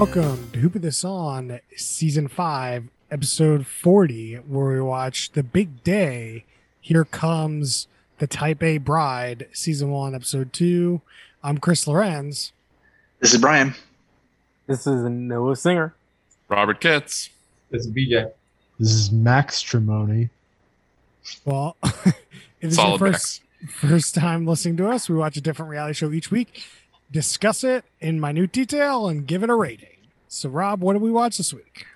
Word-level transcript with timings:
Welcome 0.00 0.50
to 0.52 0.60
Hooping 0.60 0.80
This 0.80 1.04
On, 1.04 1.60
Season 1.76 2.26
5, 2.26 2.88
Episode 3.10 3.66
40, 3.66 4.36
where 4.36 4.72
we 4.72 4.80
watch 4.80 5.30
The 5.32 5.42
Big 5.42 5.84
Day. 5.84 6.46
Here 6.80 7.04
comes 7.04 7.86
the 8.16 8.26
Type 8.26 8.62
A 8.62 8.78
Bride, 8.78 9.48
Season 9.52 9.90
1, 9.90 10.14
Episode 10.14 10.54
2. 10.54 11.02
I'm 11.44 11.58
Chris 11.58 11.86
Lorenz. 11.86 12.52
This 13.18 13.34
is 13.34 13.42
Brian. 13.42 13.74
This 14.66 14.86
is 14.86 15.02
Noah 15.02 15.54
Singer. 15.54 15.94
Robert 16.48 16.80
Kitts. 16.80 17.28
This 17.68 17.84
is 17.84 17.92
BJ. 17.92 18.32
This 18.78 18.92
is 18.92 19.12
Max 19.12 19.62
Tremoni. 19.62 20.30
Well, 21.44 21.76
if 21.82 21.92
this 21.92 22.14
is 22.62 22.78
your 22.78 22.86
Solid 22.86 22.98
first, 23.00 23.42
first 23.68 24.14
time 24.14 24.46
listening 24.46 24.78
to 24.78 24.88
us, 24.88 25.10
we 25.10 25.16
watch 25.16 25.36
a 25.36 25.42
different 25.42 25.70
reality 25.70 25.92
show 25.92 26.10
each 26.10 26.30
week, 26.30 26.64
discuss 27.10 27.64
it 27.64 27.84
in 28.00 28.20
minute 28.20 28.52
detail, 28.52 29.08
and 29.08 29.26
give 29.26 29.42
it 29.42 29.50
a 29.50 29.54
rating. 29.54 29.88
So, 30.28 30.48
Rob, 30.48 30.80
what 30.80 30.92
did 30.94 31.02
we 31.02 31.10
watch 31.10 31.36
this 31.36 31.52
week? 31.52 31.86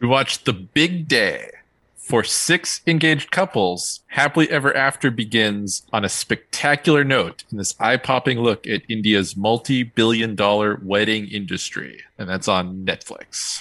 We 0.00 0.06
watched 0.08 0.44
The 0.44 0.52
Big 0.52 1.08
Day. 1.08 1.50
For 1.96 2.22
six 2.22 2.82
engaged 2.86 3.32
couples, 3.32 4.02
Happily 4.06 4.48
Ever 4.48 4.72
After 4.76 5.10
begins 5.10 5.82
on 5.92 6.04
a 6.04 6.08
spectacular 6.08 7.02
note 7.02 7.42
in 7.50 7.58
this 7.58 7.74
eye 7.80 7.96
popping 7.96 8.38
look 8.38 8.64
at 8.68 8.82
India's 8.88 9.36
multi 9.36 9.82
billion 9.82 10.36
dollar 10.36 10.78
wedding 10.84 11.26
industry. 11.26 12.02
And 12.16 12.28
that's 12.28 12.46
on 12.46 12.86
Netflix. 12.86 13.60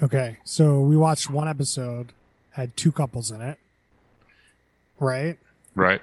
Okay, 0.00 0.36
so 0.44 0.80
we 0.80 0.96
watched 0.96 1.28
one 1.28 1.48
episode, 1.48 2.12
had 2.50 2.76
two 2.76 2.92
couples 2.92 3.32
in 3.32 3.40
it, 3.40 3.58
right? 5.00 5.36
Right? 5.74 6.02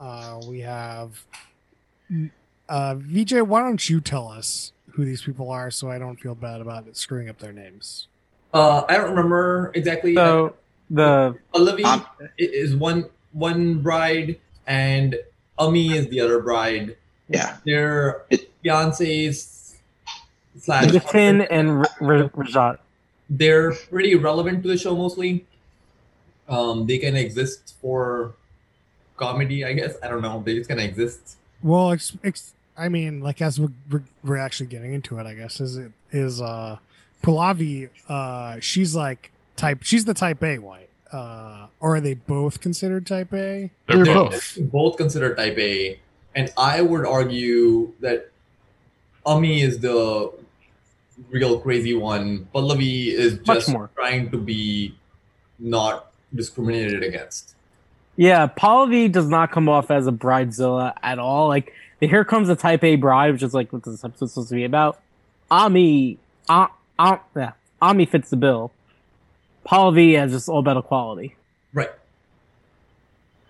Uh, 0.00 0.40
we 0.48 0.60
have 0.60 1.22
uh, 2.68 2.94
VJ. 2.96 3.34
Why 3.42 3.60
don't 3.60 3.88
you 3.88 4.00
tell 4.00 4.28
us 4.28 4.72
who 4.92 5.04
these 5.04 5.22
people 5.22 5.50
are, 5.50 5.70
so 5.70 5.90
I 5.90 5.98
don't 5.98 6.16
feel 6.20 6.34
bad 6.34 6.60
about 6.60 6.86
it, 6.86 6.96
screwing 6.96 7.28
up 7.28 7.38
their 7.38 7.52
names? 7.52 8.06
Uh, 8.52 8.84
I 8.88 8.96
don't 8.98 9.10
remember 9.10 9.72
exactly. 9.74 10.14
So 10.14 10.54
the 10.90 11.36
Olivia 11.54 11.86
Um, 11.86 12.06
is 12.38 12.76
one 12.76 13.06
one 13.32 13.78
bride, 13.82 14.38
and 14.66 15.16
Ami 15.58 15.92
is 15.96 16.08
the 16.08 16.20
other 16.20 16.40
bride. 16.40 16.96
Yeah. 17.28 17.56
They're 17.64 18.22
It- 18.28 18.50
fiancés 18.62 19.74
slash. 20.60 20.90
Nitin 20.90 21.46
and 21.50 21.70
R- 21.70 21.86
R- 22.00 22.28
Rajat. 22.30 22.78
They're 23.30 23.72
pretty 23.72 24.14
relevant 24.16 24.62
to 24.64 24.68
the 24.68 24.76
show 24.76 24.94
mostly. 24.94 25.46
Um, 26.48 26.86
they 26.86 26.98
can 26.98 27.16
exist 27.16 27.74
for 27.80 28.34
comedy, 29.16 29.64
I 29.64 29.72
guess. 29.72 29.94
I 30.02 30.08
don't 30.08 30.20
know. 30.20 30.42
They 30.44 30.56
just 30.56 30.68
kind 30.68 30.80
of 30.80 30.84
exist. 30.86 31.36
Well, 31.62 31.92
ex- 31.92 32.16
ex- 32.24 32.54
I 32.76 32.88
mean, 32.88 33.20
like 33.20 33.40
as 33.42 33.60
we're, 33.60 33.68
we're, 33.90 34.02
we're 34.24 34.36
actually 34.38 34.66
getting 34.66 34.92
into 34.94 35.18
it, 35.18 35.26
I 35.26 35.34
guess 35.34 35.60
is 35.60 35.76
it 35.76 35.92
is 36.10 36.40
uh 36.40 36.78
Pallavi. 37.22 37.88
Uh, 38.08 38.58
she's 38.60 38.94
like 38.96 39.30
type. 39.56 39.82
She's 39.82 40.04
the 40.04 40.14
type 40.14 40.42
A 40.42 40.58
white. 40.58 40.88
Uh, 41.12 41.66
or 41.78 41.96
are 41.96 42.00
they 42.00 42.14
both 42.14 42.60
considered 42.60 43.06
type 43.06 43.32
A? 43.34 43.70
They're, 43.86 44.04
They're 44.04 44.14
both. 44.14 44.58
both 44.62 44.96
considered 44.96 45.36
type 45.36 45.58
A, 45.58 45.98
and 46.34 46.50
I 46.56 46.80
would 46.80 47.04
argue 47.04 47.92
that 48.00 48.30
Ami 49.26 49.60
is 49.60 49.78
the 49.80 50.32
real 51.30 51.60
crazy 51.60 51.94
one. 51.94 52.48
Pallavi 52.54 53.08
is 53.12 53.34
Much 53.46 53.58
just 53.58 53.68
more. 53.68 53.90
trying 53.94 54.30
to 54.30 54.38
be 54.38 54.96
not 55.58 56.10
discriminated 56.34 57.02
against. 57.02 57.54
Yeah, 58.16 58.46
Pallavi 58.46 59.10
does 59.10 59.28
not 59.28 59.50
come 59.50 59.68
off 59.68 59.90
as 59.90 60.06
a 60.06 60.12
bridezilla 60.12 60.94
at 61.02 61.18
all. 61.18 61.48
Like 61.48 61.72
the 62.00 62.08
here 62.08 62.24
comes 62.24 62.48
a 62.48 62.56
type 62.56 62.84
A 62.84 62.96
bride, 62.96 63.32
which 63.32 63.42
is 63.42 63.54
like 63.54 63.72
what 63.72 63.84
this 63.84 64.04
episode's 64.04 64.32
supposed 64.32 64.50
to 64.50 64.54
be 64.54 64.64
about. 64.64 65.00
Ami, 65.50 66.18
uh, 66.48 66.66
uh, 66.98 67.18
yeah, 67.36 67.52
Ami 67.80 68.06
fits 68.06 68.30
the 68.30 68.36
bill. 68.36 68.72
Pallavi 69.66 70.22
is 70.22 70.32
just 70.32 70.48
all 70.48 70.58
about 70.58 70.76
equality. 70.76 71.36
Right. 71.72 71.90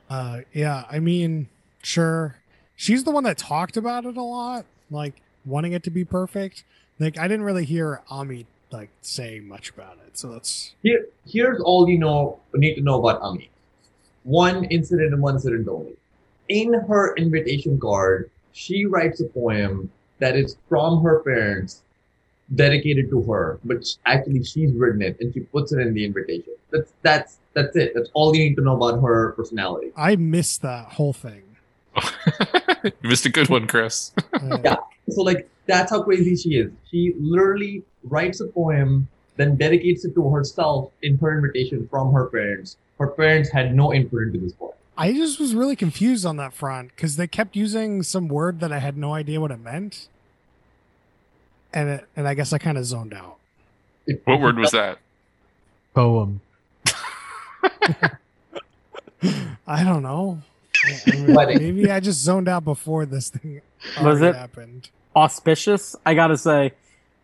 Uh, 0.08 0.40
yeah, 0.52 0.84
I 0.90 0.98
mean, 0.98 1.48
sure. 1.82 2.36
She's 2.76 3.04
the 3.04 3.10
one 3.10 3.24
that 3.24 3.38
talked 3.38 3.76
about 3.76 4.04
it 4.04 4.16
a 4.16 4.22
lot, 4.22 4.66
like 4.90 5.14
wanting 5.44 5.72
it 5.72 5.82
to 5.84 5.90
be 5.90 6.04
perfect. 6.04 6.64
Like 6.98 7.18
I 7.18 7.22
didn't 7.28 7.44
really 7.44 7.64
hear 7.64 8.02
Ami 8.10 8.46
like 8.70 8.90
say 9.00 9.40
much 9.40 9.70
about 9.70 9.98
it, 10.06 10.18
so 10.18 10.32
that's 10.32 10.74
Here, 10.82 11.06
here's 11.26 11.60
all 11.60 11.88
you 11.88 11.98
know 11.98 12.40
need 12.54 12.74
to 12.74 12.80
know 12.80 13.04
about 13.04 13.20
Ami. 13.22 13.50
One 14.24 14.64
incident 14.64 15.12
and 15.12 15.22
one 15.22 15.34
incident 15.34 15.68
only. 15.68 15.96
In 16.48 16.72
her 16.74 17.14
invitation 17.16 17.78
card, 17.80 18.30
she 18.52 18.84
writes 18.84 19.20
a 19.20 19.26
poem 19.26 19.90
that 20.18 20.36
is 20.36 20.56
from 20.68 21.02
her 21.02 21.20
parents, 21.20 21.82
dedicated 22.54 23.10
to 23.10 23.22
her. 23.22 23.58
But 23.64 23.84
actually, 24.06 24.44
she's 24.44 24.72
written 24.72 25.02
it 25.02 25.18
and 25.20 25.32
she 25.32 25.40
puts 25.40 25.72
it 25.72 25.80
in 25.80 25.94
the 25.94 26.04
invitation. 26.04 26.54
That's 26.70 26.92
that's 27.02 27.38
that's 27.54 27.76
it. 27.76 27.92
That's 27.94 28.10
all 28.14 28.34
you 28.34 28.48
need 28.48 28.56
to 28.56 28.62
know 28.62 28.76
about 28.76 29.00
her 29.02 29.32
personality. 29.32 29.92
I 29.96 30.16
missed 30.16 30.62
that 30.62 30.92
whole 30.92 31.12
thing. 31.12 31.42
you 32.84 32.92
missed 33.02 33.26
a 33.26 33.30
good 33.30 33.48
one, 33.48 33.66
Chris. 33.66 34.12
Uh, 34.32 34.58
Yeah. 34.64 34.76
So 35.10 35.22
like 35.22 35.48
that's 35.66 35.90
how 35.90 36.02
crazy 36.02 36.36
she 36.36 36.50
is. 36.56 36.70
She 36.90 37.14
literally 37.18 37.82
writes 38.04 38.40
a 38.40 38.46
poem, 38.46 39.08
then 39.36 39.56
dedicates 39.56 40.04
it 40.04 40.14
to 40.14 40.30
herself 40.30 40.90
in 41.02 41.18
her 41.18 41.34
invitation 41.36 41.88
from 41.88 42.12
her 42.12 42.26
parents. 42.26 42.76
Her 43.02 43.08
parents 43.08 43.50
had 43.50 43.74
no 43.74 43.92
input 43.92 44.22
into 44.22 44.38
this 44.38 44.52
poem. 44.52 44.70
I 44.96 45.12
just 45.12 45.40
was 45.40 45.56
really 45.56 45.74
confused 45.74 46.24
on 46.24 46.36
that 46.36 46.54
front 46.54 46.94
because 46.94 47.16
they 47.16 47.26
kept 47.26 47.56
using 47.56 48.04
some 48.04 48.28
word 48.28 48.60
that 48.60 48.70
I 48.70 48.78
had 48.78 48.96
no 48.96 49.12
idea 49.12 49.40
what 49.40 49.50
it 49.50 49.58
meant, 49.58 50.06
and 51.74 51.88
it, 51.88 52.06
and 52.14 52.28
I 52.28 52.34
guess 52.34 52.52
I 52.52 52.58
kind 52.58 52.78
of 52.78 52.84
zoned 52.84 53.12
out. 53.12 53.38
What 54.24 54.40
word 54.40 54.56
was 54.56 54.70
that? 54.70 54.98
Poem. 55.94 56.42
I 59.66 59.82
don't 59.82 60.04
know. 60.04 60.40
I 60.86 61.10
mean, 61.10 61.34
maybe 61.34 61.90
I 61.90 61.98
just 61.98 62.20
zoned 62.20 62.46
out 62.48 62.64
before 62.64 63.04
this 63.04 63.30
thing 63.30 63.62
Was 64.00 64.22
it? 64.22 64.36
happened. 64.36 64.90
Auspicious, 65.16 65.96
I 66.06 66.14
gotta 66.14 66.36
say, 66.36 66.70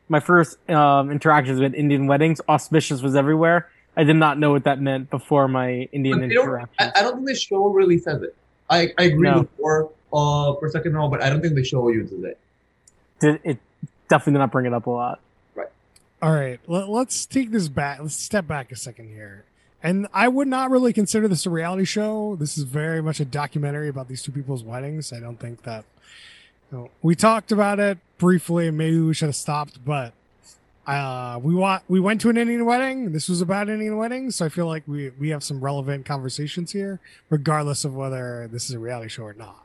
my 0.09 0.19
first 0.19 0.59
um, 0.69 1.13
interactions 1.13 1.61
with 1.61 1.73
Indian 1.75 2.09
weddings, 2.09 2.41
auspicious 2.49 3.01
was 3.01 3.15
everywhere. 3.15 3.71
I 3.99 4.05
did 4.05 4.17
not 4.17 4.39
know 4.39 4.53
what 4.53 4.65
that 4.65 4.81
meant 4.81 5.11
before 5.11 5.49
my 5.49 5.89
Indian 5.93 6.21
But 6.21 6.29
they 6.29 6.35
don't- 6.35 6.45
interactions. 6.45 6.77
I, 6.79 7.01
I 7.01 7.03
don't 7.03 7.17
think 7.17 7.27
the 7.27 7.35
show 7.35 7.67
really 7.67 7.99
says 7.99 8.23
it. 8.23 8.35
I, 8.71 8.95
I 8.97 9.03
agree 9.05 9.29
No. 9.29 9.41
with 9.41 9.49
for 9.59 9.91
uh 10.13 10.55
for 10.59 10.71
second 10.71 10.95
row, 10.95 11.09
but 11.09 11.23
I 11.23 11.29
don't 11.29 11.43
think 11.43 11.55
the 11.55 11.65
show 11.65 11.89
uses 11.89 12.23
it. 12.25 12.39
Did 13.21 13.41
it 13.45 13.59
definitely 14.09 14.35
did 14.35 14.39
not 14.39 14.53
bring 14.53 14.65
it 14.67 14.73
up 14.73 14.87
a 14.87 14.91
lot. 14.91 15.21
Right. 15.55 15.69
All 16.23 16.33
right, 16.33 16.61
let, 16.67 16.89
let's 16.89 17.27
take 17.27 17.51
this 17.51 17.69
back. 17.69 17.99
Let's 18.01 18.15
step 18.15 18.47
back 18.47 18.71
a 18.73 18.77
second 18.77 19.09
here. 19.09 19.45
And 19.83 20.07
I 20.13 20.29
would 20.29 20.49
not 20.49 20.71
really 20.71 20.93
consider 20.93 21.29
this 21.29 21.47
a 21.47 21.51
reality 21.51 21.85
show. 21.85 22.37
This 22.37 22.57
is 22.59 22.65
very 22.65 23.01
much 23.03 23.21
a 23.21 23.25
documentary 23.25 23.89
about 23.89 24.09
these 24.09 24.23
two 24.23 24.33
people's 24.33 24.63
weddings. 24.65 25.13
I 25.13 25.21
don't 25.21 25.39
think 25.39 25.63
that 25.65 25.85
you 26.73 26.79
know, 26.79 26.91
we 27.03 27.15
talked 27.15 27.53
about 27.53 27.79
it 27.81 27.99
briefly, 28.19 28.67
and 28.69 28.77
maybe 28.79 28.99
we 29.01 29.15
should 29.15 29.29
have 29.29 29.37
stopped. 29.37 29.85
But 29.85 30.13
uh, 30.89 31.39
we 31.43 31.55
want 31.55 31.83
we 31.87 32.01
went 32.01 32.21
to 32.23 32.31
an 32.31 32.37
Indian 32.39 32.65
wedding. 32.65 33.13
This 33.13 33.29
was 33.29 33.41
about 33.43 33.69
Indian 33.69 33.97
weddings, 33.99 34.37
so 34.37 34.47
I 34.47 34.49
feel 34.49 34.67
like 34.67 34.83
we 34.87 35.11
we 35.21 35.29
have 35.29 35.45
some 35.45 35.61
relevant 35.61 36.07
conversations 36.07 36.73
here, 36.73 36.99
regardless 37.29 37.85
of 37.85 37.95
whether 37.95 38.49
this 38.51 38.65
is 38.65 38.73
a 38.73 38.79
reality 38.79 39.09
show 39.11 39.25
or 39.25 39.35
not. 39.35 39.65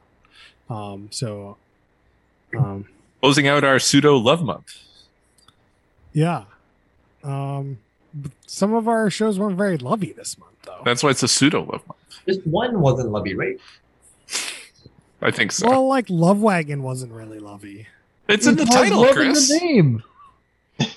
Um, 0.70 1.08
so, 1.12 1.58
um, 2.58 2.86
Closing 3.22 3.48
out 3.48 3.64
our 3.64 3.80
pseudo 3.80 4.18
love 4.18 4.44
month. 4.44 4.78
Yeah. 6.12 6.44
Um 7.24 7.80
some 8.46 8.74
of 8.74 8.88
our 8.88 9.10
shows 9.10 9.40
weren't 9.40 9.58
very 9.58 9.78
lovey 9.78 10.12
this 10.12 10.38
month 10.38 10.52
though. 10.64 10.82
That's 10.86 11.02
why 11.04 11.10
it's 11.12 11.24
a 11.24 11.28
pseudo 11.28 11.62
love 11.62 11.88
month. 11.88 12.00
Just 12.28 12.46
one 12.46 12.80
wasn't 12.82 13.12
lovey, 13.12 13.34
right? 13.34 13.58
I 15.22 15.32
think 15.32 15.54
so. 15.54 15.70
well, 15.70 15.88
like 15.88 16.10
Love 16.10 16.42
Wagon 16.42 16.84
wasn't 16.84 17.14
really 17.14 17.40
lovey. 17.40 17.88
it's 18.28 18.46
in 18.46 18.58
the 18.58 18.66
title, 18.66 19.02
love 19.02 19.12
in 19.18 19.32
Chris. 19.32 19.48
the 19.48 19.58
name. 19.60 20.04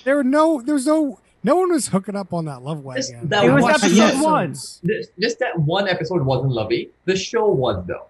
There 0.03 0.15
were 0.15 0.23
no 0.23 0.61
there's 0.61 0.85
no 0.85 1.19
no 1.43 1.55
one 1.55 1.71
was 1.71 1.87
hooking 1.87 2.15
up 2.15 2.33
on 2.33 2.45
that 2.45 2.61
Love 2.63 2.83
Just 2.95 3.13
Wagon. 3.13 3.29
that 3.29 3.45
It 3.45 3.51
was 3.51 3.63
one 3.63 3.71
episode 3.73 3.95
yes. 3.95 4.23
one. 4.23 4.53
Just, 4.53 5.11
just 5.19 5.39
that 5.39 5.59
one 5.59 5.87
episode 5.87 6.21
wasn't 6.23 6.51
lovey. 6.51 6.89
The 7.05 7.15
show 7.15 7.47
was 7.49 7.85
though. 7.85 8.05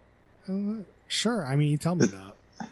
Uh, 0.48 0.84
sure. 1.08 1.46
I 1.46 1.56
mean 1.56 1.70
you 1.70 1.78
tell 1.78 1.96
me 1.96 2.06
that. 2.60 2.68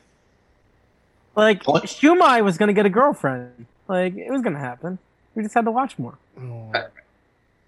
Like 1.36 1.63
What? 1.65 1.83
Shumai 1.83 2.44
was 2.44 2.57
gonna 2.57 2.74
get 2.74 2.86
a 2.86 2.89
girlfriend. 2.89 3.65
Like 3.88 4.15
it 4.15 4.31
was 4.31 4.42
gonna 4.42 4.59
happen. 4.59 4.98
We 5.36 5.44
just 5.44 5.53
had 5.53 5.65
to 5.65 5.71
watch 5.71 6.00
more. 6.00 6.18
Oh. 6.39 6.71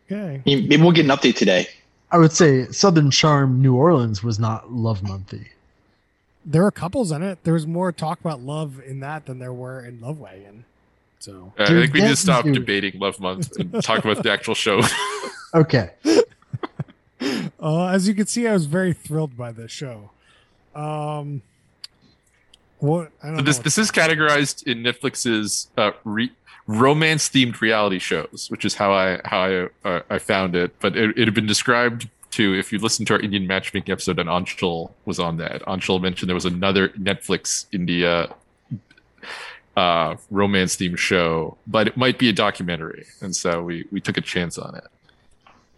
Okay. 0.10 0.42
Maybe 0.46 0.78
we'll 0.78 0.92
get 0.94 1.06
an 1.06 1.12
update 1.12 1.36
today. 1.36 1.68
I 2.12 2.18
would 2.18 2.32
say 2.32 2.66
Southern 2.68 3.12
Charm 3.12 3.62
New 3.62 3.76
Orleans 3.76 4.24
was 4.24 4.40
not 4.40 4.72
love 4.72 5.04
monthy. 5.04 5.48
There 6.46 6.66
are 6.66 6.72
couples 6.72 7.12
in 7.12 7.22
it. 7.22 7.44
There 7.44 7.54
was 7.54 7.68
more 7.68 7.92
talk 7.92 8.22
about 8.22 8.40
love 8.40 8.82
in 8.88 9.02
that 9.02 9.26
than 9.26 9.40
there 9.40 9.52
were 9.52 9.84
in 9.84 10.00
Love 10.00 10.18
Wagon. 10.18 10.64
So 11.20 11.54
Uh, 11.60 11.64
I 11.64 11.68
think 11.68 11.94
we 11.94 12.02
need 12.02 12.08
to 12.10 12.16
stop 12.16 12.46
dude. 12.46 12.54
debating 12.54 13.00
love 13.00 13.20
month 13.20 13.56
and 13.58 13.82
talk 13.84 14.04
about 14.06 14.24
the 14.24 14.32
actual 14.32 14.56
show. 14.56 14.82
Okay. 15.56 15.92
uh, 17.60 17.88
as 17.88 18.08
you 18.08 18.14
can 18.14 18.26
see, 18.28 18.48
I 18.48 18.54
was 18.54 18.66
very 18.66 18.94
thrilled 18.94 19.38
by 19.38 19.52
this 19.52 19.72
show. 19.72 20.12
Um, 20.76 21.42
What? 22.80 23.12
I 23.24 23.28
don't 23.28 23.38
So 23.38 23.42
know. 23.42 23.42
this 23.44 23.58
what- 23.58 23.64
this 23.64 23.78
is 23.78 23.90
categorized 23.92 24.68
in 24.68 24.84
Netflix's 24.84 25.70
uh, 25.78 25.92
re- 26.04 26.32
romance 26.68 27.30
themed 27.30 27.60
reality 27.62 27.98
shows, 27.98 28.48
which 28.50 28.66
is 28.66 28.76
how 28.76 28.92
I 28.94 29.20
how 29.26 29.40
I 29.40 29.68
uh, 29.90 30.02
I 30.10 30.20
found 30.20 30.56
it. 30.56 30.76
But 30.80 30.96
it, 30.96 31.18
it 31.18 31.26
had 31.28 31.34
been 31.34 31.48
described 31.48 32.10
to 32.32 32.54
if 32.54 32.72
you 32.72 32.78
listen 32.78 33.06
to 33.08 33.14
our 33.14 33.20
Indian 33.20 33.48
matchmaking 33.48 33.92
episode, 33.92 34.20
and 34.20 34.30
Anshul 34.30 34.92
was 35.06 35.18
on 35.20 35.38
that. 35.38 35.64
Anshul 35.64 36.00
mentioned 36.00 36.30
there 36.30 36.36
was 36.36 36.46
another 36.46 36.90
Netflix 36.90 37.66
India 37.72 38.32
uh, 39.78 40.16
romance 40.32 40.76
themed 40.76 40.98
show, 40.98 41.56
but 41.68 41.88
it 41.88 41.96
might 41.96 42.18
be 42.18 42.28
a 42.30 42.34
documentary, 42.34 43.06
and 43.22 43.34
so 43.36 43.62
we 43.64 43.86
we 43.92 44.02
took 44.02 44.18
a 44.18 44.22
chance 44.22 44.58
on 44.58 44.76
it. 44.76 44.84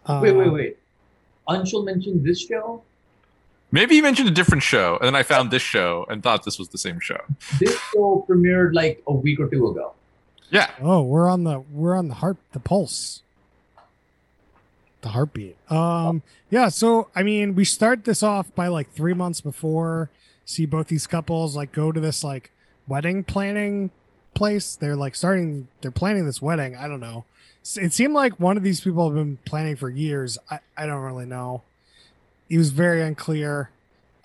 Wait, 0.08 0.30
Uh, 0.30 0.34
wait, 0.38 0.52
wait. 0.52 0.76
Anshul 1.48 1.84
mentioned 1.84 2.24
this 2.24 2.40
show. 2.40 2.82
Maybe 3.72 3.94
he 3.96 4.00
mentioned 4.02 4.28
a 4.28 4.32
different 4.32 4.62
show, 4.64 4.96
and 4.98 5.06
then 5.06 5.14
I 5.14 5.22
found 5.22 5.50
this 5.50 5.62
show 5.62 6.04
and 6.08 6.22
thought 6.22 6.44
this 6.44 6.58
was 6.58 6.70
the 6.70 6.78
same 6.78 6.98
show. 6.98 7.20
This 7.60 7.78
show 7.92 8.24
premiered 8.28 8.74
like 8.74 9.00
a 9.06 9.12
week 9.14 9.38
or 9.38 9.48
two 9.48 9.68
ago. 9.68 9.92
Yeah, 10.50 10.70
Oh, 10.82 11.02
we're 11.02 11.28
on 11.28 11.44
the 11.44 11.60
we're 11.70 11.94
on 11.94 12.08
the 12.08 12.14
heart 12.14 12.38
the 12.52 12.58
pulse. 12.58 13.22
The 15.02 15.10
heartbeat. 15.10 15.56
Um 15.70 16.22
yeah, 16.50 16.68
so 16.68 17.08
I 17.14 17.22
mean, 17.22 17.54
we 17.54 17.64
start 17.64 18.04
this 18.04 18.22
off 18.22 18.52
by 18.56 18.66
like 18.68 18.90
3 18.92 19.14
months 19.14 19.40
before 19.40 20.10
see 20.44 20.66
both 20.66 20.88
these 20.88 21.06
couples 21.06 21.54
like 21.54 21.70
go 21.70 21.92
to 21.92 22.00
this 22.00 22.24
like 22.24 22.50
wedding 22.90 23.24
planning 23.24 23.90
place. 24.34 24.74
They're 24.74 24.96
like 24.96 25.14
starting 25.14 25.68
they're 25.80 25.90
planning 25.90 26.26
this 26.26 26.42
wedding. 26.42 26.76
I 26.76 26.88
don't 26.88 27.00
know. 27.00 27.24
It 27.76 27.92
seemed 27.92 28.14
like 28.14 28.40
one 28.40 28.56
of 28.56 28.62
these 28.62 28.80
people 28.80 29.06
have 29.08 29.14
been 29.14 29.38
planning 29.44 29.76
for 29.76 29.88
years. 29.88 30.36
I 30.50 30.58
I 30.76 30.86
don't 30.86 31.02
really 31.02 31.26
know. 31.26 31.62
He 32.48 32.58
was 32.58 32.70
very 32.70 33.00
unclear. 33.02 33.70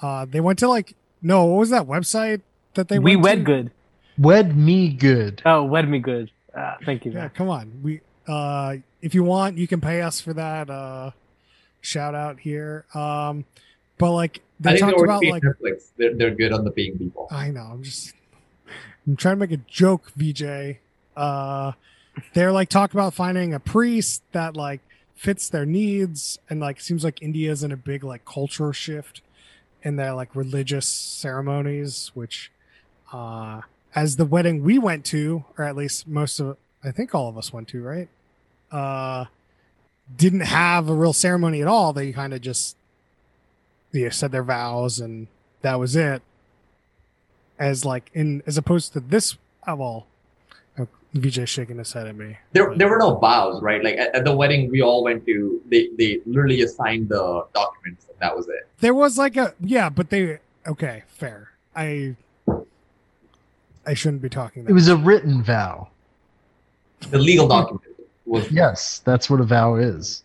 Uh 0.01 0.25
they 0.25 0.41
went 0.41 0.59
to 0.59 0.67
like 0.67 0.95
no, 1.21 1.45
what 1.45 1.59
was 1.59 1.69
that 1.69 1.88
website 1.88 2.41
that 2.73 2.88
they 2.89 3.00
we 3.00 3.15
went 3.15 3.23
wed 3.23 3.38
to? 3.38 3.44
good. 3.44 3.71
Wed 4.17 4.57
me 4.57 4.89
good. 4.89 5.41
Oh, 5.45 5.63
wed 5.63 5.89
me 5.89 6.00
good. 6.00 6.31
Uh, 6.56 6.75
thank 6.85 7.06
you. 7.06 7.11
Yeah, 7.11 7.29
come 7.29 7.50
on. 7.50 7.71
We 7.83 8.01
uh 8.27 8.77
if 9.01 9.13
you 9.13 9.23
want, 9.23 9.57
you 9.57 9.68
can 9.68 9.81
pay 9.81 10.01
us 10.01 10.19
for 10.19 10.33
that 10.33 10.69
uh 10.69 11.11
shout 11.81 12.15
out 12.15 12.39
here. 12.39 12.85
Um 12.94 13.45
but 13.97 14.11
like 14.11 14.41
they 14.59 14.71
think 14.71 14.79
talked 14.81 14.95
they 14.95 15.01
were 15.01 15.06
about 15.06 15.21
paying 15.21 15.33
like 15.33 15.44
Netflix. 15.44 15.91
They're, 15.97 16.15
they're 16.15 16.35
good 16.35 16.53
on 16.53 16.63
the 16.63 16.71
paying 16.71 16.97
people. 16.97 17.27
I 17.29 17.50
know, 17.50 17.61
I'm 17.61 17.83
just 17.83 18.13
I'm 19.07 19.15
trying 19.15 19.35
to 19.35 19.39
make 19.39 19.51
a 19.51 19.57
joke, 19.67 20.12
VJ. 20.15 20.77
Uh 21.15 21.73
they're 22.33 22.51
like 22.51 22.69
talk 22.69 22.94
about 22.94 23.13
finding 23.13 23.53
a 23.53 23.59
priest 23.59 24.23
that 24.31 24.56
like 24.56 24.79
fits 25.15 25.50
their 25.50 25.65
needs 25.65 26.39
and 26.50 26.59
like 26.59 26.79
seems 26.79 27.03
like 27.03 27.21
India's 27.21 27.63
in 27.63 27.71
a 27.71 27.77
big 27.77 28.03
like 28.03 28.25
culture 28.25 28.71
shift 28.73 29.21
in 29.83 29.95
their 29.97 30.13
like 30.13 30.35
religious 30.35 30.88
ceremonies, 30.88 32.12
which 32.13 32.51
uh 33.12 33.62
as 33.94 34.17
the 34.17 34.25
wedding 34.25 34.63
we 34.63 34.77
went 34.77 35.06
to, 35.06 35.45
or 35.57 35.65
at 35.65 35.75
least 35.75 36.07
most 36.07 36.39
of 36.39 36.57
I 36.83 36.91
think 36.91 37.13
all 37.13 37.27
of 37.29 37.38
us 37.38 37.51
went 37.53 37.68
to, 37.69 37.81
right? 37.81 38.09
Uh 38.71 39.25
didn't 40.15 40.41
have 40.41 40.89
a 40.89 40.94
real 40.94 41.13
ceremony 41.13 41.61
at 41.61 41.68
all. 41.68 41.94
They 41.94 42.11
kind 42.11 42.33
of 42.33 42.41
just 42.41 42.77
yeah, 43.91 44.09
said 44.09 44.31
their 44.31 44.44
vows 44.44 45.00
and 45.00 45.27
that 45.61 45.79
was 45.79 45.95
it. 45.95 46.21
As 47.57 47.86
like 47.86 48.12
in 48.13 48.44
as 48.46 48.57
opposed 48.57 48.94
to 48.94 49.00
this 49.00 49.38
oh 49.68 49.75
well 49.75 50.07
uh, 50.78 50.84
oh, 50.84 50.88
VJ 51.13 51.48
shaking 51.48 51.78
his 51.78 51.94
head 51.94 52.07
at 52.07 52.16
me. 52.16 52.38
There, 52.52 52.75
there 52.75 52.90
were 52.90 52.98
no 52.98 53.16
vows, 53.16 53.62
right? 53.62 53.84
Like 53.84 53.98
at, 53.98 54.13
at 54.16 54.25
the 54.25 54.36
wedding 54.36 54.69
we 54.69 54.81
all 54.81 55.04
went 55.04 55.25
to, 55.25 55.62
they, 55.69 55.90
they 55.98 56.19
literally 56.25 56.57
just 56.57 56.75
signed 56.75 57.10
the 57.10 57.46
documents 57.54 58.07
and 58.10 58.18
that 58.19 58.36
was 58.36 58.48
it. 58.48 58.68
There 58.80 58.94
was 58.94 59.18
like 59.18 59.38
a 59.38 59.54
yeah, 59.62 59.90
but 59.90 60.10
they 60.10 60.40
okay, 60.68 61.04
fair. 61.07 61.52
I 61.75 62.16
I 63.86 63.94
shouldn't 63.94 64.22
be 64.22 64.30
talking 64.30 64.63
that. 64.63 64.72
It 64.72 64.74
was 64.74 64.90
a 64.90 64.98
written 64.98 65.44
vow. 65.44 65.90
The 67.10 67.19
legal 67.19 67.48
document 67.48 67.84
was 68.25 68.52
Yes, 68.52 69.00
that's 69.06 69.30
what 69.30 69.40
a 69.40 69.44
vow 69.44 69.75
is. 69.75 70.24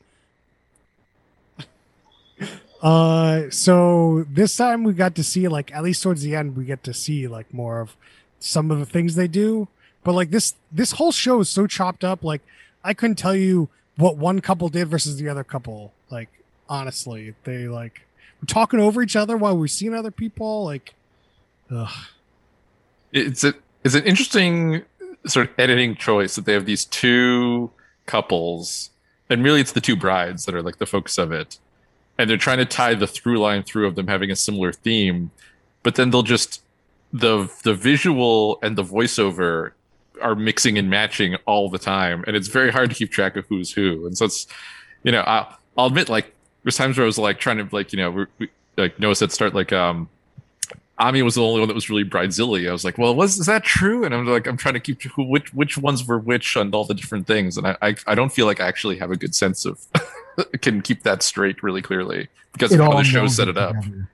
Uh, 2.82 3.50
so 3.50 4.24
this 4.30 4.56
time 4.56 4.84
we 4.84 4.92
got 4.92 5.14
to 5.14 5.22
see 5.22 5.48
like 5.48 5.72
at 5.74 5.82
least 5.82 6.02
towards 6.02 6.22
the 6.22 6.34
end 6.34 6.56
we 6.56 6.64
get 6.64 6.82
to 6.82 6.94
see 6.94 7.28
like 7.28 7.52
more 7.52 7.80
of 7.80 7.94
some 8.38 8.70
of 8.70 8.78
the 8.78 8.86
things 8.86 9.14
they 9.14 9.28
do. 9.28 9.68
But 10.02 10.14
like 10.14 10.30
this 10.30 10.54
this 10.72 10.92
whole 10.92 11.12
show 11.12 11.40
is 11.40 11.48
so 11.48 11.66
chopped 11.66 12.04
up. 12.04 12.24
Like 12.24 12.40
I 12.82 12.94
couldn't 12.94 13.16
tell 13.16 13.36
you 13.36 13.68
what 13.96 14.16
one 14.16 14.40
couple 14.40 14.68
did 14.68 14.88
versus 14.88 15.16
the 15.16 15.28
other 15.28 15.44
couple. 15.44 15.92
Like 16.10 16.28
honestly, 16.68 17.34
they 17.44 17.68
like 17.68 18.06
were 18.40 18.46
talking 18.46 18.80
over 18.80 19.02
each 19.02 19.16
other 19.16 19.36
while 19.36 19.56
we're 19.56 19.66
seeing 19.66 19.94
other 19.94 20.10
people. 20.10 20.64
Like, 20.64 20.94
ugh. 21.70 22.06
it's 23.12 23.44
a 23.44 23.54
it's 23.84 23.94
an 23.94 24.04
interesting 24.04 24.82
sort 25.26 25.48
of 25.48 25.54
editing 25.58 25.96
choice 25.96 26.36
that 26.36 26.46
they 26.46 26.54
have 26.54 26.64
these 26.64 26.86
two 26.86 27.70
couples 28.06 28.90
and 29.28 29.44
really 29.44 29.60
it's 29.60 29.72
the 29.72 29.80
two 29.80 29.94
brides 29.94 30.46
that 30.46 30.54
are 30.54 30.62
like 30.62 30.78
the 30.78 30.86
focus 30.86 31.18
of 31.18 31.30
it 31.30 31.58
and 32.20 32.28
they're 32.28 32.36
trying 32.36 32.58
to 32.58 32.66
tie 32.66 32.94
the 32.94 33.06
through 33.06 33.38
line 33.38 33.62
through 33.62 33.86
of 33.86 33.94
them 33.94 34.06
having 34.06 34.30
a 34.30 34.36
similar 34.36 34.72
theme 34.72 35.30
but 35.82 35.94
then 35.94 36.10
they'll 36.10 36.22
just 36.22 36.62
the 37.12 37.50
the 37.64 37.74
visual 37.74 38.58
and 38.62 38.76
the 38.76 38.84
voiceover 38.84 39.72
are 40.20 40.34
mixing 40.34 40.76
and 40.76 40.90
matching 40.90 41.36
all 41.46 41.70
the 41.70 41.78
time 41.78 42.22
and 42.26 42.36
it's 42.36 42.48
very 42.48 42.70
hard 42.70 42.90
to 42.90 42.94
keep 42.94 43.10
track 43.10 43.36
of 43.36 43.46
who's 43.46 43.72
who 43.72 44.06
and 44.06 44.18
so 44.18 44.26
it's 44.26 44.46
you 45.02 45.10
know 45.10 45.22
i'll, 45.22 45.58
I'll 45.78 45.86
admit 45.86 46.10
like 46.10 46.34
there's 46.62 46.76
times 46.76 46.98
where 46.98 47.04
i 47.04 47.06
was 47.06 47.18
like 47.18 47.40
trying 47.40 47.56
to 47.56 47.74
like 47.74 47.92
you 47.92 47.96
know 47.96 48.10
we, 48.10 48.26
we, 48.38 48.48
like 48.76 49.00
noah 49.00 49.16
said 49.16 49.32
start 49.32 49.54
like 49.54 49.72
um 49.72 50.08
Ami 50.98 51.22
was 51.22 51.34
the 51.34 51.42
only 51.42 51.60
one 51.60 51.68
that 51.68 51.74
was 51.74 51.88
really 51.88 52.04
bridezilla. 52.04 52.68
I 52.68 52.72
was 52.72 52.84
like, 52.84 52.98
well, 52.98 53.14
was 53.14 53.38
is 53.38 53.46
that 53.46 53.64
true? 53.64 54.04
And 54.04 54.14
I'm 54.14 54.26
like, 54.26 54.46
I'm 54.46 54.58
trying 54.58 54.74
to 54.74 54.80
keep 54.80 55.02
who 55.02 55.24
which 55.24 55.52
which 55.54 55.78
ones 55.78 56.06
were 56.06 56.18
which 56.18 56.58
on 56.58 56.74
all 56.74 56.84
the 56.84 56.92
different 56.92 57.26
things, 57.26 57.56
and 57.56 57.66
I 57.66 57.76
I, 57.80 57.94
I 58.06 58.14
don't 58.14 58.30
feel 58.30 58.44
like 58.44 58.60
I 58.60 58.68
actually 58.68 58.98
have 58.98 59.10
a 59.10 59.16
good 59.16 59.34
sense 59.34 59.64
of 59.64 59.80
can 60.62 60.82
keep 60.82 61.02
that 61.02 61.22
straight 61.22 61.62
really 61.62 61.82
clearly 61.82 62.28
because 62.52 62.72
of 62.72 62.80
how 62.80 62.96
the 62.96 63.04
show 63.04 63.26
set 63.26 63.48
it 63.48 63.56
up. 63.56 63.74
together. 63.80 64.08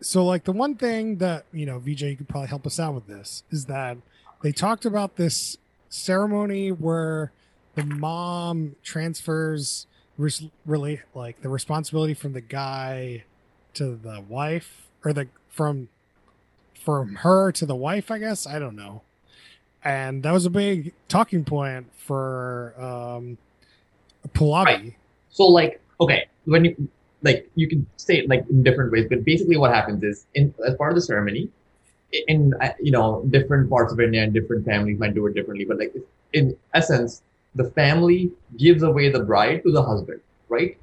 so 0.00 0.24
like 0.24 0.44
the 0.44 0.52
one 0.52 0.74
thing 0.74 1.16
that 1.16 1.44
you 1.52 1.66
know 1.66 1.78
vj 1.78 2.10
you 2.10 2.16
could 2.16 2.28
probably 2.28 2.48
help 2.48 2.66
us 2.66 2.80
out 2.80 2.94
with 2.94 3.06
this 3.06 3.42
is 3.50 3.66
that 3.66 3.96
they 4.42 4.52
talked 4.52 4.84
about 4.84 5.16
this 5.16 5.58
ceremony 5.88 6.70
where 6.70 7.32
the 7.74 7.84
mom 7.84 8.76
transfers 8.82 9.86
res- 10.16 10.48
really 10.64 11.00
like 11.14 11.40
the 11.42 11.48
responsibility 11.48 12.14
from 12.14 12.32
the 12.32 12.40
guy 12.40 13.24
to 13.74 13.94
the 13.96 14.24
wife 14.28 14.88
or 15.04 15.12
the 15.12 15.28
from 15.48 15.88
from 16.74 17.16
her 17.16 17.52
to 17.52 17.66
the 17.66 17.76
wife 17.76 18.10
i 18.10 18.18
guess 18.18 18.46
i 18.46 18.58
don't 18.58 18.76
know 18.76 19.02
and 19.84 20.22
that 20.22 20.32
was 20.32 20.46
a 20.46 20.50
big 20.50 20.92
talking 21.08 21.44
point 21.44 21.86
for 21.96 22.74
um 22.78 23.36
Right. 24.40 24.94
So 25.30 25.46
like, 25.46 25.80
okay, 26.00 26.26
when 26.44 26.64
you 26.64 26.88
like 27.22 27.48
you 27.54 27.68
can 27.68 27.86
say 27.96 28.18
it 28.18 28.28
like 28.28 28.44
in 28.48 28.62
different 28.62 28.92
ways, 28.92 29.06
but 29.08 29.24
basically 29.24 29.56
what 29.56 29.72
happens 29.72 30.02
is 30.02 30.26
in 30.34 30.54
as 30.66 30.74
part 30.76 30.90
of 30.90 30.96
the 30.96 31.02
ceremony, 31.02 31.48
in 32.28 32.54
uh, 32.60 32.70
you 32.80 32.92
know 32.92 33.24
different 33.30 33.68
parts 33.70 33.92
of 33.92 34.00
India 34.00 34.22
and 34.22 34.32
different 34.32 34.64
families 34.64 34.98
might 34.98 35.14
do 35.14 35.26
it 35.26 35.34
differently, 35.34 35.64
but 35.64 35.78
like 35.78 35.94
in 36.32 36.56
essence, 36.74 37.22
the 37.54 37.64
family 37.70 38.30
gives 38.56 38.82
away 38.82 39.10
the 39.10 39.20
bride 39.20 39.62
to 39.64 39.72
the 39.72 39.82
husband, 39.82 40.20
right? 40.48 40.76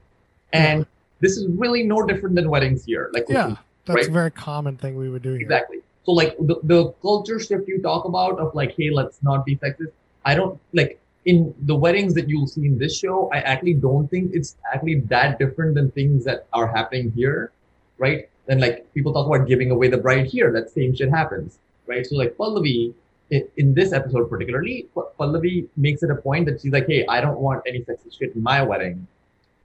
And 0.53 0.85
this 1.19 1.37
is 1.37 1.47
really 1.47 1.83
no 1.83 2.03
different 2.05 2.35
than 2.35 2.49
weddings 2.49 2.85
here. 2.85 3.09
Like 3.13 3.25
yeah 3.29 3.55
that's 3.87 3.95
Right. 3.95 4.07
a 4.09 4.11
very 4.11 4.31
common 4.31 4.75
thing 4.77 4.97
we 4.97 5.09
would 5.09 5.21
do 5.21 5.31
here. 5.31 5.41
Exactly. 5.41 5.79
So 6.05 6.11
like 6.11 6.37
the, 6.39 6.59
the 6.63 6.91
culture 7.01 7.39
shift 7.39 7.67
you 7.67 7.81
talk 7.81 8.05
about 8.05 8.37
of 8.37 8.53
like, 8.53 8.75
hey, 8.77 8.89
let's 8.91 9.23
not 9.23 9.45
be 9.45 9.55
sexist. 9.55 9.91
I 10.25 10.35
don't 10.35 10.59
like 10.73 10.99
in 11.27 11.53
the 11.63 11.75
weddings 11.75 12.13
that 12.13 12.29
you'll 12.29 12.47
see 12.47 12.65
in 12.65 12.79
this 12.79 12.97
show, 12.97 13.29
I 13.33 13.39
actually 13.39 13.73
don't 13.73 14.07
think 14.07 14.31
it's 14.33 14.55
actually 14.73 15.01
that 15.11 15.37
different 15.37 15.75
than 15.75 15.91
things 15.91 16.23
that 16.23 16.47
are 16.53 16.67
happening 16.67 17.11
here, 17.11 17.51
right? 17.97 18.29
Then 18.45 18.59
like 18.61 18.91
people 18.93 19.13
talk 19.13 19.27
about 19.27 19.45
giving 19.45 19.69
away 19.69 19.89
the 19.89 19.97
bride 19.97 20.27
here, 20.27 20.53
that 20.53 20.69
same 20.69 20.95
shit 20.95 21.09
happens, 21.09 21.59
right? 21.85 22.05
So 22.07 22.15
like 22.15 22.37
Pallavi, 22.37 22.93
in, 23.29 23.45
in 23.57 23.73
this 23.73 23.91
episode 23.91 24.29
particularly, 24.29 24.87
Pa- 24.95 25.09
Pallavi 25.19 25.67
makes 25.75 26.01
it 26.01 26.09
a 26.09 26.15
point 26.15 26.45
that 26.45 26.61
she's 26.61 26.71
like, 26.71 26.87
hey, 26.87 27.05
I 27.07 27.19
don't 27.19 27.39
want 27.39 27.61
any 27.67 27.81
sexist 27.81 28.17
shit 28.17 28.33
in 28.33 28.41
my 28.41 28.61
wedding, 28.63 29.05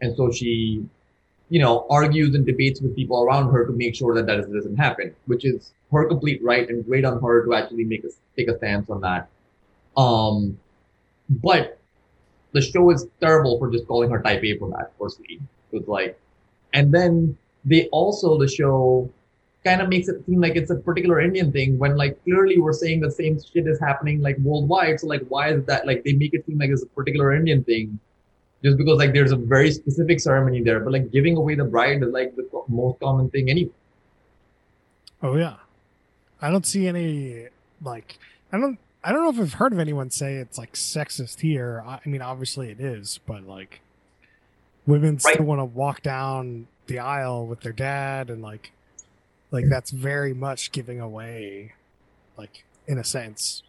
and 0.01 0.17
so 0.17 0.33
she 0.33 0.85
you 1.49 1.59
know, 1.59 1.87
argues 1.91 2.35
and 2.35 2.47
debates 2.47 2.81
with 2.81 2.97
people 2.97 3.23
around 3.23 3.53
her 3.53 3.67
to 3.67 3.73
make 3.73 3.95
sure 3.95 4.15
that 4.15 4.25
that 4.27 4.51
doesn't 4.51 4.77
happen, 4.77 5.15
which 5.27 5.45
is 5.45 5.75
her 5.93 6.09
complete 6.09 6.43
right 6.43 6.67
and 6.71 6.85
great 6.87 7.05
on 7.05 7.21
her 7.21 7.45
to 7.45 7.55
actually 7.55 7.85
make 7.85 8.03
us 8.07 8.13
take 8.39 8.49
a 8.49 8.57
stance 8.57 8.89
on 8.89 9.03
that. 9.03 9.29
Um, 9.95 10.59
but 11.41 11.79
the 12.53 12.61
show 12.61 12.91
is 12.91 13.07
terrible 13.21 13.59
for 13.59 13.71
just 13.71 13.87
calling 13.87 14.11
her 14.11 14.21
type 14.23 14.43
A 14.45 14.59
for 14.59 14.69
that, 14.71 14.93
firstly. 14.99 15.41
It's 15.73 15.89
like, 15.89 16.19
and 16.75 16.93
then 16.93 17.37
they 17.65 17.87
also, 17.89 18.39
the 18.39 18.49
show 18.49 19.11
kind 19.65 19.81
of 19.81 19.89
makes 19.89 20.09
it 20.09 20.25
seem 20.27 20.41
like 20.41 20.57
it's 20.57 20.71
a 20.71 20.77
particular 20.77 21.21
Indian 21.21 21.53
thing 21.53 21.79
when 21.79 21.97
like 21.97 22.23
clearly 22.25 22.59
we're 22.59 22.73
saying 22.73 23.01
the 23.01 23.11
same 23.11 23.39
shit 23.41 23.67
is 23.67 23.79
happening 23.81 24.21
like 24.21 24.37
worldwide. 24.39 25.01
So 25.01 25.07
like, 25.07 25.23
why 25.29 25.53
is 25.53 25.65
that? 25.67 25.87
Like 25.87 26.05
they 26.05 26.13
make 26.15 26.35
it 26.35 26.45
seem 26.47 26.59
like 26.59 26.71
it's 26.71 26.83
a 26.83 26.87
particular 26.87 27.33
Indian 27.33 27.63
thing 27.65 27.99
just 28.63 28.77
because 28.77 28.99
like 28.99 29.13
there's 29.13 29.33
a 29.33 29.37
very 29.37 29.71
specific 29.73 30.21
ceremony 30.21 30.63
there, 30.63 30.81
but 30.81 30.93
like 30.93 31.11
giving 31.11 31.37
away 31.37 31.55
the 31.55 31.65
bride 31.65 32.03
is 32.03 32.09
like 32.09 32.35
the 32.37 32.49
most 32.69 33.01
common 33.01 33.31
thing 33.31 33.51
anyway. 33.51 33.73
Oh 35.23 35.37
yeah. 35.37 35.57
I 36.41 36.51
don't 36.51 36.67
see 36.67 36.89
any 36.89 37.49
like 37.83 38.19
I 38.53 38.59
don't 38.59 38.79
I 39.05 39.13
don't 39.13 39.25
know 39.25 39.31
if 39.31 39.41
I've 39.41 39.55
heard 39.55 39.73
of 39.73 39.79
anyone 39.79 40.11
say 40.11 40.37
it's 40.37 40.59
like 40.59 40.75
sexist 40.75 41.41
here. 41.41 41.83
I, 41.87 41.99
I 42.05 42.09
mean, 42.09 42.23
obviously 42.23 42.71
it 42.71 42.81
is, 42.81 43.19
but 43.27 43.47
like 43.47 43.81
women 44.87 45.15
Right. 45.25 45.35
still 45.35 45.45
want 45.47 45.61
to 45.61 45.65
walk 45.65 46.03
down 46.03 46.69
the 46.87 46.99
aisle 47.01 47.47
with 47.47 47.61
their 47.61 47.73
dad, 47.73 48.31
and 48.31 48.43
like 48.43 48.73
like 49.51 49.65
that's 49.69 49.91
very 49.91 50.35
much 50.35 50.73
giving 50.73 51.01
away, 51.01 51.73
like 52.37 52.65
in 52.87 52.99
a 52.99 53.05
sense. 53.05 53.63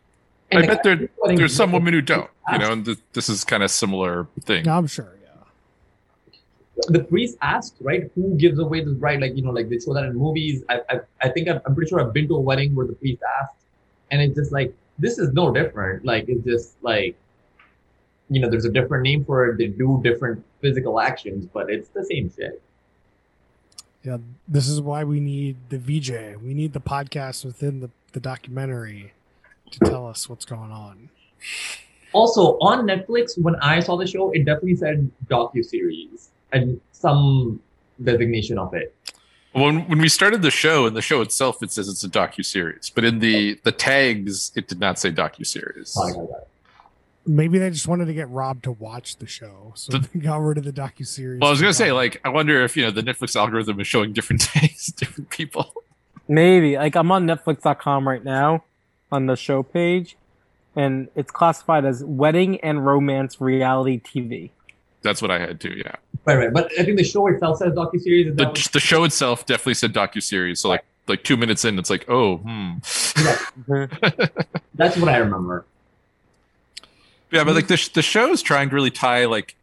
I 0.52 0.68
bet 0.68 0.84
there 0.84 1.10
there's 1.26 1.56
some 1.56 1.72
women 1.72 1.94
who 1.94 2.02
don't. 2.02 2.30
You 2.52 2.60
know, 2.60 2.72
and 2.72 2.86
th- 2.86 3.00
this 3.14 3.28
is 3.28 3.44
kind 3.44 3.64
of 3.64 3.72
similar 3.72 4.28
thing. 4.42 4.68
I'm 4.68 4.86
sure. 4.86 5.18
Yeah. 5.24 6.34
the 6.90 7.04
priest 7.04 7.38
asked, 7.42 7.76
right, 7.82 8.12
who 8.14 8.36
gives 8.36 8.60
away 8.60 8.84
this 8.84 8.94
bride? 8.94 9.22
Like, 9.22 9.36
you 9.36 9.42
know, 9.42 9.50
like 9.52 9.70
they 9.70 9.80
show 9.80 9.94
that 9.96 10.04
in 10.06 10.16
movies. 10.16 10.64
I, 10.70 10.82
I, 10.90 11.00
I 11.22 11.30
think 11.30 11.48
I'm, 11.48 11.60
I'm 11.66 11.74
pretty 11.74 11.90
sure 11.90 12.02
I've 12.02 12.14
been 12.14 12.28
to 12.28 12.36
a 12.36 12.40
wedding 12.40 12.76
where 12.76 12.86
the 12.86 12.94
priest 12.94 13.22
asked, 13.42 13.56
and 14.12 14.22
it's 14.22 14.36
just 14.36 14.52
like, 14.52 14.76
this 15.00 15.18
is 15.18 15.34
no 15.34 15.52
different. 15.52 16.06
Like, 16.06 16.26
it's 16.28 16.46
just 16.46 16.76
like, 16.82 17.16
you 18.30 18.40
know, 18.40 18.50
there's 18.50 18.66
a 18.66 18.72
different 18.72 19.04
name 19.04 19.26
for 19.26 19.48
it. 19.48 19.58
They 19.58 19.68
do 19.68 20.00
different 20.04 20.44
physical 20.62 21.00
actions, 21.00 21.48
but 21.52 21.70
it's 21.70 21.90
the 21.90 22.06
same 22.06 22.32
shit. 22.36 22.62
Yeah, 24.04 24.18
this 24.48 24.68
is 24.68 24.82
why 24.82 25.04
we 25.04 25.20
need 25.20 25.56
the 25.70 25.78
VJ. 25.78 26.42
We 26.42 26.54
need 26.54 26.74
the 26.74 26.82
podcast 26.82 27.46
within 27.46 27.80
the, 27.80 27.90
the 28.12 28.20
documentary 28.20 29.14
to 29.72 29.80
tell 29.80 30.08
us 30.08 30.28
what's 30.28 30.46
going 30.46 30.72
on. 30.72 31.10
Also, 32.12 32.58
on 32.60 32.86
Netflix, 32.86 33.40
when 33.42 33.56
I 33.56 33.80
saw 33.80 33.96
the 33.96 34.06
show, 34.06 34.32
it 34.32 34.46
definitely 34.46 34.76
said 34.76 35.10
docu 35.28 35.64
series 35.64 36.30
and 36.52 36.80
some 36.92 37.62
designation 38.04 38.60
of 38.60 38.74
it. 38.74 38.94
When 39.54 39.88
when 39.88 40.00
we 40.00 40.10
started 40.10 40.42
the 40.42 40.52
show, 40.52 40.88
in 40.88 40.94
the 40.96 41.02
show 41.02 41.22
itself, 41.22 41.62
it 41.62 41.72
says 41.72 41.88
it's 41.88 42.04
a 42.04 42.10
docu 42.10 42.44
series, 42.44 42.90
but 42.90 43.04
in 43.04 43.20
the 43.20 43.60
the 43.64 43.72
tags, 43.72 44.52
it 44.56 44.68
did 44.68 44.80
not 44.80 44.98
say 45.00 45.12
docu 45.12 45.46
series. 45.46 45.98
Maybe 47.26 47.58
they 47.58 47.70
just 47.70 47.88
wanted 47.88 48.06
to 48.06 48.14
get 48.14 48.28
Rob 48.30 48.64
to 48.64 48.72
watch 48.74 49.16
the 49.18 49.28
show, 49.28 49.72
so 49.76 49.98
The- 49.98 50.10
they 50.14 50.20
got 50.20 50.38
rid 50.42 50.58
of 50.58 50.66
the 50.66 50.74
docu 50.74 51.08
series. 51.08 51.40
Well, 51.40 51.48
I 51.50 51.52
was 51.52 51.62
gonna 51.62 51.74
say, 51.74 51.92
like, 51.94 52.20
I 52.26 52.30
wonder 52.30 52.62
if 52.64 52.76
you 52.76 52.84
know 52.84 52.92
the 52.92 53.02
Netflix 53.04 53.36
algorithm 53.36 53.80
is 53.80 53.88
showing 53.88 54.12
different 54.12 54.42
tags, 54.54 54.88
different 54.88 55.30
people. 55.30 55.74
Maybe. 56.28 56.76
Like 56.76 56.96
I'm 56.96 57.12
on 57.12 57.26
Netflix.com 57.28 58.08
right 58.08 58.24
now 58.24 58.64
on 59.12 59.28
the 59.28 59.36
show 59.36 59.62
page, 59.64 60.18
and 60.76 61.08
it's 61.16 61.32
classified 61.32 61.86
as 61.86 62.04
wedding 62.04 62.60
and 62.62 62.86
romance 62.86 63.40
reality 63.40 64.02
TV. 64.02 64.50
That's 65.04 65.22
what 65.22 65.30
I 65.32 65.40
had 65.40 65.60
too. 65.62 65.74
Yeah, 65.78 65.96
Right, 66.26 66.38
right. 66.38 66.54
But 66.54 66.72
I 66.80 66.84
think 66.84 66.98
the 66.98 67.04
show 67.04 67.28
itself 67.28 67.58
says 67.58 67.74
docu 67.74 68.00
series. 68.00 68.28
The 68.36 68.46
that 68.46 68.70
the 68.72 68.80
show 68.80 69.04
itself 69.04 69.46
definitely 69.46 69.74
said 69.74 69.94
docu 69.94 70.24
series. 70.24 70.62
So 70.62 70.70
like 70.70 70.86
like 71.08 71.24
two 71.24 71.36
minutes 71.36 71.66
in, 71.66 71.78
it's 71.78 71.90
like, 71.90 72.06
oh, 72.10 72.38
hmm. 72.38 72.76
that's 74.76 74.98
what 74.98 75.10
I 75.10 75.18
remember. 75.18 75.66
Yeah, 77.32 77.44
but 77.44 77.56
like 77.56 77.68
the 77.68 77.90
the 77.94 78.02
show 78.02 78.32
is 78.32 78.42
trying 78.42 78.70
to 78.70 78.76
really 78.76 78.92
tie 78.92 79.26
like 79.26 79.56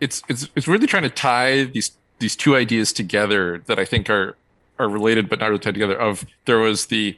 it's 0.00 0.22
it's 0.28 0.48
it's 0.56 0.66
really 0.66 0.86
trying 0.86 1.02
to 1.04 1.10
tie 1.10 1.64
these 1.64 1.92
these 2.18 2.34
two 2.34 2.56
ideas 2.56 2.92
together 2.92 3.62
that 3.66 3.78
I 3.78 3.84
think 3.84 4.10
are 4.10 4.36
are 4.78 4.88
related 4.88 5.28
but 5.28 5.38
not 5.38 5.48
really 5.48 5.60
tied 5.60 5.74
together. 5.74 5.96
Of 5.96 6.24
there 6.46 6.58
was 6.58 6.86
the 6.86 7.16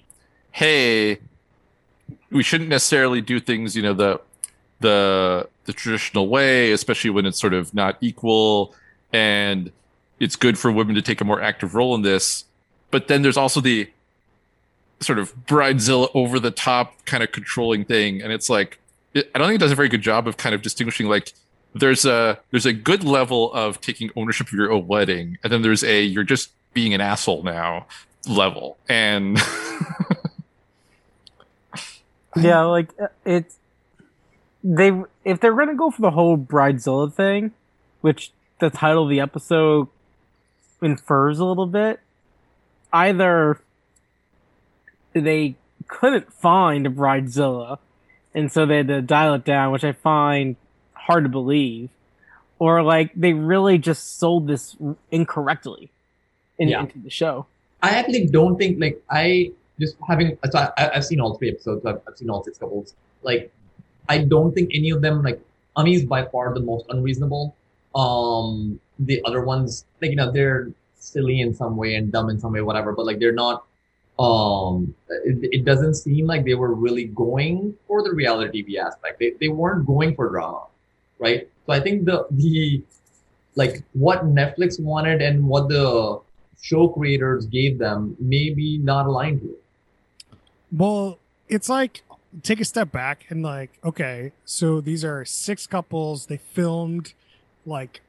hey, 0.50 1.20
we 2.30 2.42
shouldn't 2.42 2.68
necessarily 2.68 3.20
do 3.22 3.40
things 3.40 3.74
you 3.74 3.82
know 3.82 3.94
the 3.94 4.20
the 4.80 5.48
the 5.64 5.72
traditional 5.72 6.28
way, 6.28 6.72
especially 6.72 7.10
when 7.10 7.24
it's 7.24 7.40
sort 7.40 7.54
of 7.54 7.72
not 7.72 7.96
equal, 8.00 8.74
and 9.12 9.70
it's 10.20 10.36
good 10.36 10.58
for 10.58 10.70
women 10.70 10.94
to 10.94 11.02
take 11.02 11.20
a 11.20 11.24
more 11.24 11.40
active 11.40 11.74
role 11.74 11.94
in 11.94 12.02
this. 12.02 12.44
But 12.90 13.08
then 13.08 13.22
there's 13.22 13.36
also 13.36 13.60
the 13.60 13.90
sort 15.00 15.18
of 15.18 15.34
bridezilla 15.46 16.08
over 16.14 16.38
the 16.38 16.50
top 16.50 17.04
kind 17.04 17.22
of 17.22 17.32
controlling 17.32 17.84
thing, 17.84 18.22
and 18.22 18.32
it's 18.32 18.48
like 18.48 18.78
it, 19.14 19.30
I 19.34 19.38
don't 19.38 19.48
think 19.48 19.60
it 19.60 19.64
does 19.64 19.72
a 19.72 19.76
very 19.76 19.88
good 19.88 20.02
job 20.02 20.28
of 20.28 20.36
kind 20.36 20.54
of 20.54 20.62
distinguishing 20.62 21.08
like 21.08 21.32
there's 21.74 22.04
a 22.04 22.38
there's 22.50 22.66
a 22.66 22.72
good 22.72 23.02
level 23.04 23.52
of 23.52 23.80
taking 23.80 24.10
ownership 24.16 24.48
of 24.48 24.52
your 24.52 24.70
own 24.70 24.86
wedding, 24.86 25.38
and 25.42 25.52
then 25.52 25.62
there's 25.62 25.82
a 25.82 26.02
you're 26.02 26.24
just 26.24 26.50
being 26.74 26.94
an 26.94 27.00
asshole 27.00 27.42
now 27.42 27.86
level, 28.26 28.76
and 28.88 29.38
Yeah, 32.36 32.62
like 32.62 32.90
it's 33.24 33.58
they 34.64 34.92
if 35.24 35.40
they're 35.40 35.54
gonna 35.54 35.74
go 35.74 35.90
for 35.90 36.02
the 36.02 36.10
whole 36.10 36.38
bridezilla 36.38 37.12
thing, 37.12 37.52
which 38.00 38.32
the 38.62 38.70
title 38.70 39.02
of 39.02 39.10
the 39.10 39.18
episode 39.20 39.88
infers 40.80 41.40
a 41.40 41.44
little 41.44 41.66
bit, 41.66 41.98
either 42.92 43.60
they 45.12 45.56
couldn't 45.88 46.32
find 46.32 46.86
bridezilla, 46.86 47.78
and 48.34 48.50
so 48.50 48.64
they 48.64 48.78
had 48.78 48.88
to 48.88 49.02
dial 49.02 49.34
it 49.34 49.44
down, 49.44 49.72
which 49.72 49.84
I 49.84 49.92
find 49.92 50.56
hard 50.94 51.24
to 51.24 51.28
believe, 51.28 51.90
or 52.58 52.82
like 52.82 53.10
they 53.14 53.32
really 53.32 53.78
just 53.78 54.18
sold 54.18 54.46
this 54.46 54.76
incorrectly 55.10 55.90
in, 56.58 56.68
Yeah. 56.68 56.80
into 56.82 56.98
the 57.00 57.10
show. 57.10 57.46
I 57.82 57.90
actually 57.90 58.26
don't 58.28 58.56
think 58.56 58.80
like 58.80 59.02
I 59.10 59.50
just 59.80 59.96
having 60.06 60.38
so 60.48 60.58
I, 60.78 60.90
I've 60.94 61.04
seen 61.04 61.20
all 61.20 61.34
three 61.36 61.50
episodes. 61.50 61.84
I've, 61.84 62.00
I've 62.06 62.16
seen 62.16 62.30
all 62.30 62.44
six 62.44 62.58
couples. 62.58 62.94
Like 63.22 63.52
I 64.08 64.18
don't 64.18 64.54
think 64.54 64.70
any 64.72 64.90
of 64.90 65.02
them 65.02 65.22
like 65.22 65.40
Ami 65.74 65.94
is 65.94 66.04
by 66.04 66.24
far 66.26 66.54
the 66.54 66.60
most 66.60 66.86
unreasonable. 66.90 67.56
Um, 67.94 68.80
the 68.98 69.22
other 69.24 69.42
ones 69.42 69.84
like 70.00 70.10
you 70.10 70.16
know 70.16 70.30
they're 70.30 70.70
silly 70.94 71.40
in 71.40 71.54
some 71.54 71.76
way 71.76 71.94
and 71.96 72.12
dumb 72.12 72.30
in 72.30 72.38
some 72.38 72.52
way, 72.52 72.60
whatever. 72.60 72.92
But 72.92 73.06
like 73.06 73.18
they're 73.18 73.32
not. 73.32 73.64
Um, 74.18 74.94
it, 75.24 75.48
it 75.52 75.64
doesn't 75.64 75.94
seem 75.94 76.26
like 76.26 76.44
they 76.44 76.54
were 76.54 76.74
really 76.74 77.04
going 77.06 77.74
for 77.88 78.02
the 78.02 78.12
reality 78.12 78.62
TV 78.62 78.78
aspect. 78.78 79.18
They 79.18 79.32
they 79.40 79.48
weren't 79.48 79.86
going 79.86 80.14
for 80.14 80.28
drama, 80.28 80.66
right? 81.18 81.48
So 81.66 81.72
I 81.72 81.80
think 81.80 82.04
the 82.04 82.26
the 82.30 82.82
like 83.54 83.82
what 83.92 84.24
Netflix 84.24 84.80
wanted 84.80 85.22
and 85.22 85.46
what 85.46 85.68
the 85.68 86.20
show 86.60 86.88
creators 86.88 87.46
gave 87.46 87.78
them 87.78 88.16
maybe 88.20 88.78
not 88.78 89.06
aligned 89.06 89.42
it. 89.42 89.62
Well, 90.70 91.18
it's 91.48 91.68
like 91.68 92.02
take 92.42 92.60
a 92.60 92.64
step 92.64 92.92
back 92.92 93.26
and 93.28 93.42
like, 93.42 93.70
okay, 93.84 94.32
so 94.44 94.80
these 94.80 95.04
are 95.04 95.24
six 95.24 95.66
couples. 95.66 96.26
They 96.26 96.38
filmed 96.38 97.12
like 97.66 98.00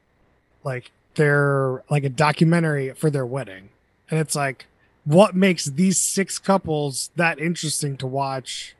like 0.64 0.90
they're 1.14 1.82
like 1.90 2.04
a 2.04 2.08
documentary 2.08 2.92
for 2.94 3.10
their 3.10 3.26
wedding. 3.26 3.68
And 4.10 4.18
it's 4.20 4.34
like, 4.34 4.66
what 5.04 5.34
makes 5.34 5.66
these 5.66 5.98
six 5.98 6.38
couples 6.38 7.10
that 7.16 7.38
interesting 7.38 7.96
to 7.98 8.06
watch 8.06 8.74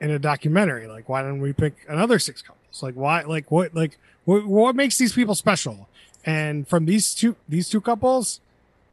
in 0.00 0.10
a 0.10 0.18
documentary? 0.18 0.86
Like, 0.86 1.08
why 1.08 1.22
don't 1.22 1.40
we 1.40 1.52
pick 1.52 1.74
another 1.88 2.18
six 2.18 2.42
couples? 2.42 2.82
Like, 2.82 2.94
why? 2.94 3.22
Like, 3.22 3.50
what? 3.50 3.74
Like, 3.74 3.98
what? 4.24 4.46
What 4.46 4.76
makes 4.76 4.98
these 4.98 5.12
people 5.12 5.34
special? 5.34 5.88
And 6.24 6.66
from 6.68 6.84
these 6.86 7.14
two, 7.14 7.36
these 7.48 7.68
two 7.68 7.80
couples, 7.80 8.40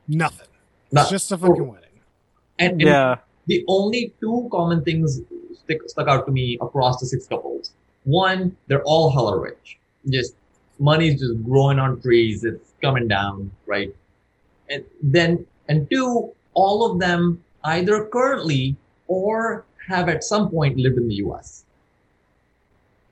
nothing. 0.08 0.48
No. 0.92 1.01
It's 1.01 1.10
just 1.10 1.32
a 1.32 1.38
fucking 1.38 1.68
wedding. 1.68 1.89
And, 2.60 2.74
and 2.74 2.82
Yeah. 2.82 3.15
the 3.48 3.65
only 3.68 4.13
two 4.22 4.48
common 4.51 4.84
things 4.84 5.20
stick, 5.63 5.80
stuck 5.88 6.08
out 6.08 6.25
to 6.27 6.32
me 6.32 6.58
across 6.62 7.00
the 7.00 7.06
six 7.06 7.27
couples. 7.27 7.72
One, 8.04 8.56
they're 8.68 8.84
all 8.84 9.12
hella 9.12 9.38
rich. 9.38 9.80
Just 10.10 10.36
money's 10.79 11.20
just 11.20 11.44
growing 11.44 11.79
on 11.79 12.01
trees. 12.01 12.44
It's 12.44 12.74
coming 12.82 13.08
down, 13.08 13.51
right? 13.65 13.94
And 14.70 14.84
then, 15.01 15.46
and 15.67 15.89
two, 15.89 16.34
all 16.53 16.91
of 16.91 17.00
them 17.00 17.44
either 17.63 18.05
currently 18.05 18.75
or 19.08 19.65
have 19.88 20.10
at 20.10 20.24
some 20.24 20.50
point 20.50 20.77
lived 20.77 20.98
in 20.98 21.08
the 21.08 21.15
U.S. 21.15 21.63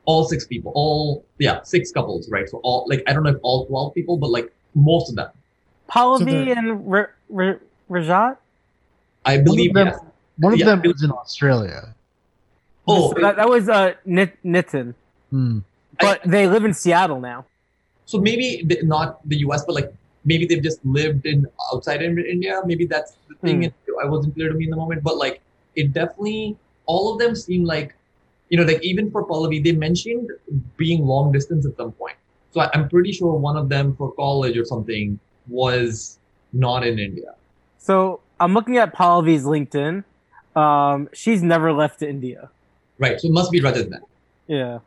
All 0.06 0.26
six 0.26 0.46
people, 0.46 0.72
all 0.76 1.24
yeah, 1.38 1.62
six 1.64 1.92
couples, 1.92 2.30
right? 2.30 2.50
So 2.50 2.58
all 2.64 2.86
like 2.90 3.04
I 3.08 3.14
don't 3.14 3.24
know 3.24 3.30
if 3.30 3.38
all 3.42 3.66
twelve 3.68 3.94
people, 3.94 4.18
but 4.18 4.32
like 4.32 4.52
most 4.76 5.10
of 5.10 5.16
them. 5.16 5.30
Pallavi 5.90 6.26
they're- 6.46 6.58
and 6.58 6.94
R- 6.94 7.16
R- 7.34 7.62
Rajat. 7.90 8.38
I 9.26 9.38
believe 9.38 9.74
them- 9.74 9.88
yes. 9.88 10.00
One 10.40 10.54
of 10.54 10.60
Yeah. 10.60 10.66
them 10.66 10.82
was 10.84 11.04
in 11.04 11.12
Australia. 11.12 11.94
Oh, 12.88 13.14
So 13.14 13.22
that, 13.22 13.38
that 13.38 13.48
was 13.48 13.70
uh 13.70 13.94
Nit- 14.04 14.38
Nitin, 14.44 14.94
Hmm. 15.30 15.60
but 16.02 16.20
they 16.26 16.48
live 16.50 16.66
in 16.66 16.74
Seattle 16.74 17.22
now. 17.22 17.46
So 18.06 18.20
maybe 18.20 18.66
not 18.84 19.28
the 19.28 19.38
US, 19.38 19.66
but 19.66 19.76
like 19.76 19.94
maybe 20.26 20.46
they've 20.46 20.64
just 20.64 20.84
lived 20.86 21.26
in 21.26 21.48
outside 21.74 22.02
in 22.02 22.18
India. 22.20 22.62
Maybe 22.66 22.86
that's 22.86 23.14
the 23.30 23.36
thing. 23.36 23.64
It, 23.64 23.74
I 24.02 24.08
wasn't 24.08 24.36
clear 24.36 24.50
to 24.50 24.56
me 24.56 24.66
in 24.66 24.70
the 24.70 24.78
moment, 24.78 25.04
but 25.04 25.18
like 25.18 25.42
it 25.76 25.94
definitely, 25.94 26.58
all 26.86 27.14
of 27.14 27.20
them 27.20 27.36
seem 27.36 27.64
like, 27.64 27.96
you 28.50 28.58
know, 28.58 28.64
like 28.64 28.84
even 28.84 29.10
for 29.12 29.26
Pallavi, 29.26 29.64
they 29.64 29.72
mentioned 29.72 30.30
being 30.78 31.06
long 31.06 31.32
distance 31.32 31.66
at 31.66 31.76
some 31.78 31.92
point. 31.94 32.16
So 32.52 32.62
I, 32.62 32.70
I'm 32.74 32.88
pretty 32.90 33.12
sure 33.12 33.34
one 33.34 33.58
of 33.58 33.70
them 33.70 33.96
for 33.96 34.12
college 34.14 34.58
or 34.58 34.66
something 34.66 35.20
was 35.48 36.20
not 36.52 36.86
in 36.86 37.00
India. 37.00 37.36
So 37.78 38.22
I'm 38.40 38.54
looking 38.54 38.78
at 38.78 38.94
Pallavi's 38.94 39.44
LinkedIn. 39.44 40.04
Um, 40.56 41.10
she's 41.14 41.42
never 41.42 41.74
left 41.74 42.02
India. 42.02 42.52
Right. 43.00 43.20
So 43.20 43.28
it 43.28 43.32
must 43.34 43.52
be 43.52 43.60
Rajat 43.60 43.90
then. 43.90 44.02
Yeah. 44.48 44.80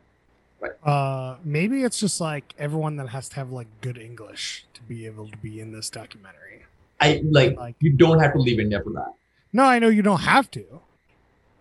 Uh, 0.83 1.37
maybe 1.43 1.83
it's 1.83 1.99
just 1.99 2.19
like 2.19 2.53
everyone 2.57 2.95
that 2.97 3.09
has 3.09 3.29
to 3.29 3.35
have 3.35 3.51
like 3.51 3.67
good 3.81 3.97
English 3.97 4.65
to 4.73 4.81
be 4.83 5.05
able 5.05 5.27
to 5.27 5.37
be 5.37 5.59
in 5.59 5.71
this 5.71 5.89
documentary. 5.89 6.65
I 6.99 7.21
like 7.29 7.57
Like- 7.57 7.75
you 7.79 7.93
don't 7.93 8.19
have 8.19 8.33
to 8.33 8.39
leave 8.39 8.59
India 8.59 8.81
for 8.81 8.91
that. 8.93 9.13
No, 9.53 9.63
I 9.65 9.79
know 9.79 9.87
you 9.89 10.01
don't 10.01 10.21
have 10.21 10.49
to, 10.51 10.65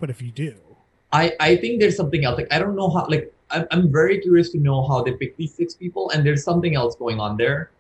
but 0.00 0.10
if 0.10 0.20
you 0.22 0.30
do, 0.30 0.54
I 1.12 1.32
I 1.40 1.56
think 1.56 1.80
there's 1.80 1.96
something 1.96 2.24
else. 2.24 2.36
Like 2.36 2.48
I 2.50 2.58
don't 2.58 2.74
know 2.76 2.90
how. 2.90 3.06
Like 3.06 3.32
I'm 3.50 3.66
I'm 3.70 3.92
very 3.92 4.18
curious 4.20 4.50
to 4.50 4.58
know 4.58 4.86
how 4.88 5.02
they 5.02 5.12
pick 5.12 5.36
these 5.36 5.54
six 5.54 5.74
people, 5.74 6.10
and 6.10 6.24
there's 6.26 6.42
something 6.42 6.74
else 6.74 6.96
going 6.96 7.20
on 7.20 7.36
there. 7.36 7.70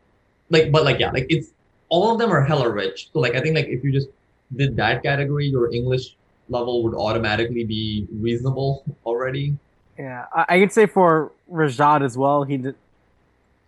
Like, 0.50 0.70
but 0.70 0.84
like 0.84 0.98
yeah, 1.00 1.10
like 1.10 1.26
it's 1.28 1.48
all 1.88 2.12
of 2.12 2.18
them 2.18 2.30
are 2.30 2.44
hella 2.44 2.70
rich. 2.70 3.10
So 3.12 3.18
like 3.20 3.34
I 3.34 3.40
think 3.40 3.56
like 3.56 3.66
if 3.66 3.82
you 3.82 3.90
just 3.92 4.08
did 4.54 4.76
that 4.76 5.02
category, 5.02 5.46
your 5.46 5.72
English 5.72 6.16
level 6.48 6.84
would 6.84 6.94
automatically 6.94 7.64
be 7.64 8.06
reasonable 8.12 8.84
already. 9.04 9.56
Yeah, 9.98 10.26
I, 10.34 10.44
I 10.48 10.58
could 10.60 10.72
say 10.72 10.86
for 10.86 11.32
Rajat 11.50 12.04
as 12.04 12.16
well. 12.16 12.44
He 12.44 12.56
did. 12.58 12.74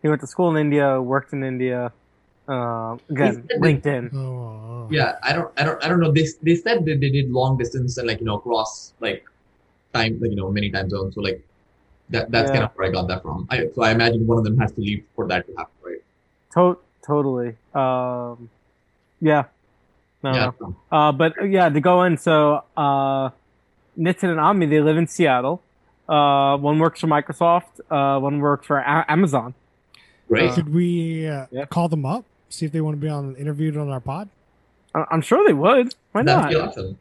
He 0.02 0.08
went 0.08 0.20
to 0.20 0.26
school 0.26 0.50
in 0.54 0.56
India, 0.56 1.00
worked 1.00 1.32
in 1.32 1.42
India. 1.42 1.92
Uh, 2.48 2.96
again, 3.10 3.44
He's- 3.48 3.60
LinkedIn. 3.60 4.14
oh, 4.14 4.88
Yeah, 4.90 5.16
I 5.22 5.32
don't 5.32 5.50
I 5.58 5.64
don't 5.64 5.84
I 5.84 5.88
don't 5.88 6.00
know. 6.00 6.12
They 6.12 6.26
they 6.42 6.54
said 6.56 6.84
that 6.86 7.00
they 7.00 7.10
did 7.10 7.30
long 7.30 7.58
distance 7.58 7.98
and 7.98 8.06
like 8.08 8.20
you 8.20 8.26
know 8.26 8.36
across 8.36 8.92
like 9.00 9.24
time 9.92 10.18
like 10.20 10.30
you 10.30 10.36
know 10.36 10.50
many 10.50 10.70
time 10.70 10.88
zones. 10.88 11.14
So 11.14 11.20
like 11.20 11.42
that 12.10 12.30
that's 12.30 12.50
kind 12.50 12.64
of 12.64 12.70
where 12.74 12.88
I 12.88 12.92
got 12.92 13.08
that 13.08 13.22
from. 13.22 13.46
I 13.50 13.68
so 13.74 13.82
I 13.82 13.90
imagine 13.90 14.26
one 14.26 14.38
of 14.38 14.44
them 14.44 14.56
has 14.58 14.72
to 14.72 14.80
leave 14.80 15.04
for 15.14 15.26
that 15.28 15.46
to 15.46 15.52
happen, 15.56 15.74
right? 15.82 16.02
To- 16.54 16.78
totally. 17.04 17.56
Um, 17.74 18.48
yeah. 19.20 19.44
No, 20.22 20.32
yeah. 20.34 20.50
no. 20.60 20.76
Uh, 20.90 21.12
but 21.12 21.34
yeah, 21.48 21.68
to 21.68 21.80
go 21.80 22.02
in, 22.04 22.16
so 22.16 22.64
uh, 22.76 23.28
Nitin 23.98 24.30
and 24.30 24.40
Ami, 24.40 24.66
they 24.66 24.80
live 24.80 24.96
in 24.96 25.06
Seattle. 25.06 25.62
Uh, 26.08 26.56
one 26.56 26.78
works 26.78 27.00
for 27.00 27.06
Microsoft. 27.06 27.80
Uh, 27.90 28.18
one 28.20 28.40
works 28.40 28.66
for 28.66 28.78
a- 28.78 29.04
Amazon. 29.08 29.54
Great. 30.28 30.50
Uh, 30.50 30.54
Could 30.54 30.72
we 30.74 31.26
uh, 31.26 31.46
Yeah. 31.50 31.64
call 31.66 31.88
them 31.88 32.06
up, 32.06 32.24
see 32.48 32.66
if 32.66 32.72
they 32.72 32.80
want 32.80 32.96
to 32.96 33.00
be 33.00 33.08
on 33.08 33.34
interviewed 33.36 33.76
on 33.76 33.88
our 33.90 34.00
pod? 34.00 34.28
I- 34.94 35.04
I'm 35.10 35.20
sure 35.20 35.46
they 35.46 35.52
would. 35.52 35.94
Why 36.12 36.22
That'd 36.22 36.42
not? 36.42 36.50
be 36.50 36.56
awesome. 36.56 36.98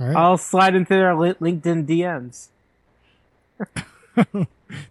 All 0.00 0.06
right, 0.06 0.16
I'll 0.16 0.38
slide 0.38 0.74
into 0.74 0.88
their 0.94 1.14
Li- 1.14 1.34
LinkedIn 1.34 1.86
DMs. 1.86 2.48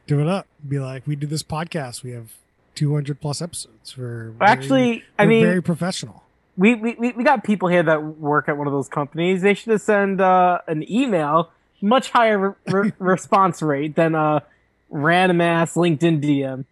do 0.08 0.20
it 0.20 0.28
up. 0.28 0.48
Be 0.68 0.80
like, 0.80 1.06
we 1.08 1.16
do 1.16 1.28
this 1.28 1.44
podcast. 1.44 2.04
We 2.04 2.12
have 2.12 2.34
200 2.76 3.20
plus 3.20 3.42
episodes. 3.42 3.98
We're 3.98 4.32
very- 4.32 4.52
Actually, 4.52 5.04
I 5.18 5.24
we're 5.24 5.30
mean, 5.30 5.46
very 5.46 5.62
professional. 5.64 6.24
we, 6.58 6.76
we, 6.76 6.96
we 6.96 7.12
we 7.14 7.24
got 7.24 7.44
people 7.44 7.68
here 7.68 7.84
that 7.84 8.04
work 8.04 8.48
at 8.48 8.58
one 8.58 8.68
of 8.68 8.74
those 8.74 8.88
companies. 8.90 9.42
They 9.42 9.54
should 9.54 9.72
have 9.72 9.82
sent 9.82 10.22
uh, 10.22 10.60
an 10.68 10.90
email, 10.92 11.52
much 11.82 12.10
higher 12.12 12.38
re- 12.38 12.56
re- 12.68 12.94
response 13.00 13.62
rate 13.62 13.96
than 13.96 14.16
a 14.16 14.44
random 14.90 15.42
ass 15.42 15.76
LinkedIn 15.76 16.22
DM. 16.24 16.66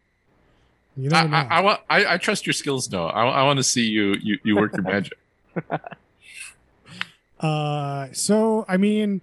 You 0.97 1.11
I, 1.11 1.27
know. 1.27 1.37
I, 1.37 1.47
I 1.49 1.61
want. 1.61 1.81
I, 1.89 2.13
I 2.13 2.17
trust 2.17 2.45
your 2.45 2.53
skills, 2.53 2.91
Noah. 2.91 3.09
I, 3.09 3.25
I 3.25 3.43
want 3.43 3.57
to 3.57 3.63
see 3.63 3.85
you. 3.85 4.15
You, 4.21 4.37
you 4.43 4.55
work 4.55 4.73
your 4.73 4.83
magic. 4.83 5.17
Uh, 7.39 8.09
so 8.11 8.65
I 8.67 8.75
mean, 8.77 9.21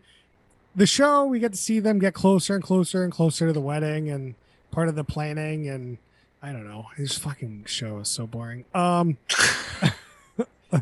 the 0.74 0.86
show 0.86 1.26
we 1.26 1.38
get 1.38 1.52
to 1.52 1.58
see 1.58 1.80
them 1.80 1.98
get 1.98 2.14
closer 2.14 2.54
and 2.54 2.64
closer 2.64 3.04
and 3.04 3.12
closer 3.12 3.48
to 3.48 3.52
the 3.52 3.60
wedding, 3.60 4.08
and 4.08 4.34
part 4.70 4.88
of 4.88 4.94
the 4.94 5.04
planning. 5.04 5.68
And 5.68 5.98
I 6.42 6.52
don't 6.52 6.66
know, 6.66 6.86
this 6.96 7.18
fucking 7.18 7.64
show 7.66 7.98
is 7.98 8.08
so 8.08 8.26
boring. 8.26 8.64
Um, 8.74 9.18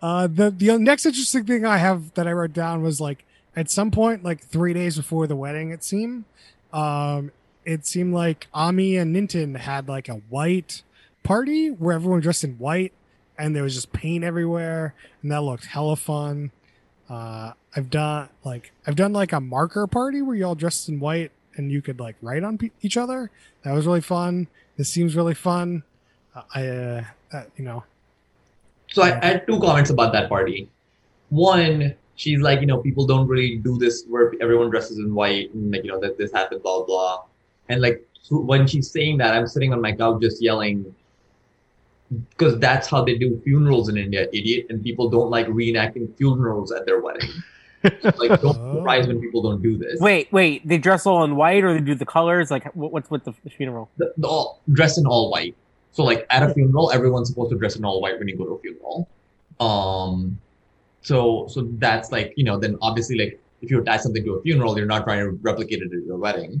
uh, 0.00 0.26
the 0.26 0.50
the 0.50 0.78
next 0.78 1.06
interesting 1.06 1.44
thing 1.44 1.64
I 1.64 1.78
have 1.78 2.12
that 2.14 2.28
I 2.28 2.32
wrote 2.32 2.52
down 2.52 2.82
was 2.82 3.00
like 3.00 3.24
at 3.56 3.70
some 3.70 3.90
point, 3.90 4.24
like 4.24 4.44
three 4.44 4.72
days 4.72 4.96
before 4.96 5.26
the 5.26 5.36
wedding, 5.36 5.70
it 5.70 5.84
seemed, 5.84 6.24
um, 6.72 7.30
it 7.64 7.86
seemed 7.86 8.12
like 8.14 8.48
Ami 8.52 8.96
and 8.96 9.14
Nitin 9.14 9.56
had 9.56 9.88
like 9.88 10.08
a 10.08 10.14
white 10.28 10.82
party 11.22 11.68
where 11.68 11.94
everyone 11.94 12.20
dressed 12.20 12.44
in 12.44 12.58
white 12.58 12.92
and 13.38 13.54
there 13.56 13.62
was 13.62 13.74
just 13.74 13.92
paint 13.92 14.22
everywhere 14.24 14.94
and 15.22 15.30
that 15.32 15.42
looked 15.42 15.66
hella 15.66 15.96
fun. 15.96 16.50
Uh, 17.08 17.52
I've 17.76 17.90
done 17.90 18.28
like 18.44 18.72
I've 18.86 18.96
done 18.96 19.12
like 19.12 19.32
a 19.32 19.40
marker 19.40 19.86
party 19.86 20.22
where 20.22 20.36
you 20.36 20.44
all 20.46 20.54
dressed 20.54 20.88
in 20.88 21.00
white 21.00 21.32
and 21.56 21.70
you 21.70 21.82
could 21.82 22.00
like 22.00 22.16
write 22.22 22.42
on 22.44 22.58
pe- 22.58 22.70
each 22.82 22.96
other. 22.96 23.30
That 23.62 23.72
was 23.72 23.86
really 23.86 24.00
fun. 24.00 24.48
This 24.76 24.88
seems 24.90 25.14
really 25.14 25.34
fun. 25.34 25.82
Uh, 26.34 26.42
I, 26.54 26.66
uh, 27.36 27.44
you 27.56 27.64
know, 27.64 27.84
So 28.90 29.02
I, 29.02 29.18
I 29.20 29.26
had 29.26 29.46
two 29.46 29.60
comments 29.60 29.90
about 29.90 30.12
that 30.12 30.28
party. 30.28 30.68
One, 31.30 31.94
she's 32.16 32.40
like, 32.40 32.60
you 32.60 32.66
know, 32.66 32.78
people 32.78 33.06
don't 33.06 33.26
really 33.28 33.56
do 33.56 33.76
this 33.78 34.04
where 34.08 34.32
everyone 34.40 34.70
dresses 34.70 34.98
in 34.98 35.14
white 35.14 35.52
and 35.54 35.72
like, 35.72 35.84
you 35.84 35.90
know, 35.90 36.00
that 36.00 36.16
this 36.18 36.32
happened, 36.32 36.62
blah 36.62 36.82
blah. 36.84 37.22
And 37.68 37.80
like 37.82 38.06
so 38.22 38.38
when 38.40 38.66
she's 38.66 38.90
saying 38.90 39.18
that, 39.18 39.34
I'm 39.34 39.46
sitting 39.46 39.72
on 39.72 39.80
my 39.80 39.92
couch 39.92 40.20
just 40.22 40.42
yelling 40.42 40.94
because 42.30 42.58
that's 42.58 42.88
how 42.88 43.04
they 43.04 43.16
do 43.18 43.40
funerals 43.44 43.88
in 43.88 43.96
India, 43.96 44.28
idiot. 44.32 44.66
And 44.70 44.82
people 44.82 45.08
don't 45.10 45.30
like 45.30 45.46
reenacting 45.48 46.14
funerals 46.16 46.70
at 46.72 46.86
their 46.86 47.00
wedding. 47.00 47.30
like, 47.82 48.40
don't 48.40 48.56
Oh. 48.58 48.76
surprise 48.76 49.06
when 49.06 49.20
people 49.20 49.42
don't 49.42 49.62
do 49.62 49.76
this. 49.76 50.00
Wait, 50.00 50.32
wait, 50.32 50.66
they 50.66 50.78
dress 50.78 51.04
all 51.06 51.24
in 51.24 51.36
white 51.36 51.64
or 51.64 51.74
they 51.74 51.80
do 51.80 51.94
the 51.94 52.06
colors? 52.06 52.50
Like, 52.50 52.72
what, 52.74 52.92
what's 52.92 53.10
with 53.10 53.24
the, 53.24 53.34
the 53.44 53.50
funeral? 53.50 53.90
the, 53.98 54.12
the 54.16 54.26
all 54.26 54.60
dress 54.72 54.96
in 54.96 55.06
all 55.06 55.30
white. 55.30 55.54
So 55.92 56.02
like 56.04 56.26
at 56.30 56.42
a 56.42 56.52
funeral, 56.54 56.90
everyone's 56.92 57.28
supposed 57.28 57.50
to 57.50 57.58
dress 57.58 57.76
in 57.76 57.84
all 57.84 58.00
white 58.00 58.18
when 58.18 58.26
you 58.28 58.36
go 58.36 58.44
to 58.44 58.52
a 58.52 58.58
funeral. 58.60 59.08
Um, 59.60 60.38
so 61.04 61.46
so 61.48 61.68
that's 61.78 62.10
like 62.10 62.32
you 62.36 62.44
know 62.44 62.58
then 62.58 62.76
obviously 62.82 63.16
like 63.16 63.40
if 63.62 63.70
you 63.70 63.80
attach 63.80 64.00
something 64.00 64.24
to 64.24 64.34
a 64.34 64.42
funeral, 64.42 64.76
you're 64.76 64.86
not 64.86 65.04
trying 65.04 65.20
to 65.20 65.30
replicate 65.42 65.80
it 65.80 65.92
at 65.92 66.04
your 66.04 66.16
wedding. 66.16 66.60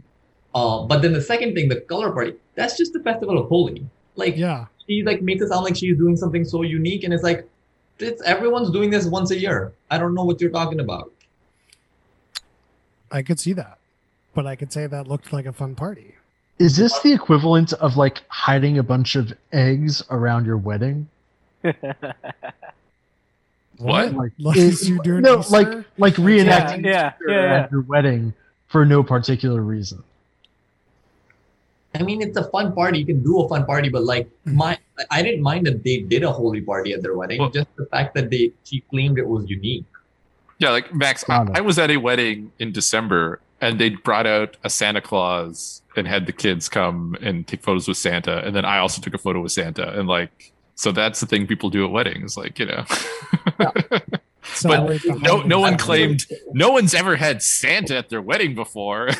Um, 0.54 0.88
but 0.88 1.02
then 1.02 1.12
the 1.12 1.20
second 1.20 1.54
thing, 1.54 1.68
the 1.68 1.80
color 1.80 2.10
party, 2.12 2.34
that's 2.54 2.76
just 2.76 2.92
the 2.92 3.00
festival 3.00 3.38
of 3.38 3.48
Holi. 3.48 3.84
Like 4.16 4.36
yeah, 4.36 4.66
she 4.86 5.02
like 5.02 5.22
makes 5.22 5.42
it 5.42 5.48
sound 5.48 5.64
like 5.64 5.76
she's 5.76 5.98
doing 5.98 6.16
something 6.16 6.44
so 6.44 6.62
unique, 6.62 7.04
and 7.04 7.12
it's 7.12 7.24
like 7.24 7.48
it's 7.98 8.22
everyone's 8.22 8.70
doing 8.70 8.90
this 8.90 9.06
once 9.06 9.30
a 9.30 9.38
year. 9.38 9.72
I 9.90 9.98
don't 9.98 10.14
know 10.14 10.24
what 10.24 10.40
you're 10.40 10.50
talking 10.50 10.80
about. 10.80 11.10
I 13.10 13.22
could 13.22 13.40
see 13.40 13.52
that, 13.54 13.78
but 14.34 14.46
I 14.46 14.56
could 14.56 14.72
say 14.72 14.86
that 14.86 15.08
looked 15.08 15.32
like 15.32 15.46
a 15.46 15.52
fun 15.52 15.74
party. 15.74 16.14
Is 16.58 16.76
this 16.76 16.96
the 17.00 17.12
equivalent 17.12 17.72
of 17.72 17.96
like 17.96 18.22
hiding 18.28 18.78
a 18.78 18.82
bunch 18.82 19.16
of 19.16 19.32
eggs 19.52 20.04
around 20.10 20.46
your 20.46 20.58
wedding? 20.58 21.08
What? 23.78 24.12
Like, 24.14 24.32
Like 24.38 24.56
is- 24.56 24.88
you 24.88 25.00
doing 25.02 25.22
no, 25.22 25.40
Easter? 25.40 25.52
like 25.52 25.84
like 25.98 26.14
reenacting 26.14 26.84
yeah, 26.84 27.12
Easter 27.12 27.24
yeah, 27.28 27.34
yeah. 27.34 27.62
at 27.62 27.72
your 27.72 27.82
wedding 27.82 28.34
for 28.66 28.84
no 28.84 29.02
particular 29.02 29.60
reason. 29.62 30.02
I 31.94 32.02
mean, 32.02 32.22
it's 32.22 32.36
a 32.36 32.44
fun 32.50 32.72
party. 32.72 32.98
You 32.98 33.06
can 33.06 33.22
do 33.22 33.40
a 33.40 33.48
fun 33.48 33.64
party, 33.66 33.88
but 33.88 34.02
like 34.04 34.28
hmm. 34.44 34.56
my, 34.56 34.78
I 35.10 35.22
didn't 35.22 35.42
mind 35.42 35.66
that 35.66 35.84
they 35.84 36.00
did 36.00 36.24
a 36.24 36.32
Holi 36.32 36.60
party 36.60 36.92
at 36.92 37.02
their 37.02 37.16
wedding. 37.16 37.40
Well- 37.40 37.50
just 37.50 37.68
the 37.76 37.86
fact 37.86 38.14
that 38.14 38.30
they 38.30 38.52
she 38.64 38.80
claimed 38.90 39.18
it 39.18 39.26
was 39.26 39.48
unique. 39.48 39.84
Yeah, 40.58 40.70
like 40.70 40.94
Max, 40.94 41.28
I, 41.28 41.46
I 41.54 41.60
was 41.60 41.78
at 41.78 41.90
a 41.90 41.96
wedding 41.96 42.52
in 42.60 42.70
December 42.70 43.40
and 43.60 43.80
they 43.80 43.90
brought 43.90 44.26
out 44.26 44.56
a 44.62 44.70
Santa 44.70 45.00
Claus 45.00 45.82
and 45.96 46.06
had 46.06 46.26
the 46.26 46.32
kids 46.32 46.68
come 46.68 47.16
and 47.20 47.46
take 47.46 47.62
photos 47.62 47.88
with 47.88 47.96
Santa. 47.96 48.44
And 48.44 48.54
then 48.54 48.64
I 48.64 48.78
also 48.78 49.00
took 49.00 49.14
a 49.14 49.18
photo 49.18 49.40
with 49.40 49.52
Santa. 49.52 49.98
And 49.98 50.08
like, 50.08 50.52
so 50.74 50.92
that's 50.92 51.20
the 51.20 51.26
thing 51.26 51.46
people 51.46 51.70
do 51.70 51.84
at 51.84 51.90
weddings. 51.90 52.36
Like, 52.36 52.58
you 52.58 52.66
know, 52.66 52.84
Celebrate 54.42 55.02
the 55.02 55.18
no, 55.22 55.42
no 55.42 55.60
one 55.60 55.76
claimed, 55.78 56.26
no 56.52 56.70
one's 56.70 56.94
ever 56.94 57.16
had 57.16 57.42
Santa 57.42 57.96
at 57.96 58.08
their 58.08 58.22
wedding 58.22 58.54
before. 58.54 59.10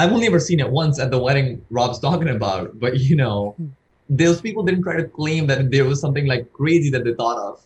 I've 0.00 0.12
only 0.12 0.26
ever 0.26 0.40
seen 0.40 0.60
it 0.60 0.70
once 0.70 0.98
at 0.98 1.10
the 1.10 1.18
wedding 1.18 1.62
Rob's 1.68 1.98
talking 1.98 2.28
about, 2.28 2.80
but 2.80 3.00
you 3.00 3.16
know, 3.16 3.50
hmm. 3.58 3.66
those 4.08 4.40
people 4.40 4.62
didn't 4.62 4.82
try 4.82 4.96
to 4.96 5.04
claim 5.04 5.46
that 5.48 5.70
there 5.70 5.84
was 5.84 6.00
something 6.00 6.26
like 6.26 6.50
crazy 6.54 6.88
that 6.90 7.04
they 7.04 7.12
thought 7.12 7.36
of. 7.36 7.60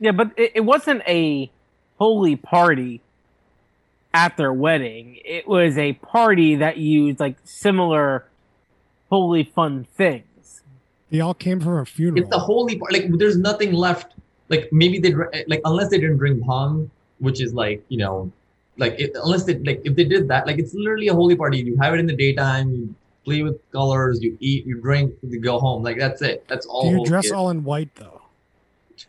Yeah, 0.00 0.10
but 0.10 0.32
it, 0.36 0.52
it 0.56 0.60
wasn't 0.62 1.02
a 1.06 1.48
Holi 1.98 2.34
party 2.34 3.00
at 4.12 4.36
their 4.36 4.52
wedding. 4.52 5.20
It 5.24 5.46
was 5.46 5.78
a 5.78 5.92
party 5.92 6.56
that 6.56 6.76
used 6.78 7.20
like 7.20 7.36
similar 7.44 8.26
Holi 9.10 9.44
fun 9.44 9.86
things. 9.94 10.62
They 11.10 11.20
all 11.20 11.34
came 11.34 11.60
from 11.60 11.78
a 11.78 11.84
funeral. 11.84 12.20
It's 12.20 12.30
the 12.30 12.38
Holi 12.38 12.76
part. 12.76 12.92
Like, 12.92 13.06
there's 13.18 13.36
nothing 13.36 13.72
left. 13.72 14.14
Like, 14.48 14.68
maybe 14.72 14.98
they 14.98 15.10
dr- 15.10 15.32
like 15.46 15.60
unless 15.64 15.90
they 15.90 15.98
didn't 15.98 16.18
drink 16.18 16.42
bhang, 16.42 16.90
which 17.18 17.40
is 17.40 17.54
like 17.54 17.84
you 17.88 17.98
know, 17.98 18.30
like 18.76 18.98
it, 18.98 19.12
unless 19.14 19.44
they 19.44 19.58
like 19.58 19.80
if 19.84 19.96
they 19.96 20.04
did 20.04 20.28
that, 20.28 20.46
like 20.46 20.58
it's 20.58 20.74
literally 20.74 21.08
a 21.08 21.14
Holi 21.14 21.36
party. 21.36 21.58
You 21.58 21.76
have 21.78 21.94
it 21.94 22.00
in 22.00 22.06
the 22.06 22.16
daytime. 22.16 22.70
You 22.70 22.94
play 23.24 23.42
with 23.42 23.58
colors. 23.72 24.22
You 24.22 24.36
eat. 24.40 24.66
You 24.66 24.80
drink. 24.80 25.14
You 25.22 25.40
go 25.40 25.58
home. 25.58 25.82
Like 25.82 25.98
that's 25.98 26.22
it. 26.22 26.44
That's 26.48 26.66
all. 26.66 26.90
Do 26.90 26.98
you 26.98 27.04
dress 27.04 27.26
is. 27.26 27.32
all 27.32 27.50
in 27.50 27.64
white 27.64 27.94
though? 27.96 28.22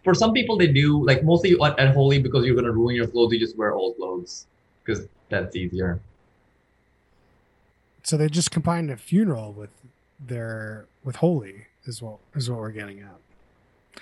for 0.04 0.14
some 0.14 0.34
people 0.34 0.58
they 0.58 0.68
do 0.68 1.06
like 1.06 1.24
mostly 1.24 1.56
at, 1.64 1.80
at 1.80 1.94
Holi 1.94 2.20
because 2.20 2.46
you're 2.46 2.56
gonna 2.56 2.72
ruin 2.72 2.96
your 2.96 3.08
clothes 3.08 3.34
you 3.34 3.40
just 3.40 3.58
wear 3.58 3.74
old 3.74 3.96
clothes 3.98 4.46
because 4.84 5.08
that's 5.30 5.56
easier 5.56 6.00
So 8.04 8.18
they 8.18 8.30
just 8.30 8.52
combined 8.52 8.90
a 8.92 8.98
funeral 8.98 9.54
with 9.54 9.70
their 10.26 10.86
with 11.04 11.16
Holi 11.16 11.66
is 11.86 12.02
what 12.02 12.18
is 12.36 12.50
what 12.50 12.60
we're 12.60 12.72
getting 12.72 13.02
at. 13.02 13.16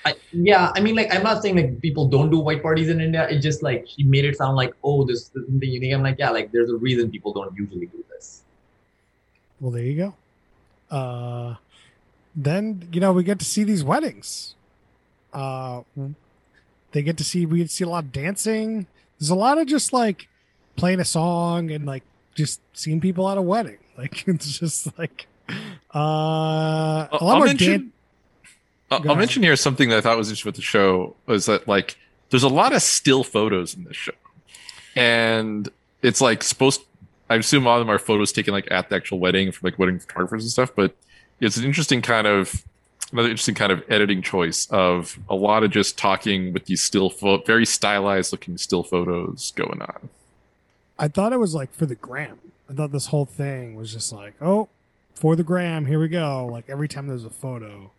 I, 0.05 0.13
yeah 0.33 0.73
i 0.75 0.81
mean 0.81 0.93
like 0.95 1.13
i'm 1.15 1.23
not 1.23 1.41
saying 1.41 1.55
like 1.55 1.81
people 1.81 2.05
don't 2.07 2.29
do 2.29 2.37
white 2.37 2.61
parties 2.61 2.89
in 2.89 2.99
india 2.99 3.29
It 3.29 3.39
just 3.39 3.63
like 3.63 3.87
she 3.87 4.03
made 4.03 4.25
it 4.25 4.35
sound 4.37 4.57
like 4.57 4.73
oh 4.83 5.05
this 5.05 5.19
is 5.21 5.31
something 5.33 5.69
unique 5.69 5.93
i'm 5.93 6.03
like 6.03 6.17
yeah 6.19 6.31
like 6.31 6.51
there's 6.51 6.69
a 6.69 6.75
reason 6.75 7.09
people 7.09 7.31
don't 7.31 7.55
usually 7.55 7.85
do 7.85 8.03
this 8.11 8.43
Well, 9.61 9.71
there 9.71 9.83
you 9.83 9.95
go. 9.95 10.13
Uh, 10.95 11.55
then 12.35 12.87
you 12.91 12.99
know 12.99 13.13
we 13.13 13.23
get 13.23 13.39
to 13.39 13.45
see 13.45 13.63
these 13.63 13.83
weddings. 13.83 14.55
Uh, 15.33 15.81
they 16.91 17.01
get 17.01 17.17
to 17.17 17.23
see 17.23 17.45
we 17.45 17.65
see 17.67 17.83
a 17.83 17.89
lot 17.89 18.03
of 18.03 18.11
dancing. 18.11 18.87
There's 19.17 19.29
a 19.29 19.35
lot 19.35 19.57
of 19.57 19.65
just 19.65 19.93
like 19.93 20.27
playing 20.75 20.99
a 20.99 21.05
song 21.05 21.71
and 21.71 21.85
like 21.85 22.03
just 22.35 22.59
seeing 22.73 22.99
people 22.99 23.29
at 23.29 23.37
a 23.37 23.41
wedding. 23.41 23.77
Like 23.97 24.27
it's 24.27 24.59
just 24.59 24.91
like 24.99 25.25
uh, 25.95 25.99
a 25.99 27.09
lot 27.11 27.21
I'll 27.21 27.37
more 27.37 27.45
mention, 27.45 27.71
dan- 27.71 27.91
I'll, 28.91 29.09
I'll 29.11 29.15
mention 29.15 29.43
here 29.43 29.55
something 29.55 29.89
that 29.89 29.97
I 29.99 30.01
thought 30.01 30.17
was 30.17 30.27
interesting 30.27 30.49
with 30.49 30.55
the 30.55 30.61
show 30.61 31.15
was 31.25 31.45
that 31.45 31.67
like 31.67 31.97
there's 32.29 32.43
a 32.43 32.49
lot 32.49 32.73
of 32.73 32.81
still 32.81 33.23
photos 33.23 33.75
in 33.75 33.85
this 33.85 33.95
show, 33.95 34.11
and 34.95 35.69
it's 36.01 36.21
like 36.21 36.43
supposed. 36.43 36.81
I 37.29 37.35
assume 37.35 37.65
all 37.65 37.79
of 37.79 37.81
them 37.81 37.89
are 37.89 37.97
photos 37.97 38.31
taken 38.31 38.53
like 38.53 38.67
at 38.69 38.89
the 38.89 38.95
actual 38.95 39.19
wedding 39.19 39.51
from 39.51 39.67
like 39.67 39.79
wedding 39.79 39.99
photographers 39.99 40.43
and 40.43 40.51
stuff. 40.51 40.71
But 40.75 40.95
it's 41.39 41.57
an 41.57 41.63
interesting 41.63 42.01
kind 42.01 42.27
of 42.27 42.63
another 43.11 43.29
interesting 43.29 43.55
kind 43.55 43.71
of 43.71 43.83
editing 43.89 44.21
choice 44.21 44.67
of 44.69 45.17
a 45.29 45.35
lot 45.35 45.63
of 45.63 45.71
just 45.71 45.97
talking 45.97 46.53
with 46.53 46.65
these 46.65 46.81
still 46.83 47.09
pho- 47.09 47.41
very 47.43 47.65
stylized 47.65 48.31
looking 48.31 48.57
still 48.57 48.83
photos 48.83 49.53
going 49.55 49.81
on. 49.81 50.09
I 50.99 51.07
thought 51.07 51.33
it 51.33 51.39
was 51.39 51.55
like 51.55 51.73
for 51.73 51.85
the 51.85 51.95
gram. 51.95 52.39
I 52.69 52.73
thought 52.73 52.91
this 52.91 53.07
whole 53.07 53.25
thing 53.25 53.75
was 53.75 53.93
just 53.93 54.11
like, 54.11 54.33
oh, 54.41 54.69
for 55.15 55.35
the 55.35 55.43
gram, 55.43 55.85
here 55.85 55.99
we 55.99 56.07
go. 56.07 56.47
Like 56.51 56.69
every 56.69 56.87
time 56.87 57.07
there's 57.07 57.25
a 57.25 57.29
photo, 57.29 57.91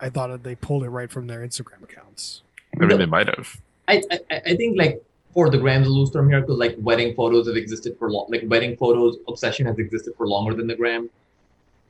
I 0.00 0.10
thought 0.10 0.28
that 0.28 0.42
they 0.42 0.54
pulled 0.54 0.84
it 0.84 0.90
right 0.90 1.10
from 1.10 1.26
their 1.26 1.40
Instagram 1.40 1.82
accounts. 1.82 2.42
I 2.74 2.84
mean, 2.84 2.98
they 2.98 3.06
might 3.06 3.28
have. 3.28 3.56
I, 3.88 4.02
I 4.10 4.20
I 4.46 4.56
think 4.56 4.76
like 4.76 5.02
for 5.32 5.50
the 5.50 5.58
grams 5.58 5.86
a 5.86 5.90
loose 5.90 6.10
term 6.10 6.28
here 6.28 6.40
because 6.40 6.58
like 6.58 6.76
wedding 6.78 7.14
photos 7.14 7.46
have 7.46 7.56
existed 7.56 7.96
for 7.98 8.10
long 8.10 8.26
like 8.28 8.42
wedding 8.46 8.76
photos 8.76 9.16
obsession 9.28 9.66
has 9.66 9.78
existed 9.78 10.14
for 10.16 10.26
longer 10.26 10.54
than 10.54 10.66
the 10.66 10.76
gram. 10.76 11.08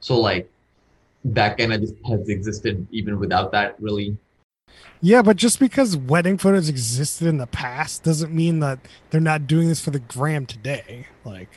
So 0.00 0.20
like 0.20 0.50
that 1.24 1.56
kind 1.56 1.72
of 1.72 1.80
just 1.80 1.94
has 2.06 2.28
existed 2.28 2.86
even 2.90 3.18
without 3.18 3.52
that 3.52 3.80
really. 3.80 4.16
Yeah, 5.00 5.22
but 5.22 5.36
just 5.36 5.60
because 5.60 5.96
wedding 5.96 6.38
photos 6.38 6.68
existed 6.68 7.26
in 7.26 7.36
the 7.36 7.46
past 7.46 8.02
doesn't 8.02 8.32
mean 8.32 8.60
that 8.60 8.78
they're 9.10 9.20
not 9.20 9.46
doing 9.46 9.68
this 9.68 9.80
for 9.80 9.90
the 9.90 9.98
gram 9.98 10.46
today. 10.46 11.08
Like, 11.24 11.50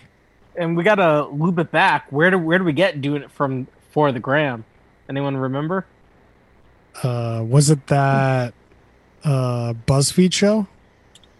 And 0.57 0.75
we 0.75 0.83
gotta 0.83 1.25
loop 1.27 1.59
it 1.59 1.71
back. 1.71 2.07
Where 2.11 2.31
do 2.31 2.37
where 2.39 2.57
do 2.57 2.63
we 2.63 2.73
get 2.73 2.99
doing 3.01 3.21
it 3.21 3.31
from 3.31 3.67
for 3.91 4.11
the 4.11 4.19
gram? 4.19 4.65
Anyone 5.09 5.37
remember? 5.37 5.85
uh, 7.03 7.43
was 7.47 7.69
it 7.69 7.85
that 7.87 8.53
uh, 9.23 9.73
BuzzFeed 9.85 10.33
show? 10.33 10.65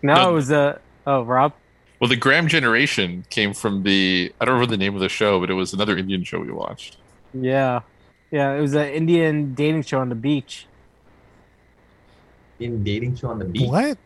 No, 0.03 0.13
No. 0.13 0.29
it 0.29 0.33
was 0.33 0.51
a 0.51 0.79
oh 1.07 1.23
Rob. 1.23 1.53
Well, 1.99 2.07
the 2.09 2.15
gram 2.15 2.47
generation 2.47 3.25
came 3.31 3.53
from 3.55 3.81
the 3.81 4.31
I 4.39 4.45
don't 4.45 4.53
remember 4.53 4.69
the 4.71 4.77
name 4.77 4.93
of 4.93 5.01
the 5.01 5.09
show, 5.09 5.39
but 5.39 5.49
it 5.49 5.55
was 5.55 5.73
another 5.73 5.97
Indian 5.97 6.23
show 6.23 6.39
we 6.39 6.51
watched. 6.51 6.97
Yeah, 7.33 7.81
yeah, 8.29 8.53
it 8.53 8.61
was 8.61 8.75
an 8.75 8.87
Indian 8.89 9.55
dating 9.55 9.81
show 9.81 9.99
on 9.99 10.09
the 10.09 10.15
beach. 10.15 10.67
In 12.59 12.83
dating 12.83 13.15
show 13.15 13.29
on 13.29 13.39
the 13.39 13.45
beach. 13.45 13.67
What? 13.69 13.97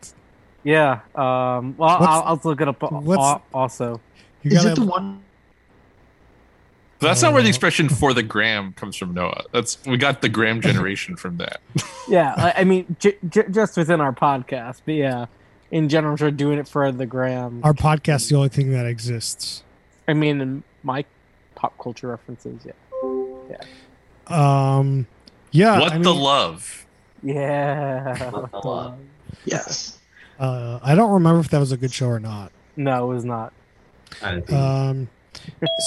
Yeah. 0.64 1.00
Um. 1.14 1.74
Well, 1.76 1.88
I'll, 1.90 2.22
I'll 2.22 2.40
look 2.44 2.60
it 2.60 2.68
up. 2.68 2.80
what's- 2.92 3.42
Also, 3.52 4.00
You 4.42 4.50
Is 4.52 4.58
gotta- 4.64 4.72
it 4.72 4.74
the 4.76 4.86
one? 4.86 5.20
That's 7.00 7.20
not 7.20 7.32
where 7.32 7.42
the 7.42 7.48
Uh, 7.48 7.50
expression 7.50 7.88
"for 7.88 8.14
the 8.14 8.22
gram" 8.22 8.74
comes 8.74 8.94
from, 8.96 9.12
Noah. 9.12 9.42
That's 9.52 9.76
we 9.86 9.96
got 9.96 10.22
the 10.22 10.28
gram 10.28 10.60
generation 10.68 11.16
from 11.16 11.36
that. 11.38 11.60
yeah. 12.08 12.34
I, 12.36 12.60
I 12.60 12.64
mean, 12.64 12.94
j- 13.00 13.16
j- 13.28 13.48
just 13.50 13.76
within 13.76 14.00
our 14.00 14.12
podcast, 14.12 14.82
but 14.84 14.94
yeah, 14.94 15.26
in 15.72 15.88
general, 15.88 16.16
we're 16.20 16.30
doing 16.30 16.58
it 16.60 16.68
for 16.68 16.92
the 16.92 17.06
gram. 17.06 17.60
Our 17.64 17.72
podcast 17.74 18.16
is 18.22 18.28
the 18.28 18.36
only 18.36 18.50
thing 18.50 18.70
that 18.72 18.86
exists. 18.86 19.64
I 20.06 20.12
mean, 20.14 20.40
in 20.40 20.62
my 20.84 21.04
pop 21.56 21.76
culture 21.78 22.06
references. 22.08 22.64
Yeah. 22.64 23.56
Um, 24.28 25.06
yeah. 25.50 25.80
what 25.80 25.92
I 25.92 25.98
the 25.98 26.04
mean, 26.12 26.20
love? 26.20 26.86
Yeah. 27.22 28.30
What 28.30 28.50
the 28.52 28.58
love? 28.68 28.98
Yes. 29.44 29.98
uh, 30.38 30.78
I 30.82 30.94
don't 30.94 31.10
remember 31.10 31.40
if 31.40 31.48
that 31.48 31.58
was 31.58 31.72
a 31.72 31.76
good 31.76 31.92
show 31.92 32.06
or 32.06 32.20
not. 32.20 32.52
No, 32.76 33.10
it 33.10 33.14
was 33.14 33.24
not. 33.24 33.52
I 34.22 34.30
don't 34.32 34.46
think- 34.46 34.58
Um, 34.58 35.08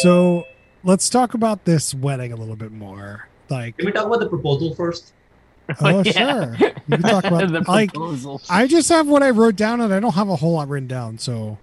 so 0.01 0.45
let's 0.83 1.09
talk 1.09 1.33
about 1.33 1.65
this 1.65 1.93
wedding 1.93 2.31
a 2.31 2.35
little 2.35 2.55
bit 2.55 2.71
more. 2.71 3.27
Like, 3.49 3.77
Can 3.77 3.85
we 3.85 3.91
talk 3.91 4.05
about 4.07 4.19
the 4.19 4.29
proposal 4.29 4.73
first? 4.73 5.13
oh 5.81 6.03
Yeah. 6.05 6.11
sure, 6.11 6.57
you 6.87 6.97
can 6.97 7.01
talk 7.01 7.23
about 7.25 7.51
the 7.51 7.63
like. 7.67 7.91
proposal. 7.93 8.41
I 8.49 8.67
just 8.67 8.87
have 8.89 9.07
what 9.07 9.23
I 9.23 9.31
wrote 9.31 9.55
down, 9.55 9.81
and 9.81 9.93
I 9.93 9.99
don't 9.99 10.13
have 10.13 10.29
a 10.29 10.35
whole 10.35 10.53
lot 10.53 10.67
written 10.69 10.87
down. 10.87 11.17
So 11.17 11.57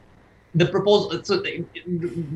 The 0.57 0.66
proposal. 0.66 1.22
So 1.25 1.42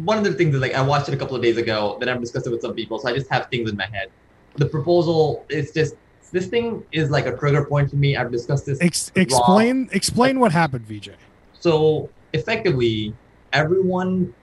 one 0.04 0.18
of 0.18 0.24
the 0.24 0.32
things 0.32 0.54
is 0.54 0.60
like 0.60 0.74
I 0.74 0.80
watched 0.80 1.08
it 1.08 1.14
a 1.14 1.16
couple 1.16 1.34
of 1.36 1.42
days 1.42 1.56
ago. 1.56 1.96
Then 2.00 2.08
I've 2.08 2.20
discussed 2.20 2.46
it 2.46 2.50
with 2.50 2.60
some 2.62 2.74
people, 2.74 2.98
so 3.00 3.08
I 3.08 3.12
just 3.14 3.28
have 3.30 3.48
things 3.50 3.68
in 3.70 3.76
my 3.76 3.86
head. 3.86 4.08
The 4.56 4.66
proposal 4.66 5.44
is 5.48 5.72
just 5.72 5.94
this 6.32 6.46
thing 6.46 6.84
is 6.92 7.10
like 7.10 7.26
a 7.26 7.36
trigger 7.36 7.64
point 7.64 7.90
for 7.90 7.96
me. 7.96 8.16
I've 8.16 8.30
discussed 8.30 8.66
this 8.66 8.80
ex- 8.80 9.10
explain 9.16 9.88
explain 9.92 10.38
what 10.40 10.52
happened, 10.52 10.86
VJ. 10.86 11.10
So 11.58 12.08
effectively, 12.32 13.12
everyone 13.52 14.34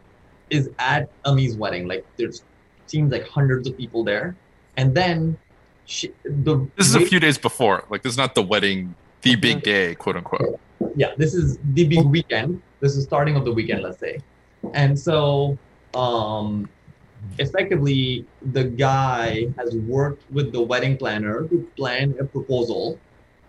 is 0.49 0.69
at 0.79 1.09
Ami's 1.25 1.55
wedding. 1.55 1.87
Like 1.87 2.05
there's 2.17 2.43
seems 2.87 3.11
like 3.11 3.27
hundreds 3.27 3.67
of 3.67 3.77
people 3.77 4.03
there, 4.03 4.35
and 4.77 4.93
then 4.95 5.37
she, 5.85 6.11
the 6.23 6.67
This 6.75 6.87
is 6.87 6.95
a 6.95 7.05
few 7.05 7.19
days 7.19 7.37
before. 7.37 7.83
Like 7.89 8.03
this 8.03 8.11
is 8.11 8.17
not 8.17 8.35
the 8.35 8.43
wedding, 8.43 8.95
the 9.21 9.35
big 9.35 9.63
day, 9.63 9.95
quote 9.95 10.17
unquote. 10.17 10.59
yeah. 10.95 11.13
This 11.17 11.33
is 11.33 11.57
the 11.73 11.85
big 11.85 12.05
weekend. 12.05 12.61
This 12.79 12.95
is 12.95 13.03
starting 13.03 13.35
of 13.35 13.45
the 13.45 13.51
weekend, 13.51 13.81
let's 13.81 13.99
say, 13.99 14.19
and 14.73 14.97
so 14.97 15.57
um, 15.95 16.69
effectively 17.39 18.25
the 18.51 18.63
guy 18.63 19.47
has 19.57 19.75
worked 19.75 20.29
with 20.31 20.51
the 20.51 20.61
wedding 20.61 20.97
planner 20.97 21.47
to 21.47 21.67
plan 21.75 22.15
a 22.19 22.23
proposal 22.23 22.99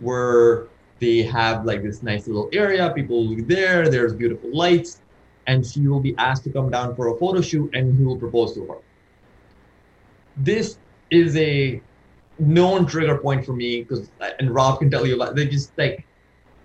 where 0.00 0.66
they 1.00 1.22
have 1.22 1.64
like 1.64 1.82
this 1.82 2.02
nice 2.02 2.26
little 2.26 2.48
area 2.52 2.90
people 2.94 3.26
will 3.26 3.36
be 3.36 3.42
there 3.42 3.88
there's 3.88 4.14
beautiful 4.14 4.50
lights 4.56 5.00
and 5.46 5.64
she 5.66 5.86
will 5.86 6.00
be 6.00 6.14
asked 6.16 6.44
to 6.44 6.50
come 6.50 6.70
down 6.70 6.94
for 6.94 7.08
a 7.08 7.16
photo 7.18 7.40
shoot 7.40 7.70
and 7.74 7.96
he 7.96 8.04
will 8.04 8.18
propose 8.18 8.54
to 8.54 8.66
her. 8.66 8.76
This 10.36 10.78
is 11.10 11.36
a 11.36 11.80
known 12.38 12.86
trigger 12.86 13.18
point 13.18 13.46
for 13.46 13.52
me 13.52 13.82
because 13.82 14.10
and 14.40 14.50
rob 14.52 14.80
can 14.80 14.90
tell 14.90 15.06
you 15.06 15.16
they 15.34 15.46
just 15.46 15.76
like 15.78 16.04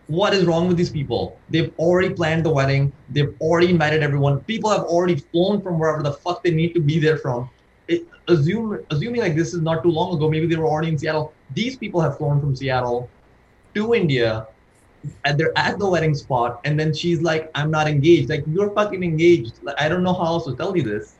what 0.07 0.33
is 0.33 0.45
wrong 0.45 0.67
with 0.67 0.75
these 0.75 0.89
people? 0.89 1.37
They've 1.51 1.71
already 1.77 2.15
planned 2.15 2.43
the 2.43 2.49
wedding. 2.49 2.91
They've 3.09 3.31
already 3.39 3.69
invited 3.69 4.01
everyone. 4.01 4.39
People 4.41 4.71
have 4.71 4.81
already 4.81 5.17
flown 5.17 5.61
from 5.61 5.77
wherever 5.77 6.01
the 6.01 6.13
fuck 6.13 6.43
they 6.43 6.49
need 6.49 6.73
to 6.73 6.79
be 6.79 6.97
there 6.97 7.17
from. 7.17 7.47
It, 7.87 8.07
assume 8.27 8.83
assuming 8.89 9.21
like 9.21 9.35
this 9.35 9.53
is 9.53 9.61
not 9.61 9.83
too 9.83 9.91
long 9.91 10.15
ago 10.15 10.29
maybe 10.29 10.47
they 10.47 10.55
were 10.55 10.67
already 10.67 10.89
in 10.89 10.97
seattle. 10.97 11.33
These 11.53 11.77
people 11.77 12.01
have 12.01 12.17
flown 12.17 12.39
from 12.39 12.55
seattle 12.55 13.09
to 13.75 13.93
india 13.93 14.47
and 15.25 15.39
they're 15.39 15.57
at 15.57 15.79
the 15.79 15.87
wedding 15.87 16.13
spot 16.13 16.59
and 16.65 16.79
then 16.79 16.93
she's 16.93 17.21
like 17.21 17.49
i'm 17.55 17.71
not 17.71 17.87
engaged. 17.87 18.29
Like 18.29 18.43
you're 18.47 18.71
fucking 18.71 19.03
engaged. 19.03 19.63
Like, 19.63 19.79
i 19.79 19.87
don't 19.87 20.03
know 20.03 20.13
how 20.13 20.25
else 20.25 20.45
to 20.45 20.55
tell 20.55 20.75
you 20.75 20.83
this. 20.83 21.15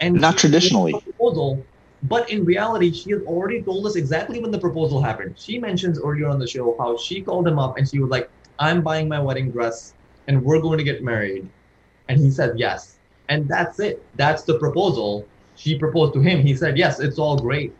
And 0.00 0.20
Not 0.20 0.36
traditionally. 0.36 0.92
proposal 0.92 1.64
but 2.04 2.28
in 2.30 2.44
reality 2.44 2.92
she 2.92 3.12
has 3.12 3.22
already 3.22 3.62
told 3.62 3.86
us 3.86 3.96
exactly 3.96 4.40
when 4.40 4.50
the 4.50 4.58
proposal 4.58 5.00
happened. 5.02 5.34
She 5.38 5.58
mentions 5.58 5.98
earlier 5.98 6.28
on 6.28 6.38
the 6.38 6.46
show 6.46 6.76
how 6.78 6.96
she 6.96 7.22
called 7.22 7.46
him 7.46 7.58
up 7.58 7.78
and 7.78 7.88
she 7.88 7.98
was 8.00 8.10
like 8.10 8.28
i'm 8.58 8.82
buying 8.82 9.08
my 9.08 9.20
wedding 9.20 9.50
dress 9.50 9.94
and 10.26 10.42
we're 10.42 10.60
going 10.60 10.78
to 10.78 10.84
get 10.84 11.02
married. 11.02 11.48
And 12.08 12.18
he 12.18 12.30
said 12.30 12.58
yes. 12.58 12.98
And 13.28 13.48
that's 13.48 13.80
it. 13.80 14.02
That's 14.16 14.42
the 14.42 14.58
proposal 14.58 15.26
she 15.56 15.78
proposed 15.78 16.12
to 16.14 16.20
him. 16.20 16.42
He 16.42 16.54
said 16.56 16.76
yes 16.76 17.00
it's 17.00 17.18
all 17.18 17.38
great. 17.38 17.72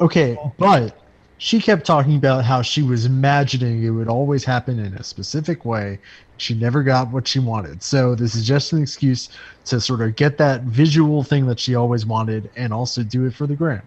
Okay, 0.00 0.38
but 0.58 1.05
she 1.38 1.60
kept 1.60 1.84
talking 1.86 2.16
about 2.16 2.44
how 2.44 2.62
she 2.62 2.82
was 2.82 3.04
imagining 3.04 3.82
it 3.84 3.90
would 3.90 4.08
always 4.08 4.44
happen 4.44 4.78
in 4.78 4.94
a 4.94 5.02
specific 5.04 5.64
way. 5.64 5.98
She 6.38 6.54
never 6.54 6.82
got 6.82 7.10
what 7.10 7.28
she 7.28 7.38
wanted. 7.38 7.82
So 7.82 8.14
this 8.14 8.34
is 8.34 8.46
just 8.46 8.72
an 8.72 8.82
excuse 8.82 9.28
to 9.66 9.80
sort 9.80 10.00
of 10.00 10.16
get 10.16 10.38
that 10.38 10.62
visual 10.62 11.22
thing 11.22 11.46
that 11.46 11.58
she 11.58 11.74
always 11.74 12.06
wanted 12.06 12.50
and 12.56 12.72
also 12.72 13.02
do 13.02 13.26
it 13.26 13.34
for 13.34 13.46
the 13.46 13.54
gram. 13.56 13.82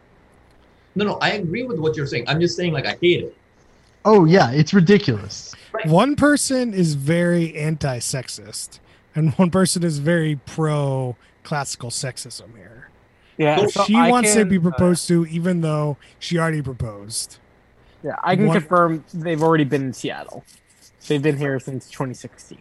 no 0.95 1.05
no 1.05 1.17
i 1.21 1.29
agree 1.31 1.63
with 1.63 1.79
what 1.79 1.95
you're 1.95 2.07
saying 2.07 2.25
i'm 2.27 2.39
just 2.41 2.55
saying 2.55 2.73
like 2.73 2.85
i 2.85 2.97
hate 3.01 3.23
it 3.23 3.35
Oh 4.05 4.23
yeah, 4.23 4.51
it's 4.51 4.73
ridiculous. 4.73 5.53
One 5.83 6.15
person 6.15 6.73
is 6.73 6.93
very 6.95 7.53
anti-sexist, 7.57 8.79
and 9.13 9.33
one 9.33 9.51
person 9.51 9.83
is 9.83 9.99
very 9.99 10.39
pro 10.45 11.17
classical 11.43 11.89
sexism 11.89 12.55
here. 12.55 12.78
Yeah, 13.39 13.65
so 13.67 13.85
she 13.85 13.95
I 13.95 14.11
wants 14.11 14.33
to 14.33 14.39
can, 14.39 14.49
be 14.49 14.57
uh, 14.57 14.61
proposed 14.61 15.07
to, 15.07 15.25
even 15.27 15.61
though 15.61 15.95
she 16.19 16.37
already 16.37 16.61
proposed. 16.61 17.37
yeah, 18.03 18.17
I 18.21 18.35
can 18.35 18.47
One- 18.47 18.59
confirm 18.59 19.05
they've 19.13 19.41
already 19.41 19.63
been 19.63 19.83
in 19.85 19.93
Seattle. 19.93 20.43
They've 21.07 21.21
been 21.21 21.37
here 21.37 21.57
since 21.59 21.89
2016. 21.89 22.57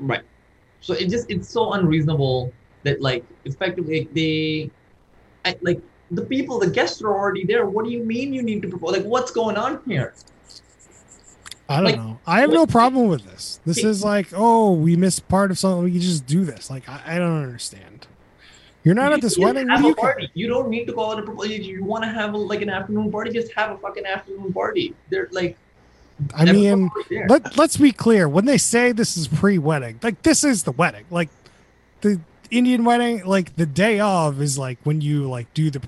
Right. 0.00 0.22
So 0.80 0.94
it 0.94 1.10
just 1.10 1.30
it's 1.30 1.48
so 1.48 1.74
unreasonable 1.74 2.50
that 2.82 3.02
like 3.02 3.22
effectively 3.44 4.08
they, 4.14 4.70
I, 5.44 5.56
like 5.60 5.82
the 6.10 6.22
people, 6.22 6.58
the 6.58 6.70
guests 6.70 7.02
are 7.02 7.12
already 7.12 7.44
there. 7.44 7.66
What 7.66 7.84
do 7.84 7.90
you 7.92 8.02
mean 8.02 8.32
you 8.32 8.42
need 8.42 8.62
to 8.62 8.68
propose? 8.68 8.92
Like 8.92 9.04
what's 9.04 9.30
going 9.30 9.58
on 9.58 9.82
here? 9.86 10.14
I 11.68 11.76
don't 11.76 11.84
Like- 11.84 11.96
know. 11.96 12.18
I 12.26 12.40
have 12.40 12.50
no 12.50 12.66
problem 12.66 13.08
with 13.08 13.24
this. 13.26 13.60
This 13.66 13.84
is 13.84 14.02
like, 14.02 14.28
oh, 14.34 14.72
we 14.72 14.96
missed 14.96 15.28
part 15.28 15.50
of 15.50 15.58
something. 15.58 15.84
We 15.84 15.92
can 15.92 16.00
just 16.00 16.26
do 16.26 16.44
this. 16.44 16.70
Like, 16.70 16.88
I, 16.88 17.02
I 17.06 17.18
don't 17.18 17.42
understand. 17.42 17.99
You're 18.84 18.94
not 18.94 19.10
You 19.10 19.16
at 19.16 19.20
this 19.20 19.38
wedding. 19.38 19.68
Have 19.68 19.80
do 19.80 19.86
a 19.86 19.88
you 19.90 19.94
care? 19.94 20.12
party. 20.12 20.30
You 20.34 20.48
don't 20.48 20.70
need 20.70 20.86
to 20.86 20.92
call 20.92 21.12
it 21.12 21.18
a 21.18 21.22
proposal. 21.22 21.52
You, 21.52 21.62
you 21.62 21.84
want 21.84 22.04
to 22.04 22.10
have 22.10 22.34
a, 22.34 22.38
like 22.38 22.62
an 22.62 22.70
afternoon 22.70 23.10
party? 23.10 23.30
Just 23.30 23.52
have 23.52 23.72
a 23.72 23.78
fucking 23.78 24.06
afternoon 24.06 24.52
party. 24.52 24.94
They're 25.10 25.28
like, 25.32 25.56
I 26.34 26.50
mean, 26.50 26.90
let 27.28 27.56
let's 27.56 27.76
be 27.76 27.92
clear. 27.92 28.28
When 28.28 28.44
they 28.44 28.58
say 28.58 28.92
this 28.92 29.16
is 29.16 29.28
pre-wedding, 29.28 30.00
like 30.02 30.22
this 30.22 30.44
is 30.44 30.64
the 30.64 30.72
wedding. 30.72 31.04
Like 31.10 31.28
the 32.00 32.20
Indian 32.50 32.84
wedding, 32.84 33.24
like 33.24 33.56
the 33.56 33.66
day 33.66 34.00
of 34.00 34.40
is 34.40 34.58
like 34.58 34.78
when 34.84 35.00
you 35.00 35.28
like 35.28 35.52
do 35.54 35.70
the 35.70 35.82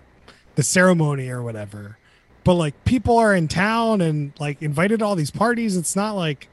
the 0.55 0.63
ceremony 0.63 1.29
or 1.29 1.43
whatever. 1.43 1.99
But 2.45 2.55
like 2.55 2.85
people 2.85 3.19
are 3.19 3.35
in 3.35 3.49
town 3.49 4.01
and 4.01 4.33
like 4.39 4.63
invited 4.63 4.99
to 4.99 5.05
all 5.05 5.17
these 5.17 5.31
parties. 5.31 5.77
It's 5.77 5.97
not 5.97 6.13
like 6.13 6.49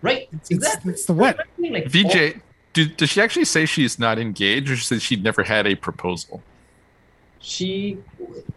right? 0.00 0.28
it's, 0.32 0.50
it's, 0.50 0.50
exactly. 0.50 0.92
it's 0.92 1.04
the 1.04 1.12
wedding. 1.12 1.42
What 1.56 1.72
Like, 1.72 1.86
VJ, 1.88 2.40
do, 2.72 2.86
does 2.86 3.10
she 3.10 3.20
actually 3.20 3.44
say 3.44 3.66
she's 3.66 3.98
not 3.98 4.18
engaged, 4.18 4.70
or 4.70 4.76
she 4.76 4.84
said 4.84 5.02
she 5.02 5.16
never 5.16 5.42
had 5.42 5.66
a 5.66 5.74
proposal? 5.74 6.42
she 7.38 7.98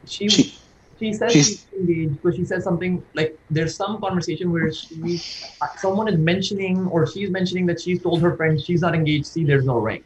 she 0.05 0.27
she, 0.29 0.53
She, 0.99 1.13
says 1.13 1.33
she's- 1.33 1.47
she's 1.47 1.67
engaged, 1.79 2.21
but 2.23 2.35
she 2.35 2.45
says 2.45 2.63
something 2.63 3.03
like 3.15 3.37
there's 3.49 3.75
some 3.75 3.99
conversation 3.99 4.51
where 4.51 4.71
she 4.71 5.19
uh, 5.61 5.67
someone 5.77 6.07
is 6.07 6.17
mentioning 6.17 6.85
or 6.87 7.05
she's 7.07 7.29
mentioning 7.31 7.65
that 7.65 7.81
she's 7.81 8.01
told 8.01 8.21
her 8.21 8.35
friend 8.37 8.61
she's 8.61 8.81
not 8.81 8.93
engaged. 8.95 9.25
See, 9.27 9.43
there's 9.43 9.65
no 9.65 9.77
ring. 9.77 10.03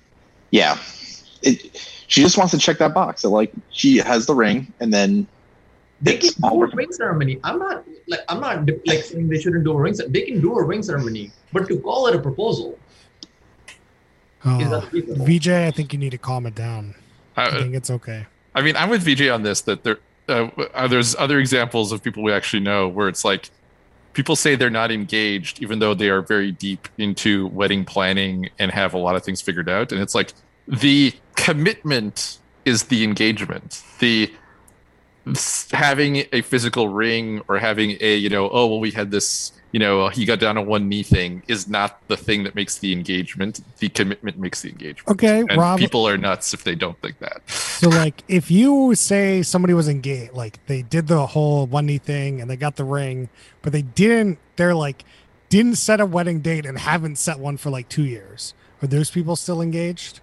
yeah. 0.51 0.77
It, 1.41 1.77
she 2.07 2.21
just 2.21 2.37
wants 2.37 2.51
to 2.51 2.57
check 2.57 2.79
that 2.79 2.93
box. 2.93 3.21
So 3.21 3.29
like 3.29 3.51
she 3.69 3.97
has 3.97 4.25
the 4.25 4.33
ring, 4.33 4.73
and 4.79 4.91
then 4.93 5.27
They 6.01 6.17
can 6.17 6.29
do 6.29 6.35
all 6.43 6.63
a 6.63 6.67
ring 6.67 6.91
ceremony. 6.91 7.39
I'm 7.43 7.59
not 7.59 7.85
like 8.07 8.21
I'm 8.29 8.39
not 8.41 8.67
like 8.85 9.03
saying 9.03 9.27
they 9.29 9.39
shouldn't 9.39 9.63
do 9.63 9.71
a 9.73 9.79
ring. 9.79 9.93
cer- 9.93 10.07
They 10.09 10.21
can 10.21 10.41
do 10.41 10.55
a 10.57 10.63
ring 10.63 10.81
ceremony, 10.81 11.31
but 11.53 11.67
to 11.67 11.79
call 11.79 12.07
it 12.07 12.15
a 12.15 12.19
proposal 12.19 12.77
is 12.87 12.88
Oh. 14.45 14.89
VJ, 14.93 15.49
I 15.49 15.71
think 15.71 15.91
you 15.93 15.99
need 15.99 16.11
to 16.11 16.17
calm 16.17 16.45
it 16.45 16.55
down. 16.55 16.95
I 17.35 17.43
Uh, 17.45 17.59
think 17.61 17.75
it's 17.75 17.89
okay. 17.89 18.25
I 18.55 18.61
mean, 18.61 18.75
I'm 18.75 18.89
with 18.89 19.03
VJ 19.03 19.29
on 19.29 19.43
this. 19.43 19.61
That 19.61 19.83
there, 19.83 19.99
uh, 20.27 20.47
uh, 20.73 20.87
there's 20.87 21.15
other 21.15 21.39
examples 21.39 21.91
of 21.91 22.01
people 22.03 22.23
we 22.23 22.31
actually 22.31 22.61
know 22.61 22.87
where 22.87 23.07
it's 23.07 23.23
like 23.25 23.49
people 24.13 24.35
say 24.35 24.55
they're 24.55 24.69
not 24.69 24.91
engaged, 24.91 25.61
even 25.61 25.79
though 25.79 25.93
they 25.93 26.09
are 26.09 26.21
very 26.21 26.51
deep 26.51 26.87
into 26.97 27.47
wedding 27.47 27.85
planning 27.85 28.49
and 28.59 28.71
have 28.71 28.93
a 28.93 28.97
lot 28.97 29.15
of 29.15 29.23
things 29.23 29.41
figured 29.41 29.69
out. 29.69 29.91
And 29.91 30.01
it's 30.01 30.15
like 30.15 30.33
the 30.67 31.13
commitment 31.35 32.37
is 32.65 32.83
the 32.85 33.03
engagement. 33.03 33.81
The 33.99 34.31
s- 34.31 34.37
having 35.71 36.25
a 36.31 36.41
physical 36.41 36.89
ring 36.89 37.41
or 37.47 37.57
having 37.57 37.97
a 38.01 38.15
you 38.15 38.29
know 38.29 38.49
oh 38.51 38.67
well 38.67 38.79
we 38.79 38.91
had 38.91 39.11
this 39.11 39.51
you 39.71 39.79
know 39.79 40.09
he 40.09 40.25
got 40.25 40.39
down 40.39 40.57
on 40.57 40.65
one 40.65 40.89
knee 40.89 41.03
thing 41.03 41.43
is 41.47 41.67
not 41.67 41.99
the 42.07 42.17
thing 42.17 42.43
that 42.43 42.55
makes 42.55 42.79
the 42.79 42.91
engagement 42.93 43.61
the 43.79 43.89
commitment 43.89 44.37
makes 44.37 44.61
the 44.61 44.69
engagement 44.69 45.09
Okay, 45.09 45.39
and 45.39 45.57
Rob. 45.57 45.79
people 45.79 46.07
are 46.07 46.17
nuts 46.17 46.53
if 46.53 46.63
they 46.63 46.75
don't 46.75 46.99
think 47.01 47.19
that 47.19 47.47
So 47.49 47.89
like 47.89 48.23
if 48.27 48.49
you 48.51 48.95
say 48.95 49.43
somebody 49.43 49.73
was 49.73 49.87
engaged, 49.87 50.33
like 50.33 50.65
they 50.67 50.81
did 50.81 51.07
the 51.07 51.27
whole 51.27 51.65
one 51.67 51.85
knee 51.85 51.97
thing 51.97 52.41
and 52.41 52.49
they 52.49 52.55
got 52.57 52.75
the 52.75 52.83
ring, 52.83 53.29
but 53.61 53.71
they 53.73 53.81
didn't 53.83 54.39
they're 54.55 54.75
like 54.75 55.03
didn't 55.49 55.75
set 55.75 55.99
a 55.99 56.05
wedding 56.05 56.41
date 56.41 56.65
and 56.65 56.77
haven't 56.77 57.17
set 57.17 57.39
one 57.39 57.57
for 57.57 57.69
like 57.69 57.89
two 57.89 58.05
years. 58.05 58.53
Are 58.81 58.87
those 58.87 59.09
people 59.11 59.35
still 59.35 59.61
engaged? 59.61 60.21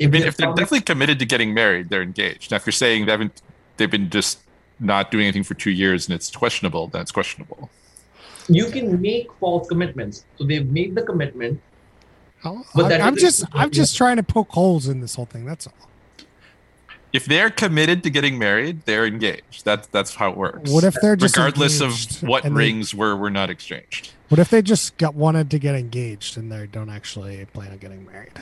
I 0.00 0.06
mean, 0.08 0.22
if 0.24 0.36
they're 0.36 0.48
definitely 0.48 0.82
committed 0.82 1.18
to 1.20 1.26
getting 1.26 1.54
married, 1.54 1.88
they're 1.88 2.02
engaged. 2.02 2.50
Now, 2.50 2.56
if 2.58 2.66
you're 2.66 2.72
saying 2.72 3.06
they 3.06 3.12
haven't, 3.12 3.40
they've 3.76 3.90
been 3.90 4.10
just 4.10 4.40
not 4.80 5.10
doing 5.10 5.24
anything 5.24 5.42
for 5.44 5.54
two 5.54 5.70
years 5.70 6.06
and 6.06 6.14
it's 6.14 6.30
questionable, 6.34 6.88
then 6.88 7.00
it's 7.02 7.12
questionable. 7.12 7.70
you 8.48 8.66
can 8.70 9.00
make 9.00 9.32
false 9.40 9.68
commitments. 9.68 10.24
So 10.38 10.44
they've 10.44 10.68
made 10.70 10.94
the 10.94 11.02
commitment. 11.02 11.60
Oh, 12.44 12.64
But 12.74 12.88
that 12.88 13.00
I, 13.00 13.06
I'm 13.06 13.16
just 13.16 13.44
I'm 13.52 13.70
just 13.70 13.96
trying 13.96 14.16
to 14.16 14.22
poke 14.22 14.50
holes 14.50 14.86
in 14.88 15.00
this 15.00 15.14
whole 15.14 15.24
thing. 15.26 15.44
That's 15.46 15.66
all. 15.66 15.74
If 17.12 17.24
they're 17.24 17.50
committed 17.50 18.02
to 18.04 18.10
getting 18.10 18.38
married, 18.38 18.82
they're 18.84 19.06
engaged. 19.06 19.64
That's 19.64 19.86
that's 19.88 20.14
how 20.14 20.30
it 20.30 20.36
works. 20.36 20.70
What 20.70 20.84
if 20.84 20.94
they're 21.00 21.16
just 21.16 21.34
regardless 21.36 21.80
of 21.80 22.22
what 22.28 22.44
and 22.44 22.54
they- 22.54 22.58
rings 22.58 22.94
were 22.94 23.16
were 23.16 23.30
not 23.30 23.48
exchanged? 23.50 24.12
what 24.28 24.38
if 24.38 24.50
they 24.50 24.60
just 24.60 24.96
got 24.98 25.14
wanted 25.14 25.50
to 25.52 25.58
get 25.58 25.74
engaged 25.76 26.36
and 26.36 26.50
they 26.52 26.66
don't 26.66 26.90
actually 26.90 27.44
plan 27.46 27.70
on 27.72 27.78
getting 27.78 28.04
married? 28.04 28.32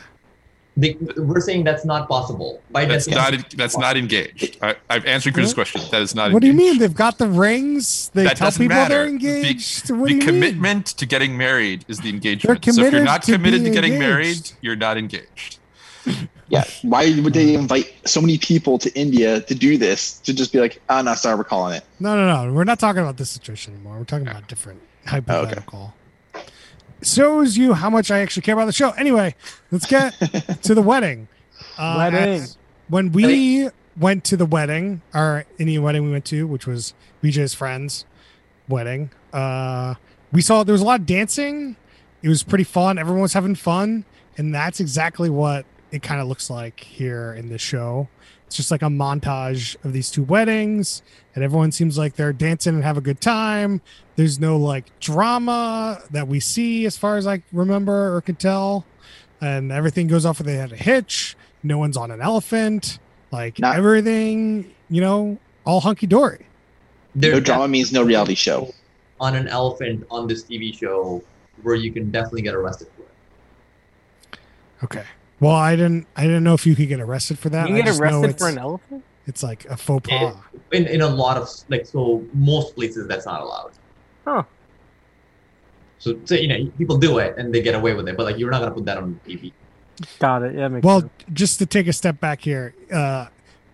They, 0.77 0.95
we're 1.17 1.41
saying 1.41 1.63
that's 1.63 1.85
not 1.85 2.09
possible. 2.09 2.61
By 2.73 2.85
That's 2.85 3.07
definition, 3.07 3.43
not 3.43 3.51
that's 3.57 3.79
not 3.79 3.97
engaged. 3.97 4.59
I, 4.61 4.75
I've 4.91 5.07
answered 5.07 5.33
Chris's 5.35 5.55
question. 5.55 5.83
That 5.93 6.03
is 6.03 6.17
not. 6.17 6.33
What 6.33 6.43
do 6.43 6.49
you 6.49 6.53
mean? 6.53 6.79
They've 6.79 6.93
got 6.93 7.19
the 7.19 7.29
rings. 7.29 8.09
They 8.13 8.25
That 8.25 8.37
tell 8.39 8.47
doesn't 8.49 8.61
people 8.61 8.77
matter. 8.77 8.95
they're 8.95 9.05
The- 9.05 9.11
engaged. 9.11 9.91
what 9.93 10.09
the 10.09 10.09
do 10.09 10.15
you 10.17 10.21
commitment 10.23 10.87
to 10.87 11.07
getting 11.07 11.37
married 11.37 11.85
is 11.87 11.99
the 12.01 12.09
engagement. 12.09 12.65
so 12.65 12.83
if 12.83 12.93
you're 12.93 13.05
not 13.05 13.23
to 13.23 13.33
committed 13.33 13.63
to 13.65 13.71
getting 13.71 13.93
engaged. 13.95 14.09
married, 14.11 14.51
you're 14.63 14.75
not 14.75 14.99
engaged. 14.99 15.59
yeah. 16.49 16.65
Why 16.83 17.19
would 17.21 17.35
they 17.35 17.55
invite 17.55 17.95
so 18.05 18.21
many 18.21 18.37
people 18.39 18.77
to 18.79 18.93
India 18.99 19.43
to 19.43 19.55
do 19.55 19.79
this? 19.79 20.19
To 20.21 20.35
just 20.35 20.53
be 20.53 20.59
like, 20.59 20.83
ah, 20.89 21.03
no, 21.03 21.15
sorry, 21.15 21.37
we're 21.37 21.45
calling 21.45 21.77
it. 21.77 21.85
No, 22.01 22.17
no, 22.17 22.47
no. 22.47 22.53
We're 22.53 22.65
not 22.65 22.81
talking 22.81 23.01
about 23.01 23.17
this 23.17 23.31
situation 23.31 23.75
anymore. 23.75 23.99
We're 23.99 24.05
talking 24.05 24.27
about 24.27 24.43
a 24.43 24.47
different 24.47 24.83
hypothetical. 25.07 25.95
Shows 27.05 27.57
you 27.57 27.75
how 27.75 27.91
much 27.91 28.11
I 28.11 28.21
actually 28.21 28.43
care 28.43 28.55
about 28.55 28.67
the 28.67 28.73
show. 28.73 28.91
Anyway, 28.93 29.35
let's 29.71 29.87
get 29.87 30.13
to 30.63 30.75
the 30.75 30.83
wedding. 30.93 31.29
Uh, 31.79 31.95
Wedding. 32.11 32.43
at- 32.45 32.57
when 32.89 33.13
we 33.13 33.69
went 33.99 34.25
to 34.25 34.37
the 34.37 34.47
wedding, 34.47 35.03
our 35.13 35.45
Indian 35.59 35.83
wedding 35.83 36.05
we 36.05 36.11
went 36.13 36.25
to, 36.27 36.47
which 36.47 36.67
was 36.67 36.95
BJ's 37.23 37.55
friend's 37.55 38.05
wedding, 38.69 39.11
uh, 39.33 39.95
we 40.33 40.41
saw 40.43 40.65
there 40.65 40.73
was 40.73 40.83
a 40.83 40.85
lot 40.85 41.01
of 41.01 41.07
dancing. 41.07 41.77
It 42.23 42.29
was 42.29 42.43
pretty 42.43 42.65
fun. 42.65 42.99
Everyone 42.99 43.23
was 43.23 43.33
having 43.33 43.55
fun. 43.55 44.05
And 44.37 44.55
that's 44.55 44.81
exactly 44.81 45.31
what 45.31 45.65
it 45.93 46.03
kind 46.03 46.21
of 46.21 46.27
looks 46.27 46.51
like 46.51 46.81
here 46.81 47.33
in 47.33 47.49
this 47.51 47.63
show. 47.63 48.09
It's 48.47 48.57
just 48.57 48.71
like 48.71 48.83
a 48.83 48.87
montage 48.87 49.77
of 49.85 49.93
these 49.93 50.11
two 50.11 50.23
weddings, 50.23 51.03
and 51.35 51.43
everyone 51.43 51.73
seems 51.73 51.99
like 51.99 52.15
they're 52.15 52.33
dancing 52.33 52.75
and 52.75 52.85
have 52.85 52.97
a 52.97 53.01
good 53.01 53.21
time. 53.21 53.81
There's 54.17 54.39
no 54.39 54.57
like 54.57 54.99
drama 55.01 56.01
that 56.11 56.29
we 56.29 56.41
see 56.41 56.87
as 56.87 56.97
far 56.97 57.17
as 57.17 57.27
I 57.27 57.43
remember 57.53 58.15
or 58.15 58.21
can 58.21 58.37
tell. 58.37 58.85
And 59.41 59.73
everything 59.73 60.07
goes 60.07 60.25
off 60.25 60.39
without 60.39 60.73
a 60.73 60.77
hitch. 60.77 61.37
No 61.63 61.79
one's 61.79 61.97
on 61.97 62.11
an 62.11 62.21
elephant. 62.21 62.99
Like 63.33 63.59
Not- 63.59 63.77
everything, 63.77 64.73
you 64.89 65.01
know, 65.01 65.39
all 65.65 65.81
hunky 65.81 66.07
dory. 66.07 66.47
There 67.17 67.33
no 67.33 67.41
drama 67.41 67.69
means 67.69 67.93
no 67.93 68.03
reality 68.03 68.35
show. 68.35 68.73
on 69.21 69.35
an 69.37 69.49
elephant 69.49 70.07
on 70.11 70.27
this 70.27 70.45
TV 70.45 70.77
show 70.77 71.23
where 71.63 71.75
you 71.75 71.93
can 71.93 72.11
definitely 72.11 72.43
get 72.43 72.55
arrested 72.55 72.89
for 72.97 73.03
it. 73.03 74.39
Okay. 74.85 75.05
Well, 75.45 75.55
I 75.55 75.77
didn't. 75.77 76.07
I 76.17 76.23
didn't 76.23 76.43
know 76.43 76.55
if 76.55 76.67
you 76.67 76.75
could 76.75 76.89
get 76.89 77.01
arrested 77.01 77.39
for 77.39 77.51
that. 77.51 77.69
You 77.69 77.75
I 77.75 77.79
get 77.79 77.87
just 77.87 78.01
know 78.01 78.23
arrested 78.23 78.39
for 78.39 78.49
an 78.49 78.59
elephant? 78.59 79.05
It's 79.27 79.43
like 79.43 79.65
a 79.67 79.77
faux 79.77 80.09
pas. 80.09 80.35
In 80.73 80.87
in 80.87 81.03
a 81.03 81.09
lot 81.09 81.37
of 81.37 81.49
like 81.69 81.85
so 81.87 82.25
most 82.33 82.75
places 82.75 83.07
that's 83.09 83.27
not 83.27 83.43
allowed. 83.43 83.73
Huh. 84.25 84.43
So, 85.99 86.19
so 86.25 86.35
you 86.35 86.49
know 86.49 86.71
people 86.79 86.97
do 86.97 87.19
it 87.19 87.37
and 87.37 87.55
they 87.55 87.61
get 87.61 87.75
away 87.75 87.93
with 87.95 88.09
it, 88.09 88.17
but 88.17 88.25
like 88.25 88.39
you're 88.39 88.51
not 88.51 88.61
gonna 88.61 88.75
put 88.75 88.87
that 88.87 88.97
on 88.97 89.21
TV. 89.27 89.53
Got 90.19 90.43
it. 90.45 90.55
Yeah, 90.55 90.69
makes 90.69 90.85
Well, 90.85 91.01
sense. 91.01 91.13
just 91.33 91.59
to 91.61 91.67
take 91.67 91.87
a 91.87 91.93
step 91.93 92.21
back 92.21 92.41
here, 92.41 92.75
uh, 92.93 93.27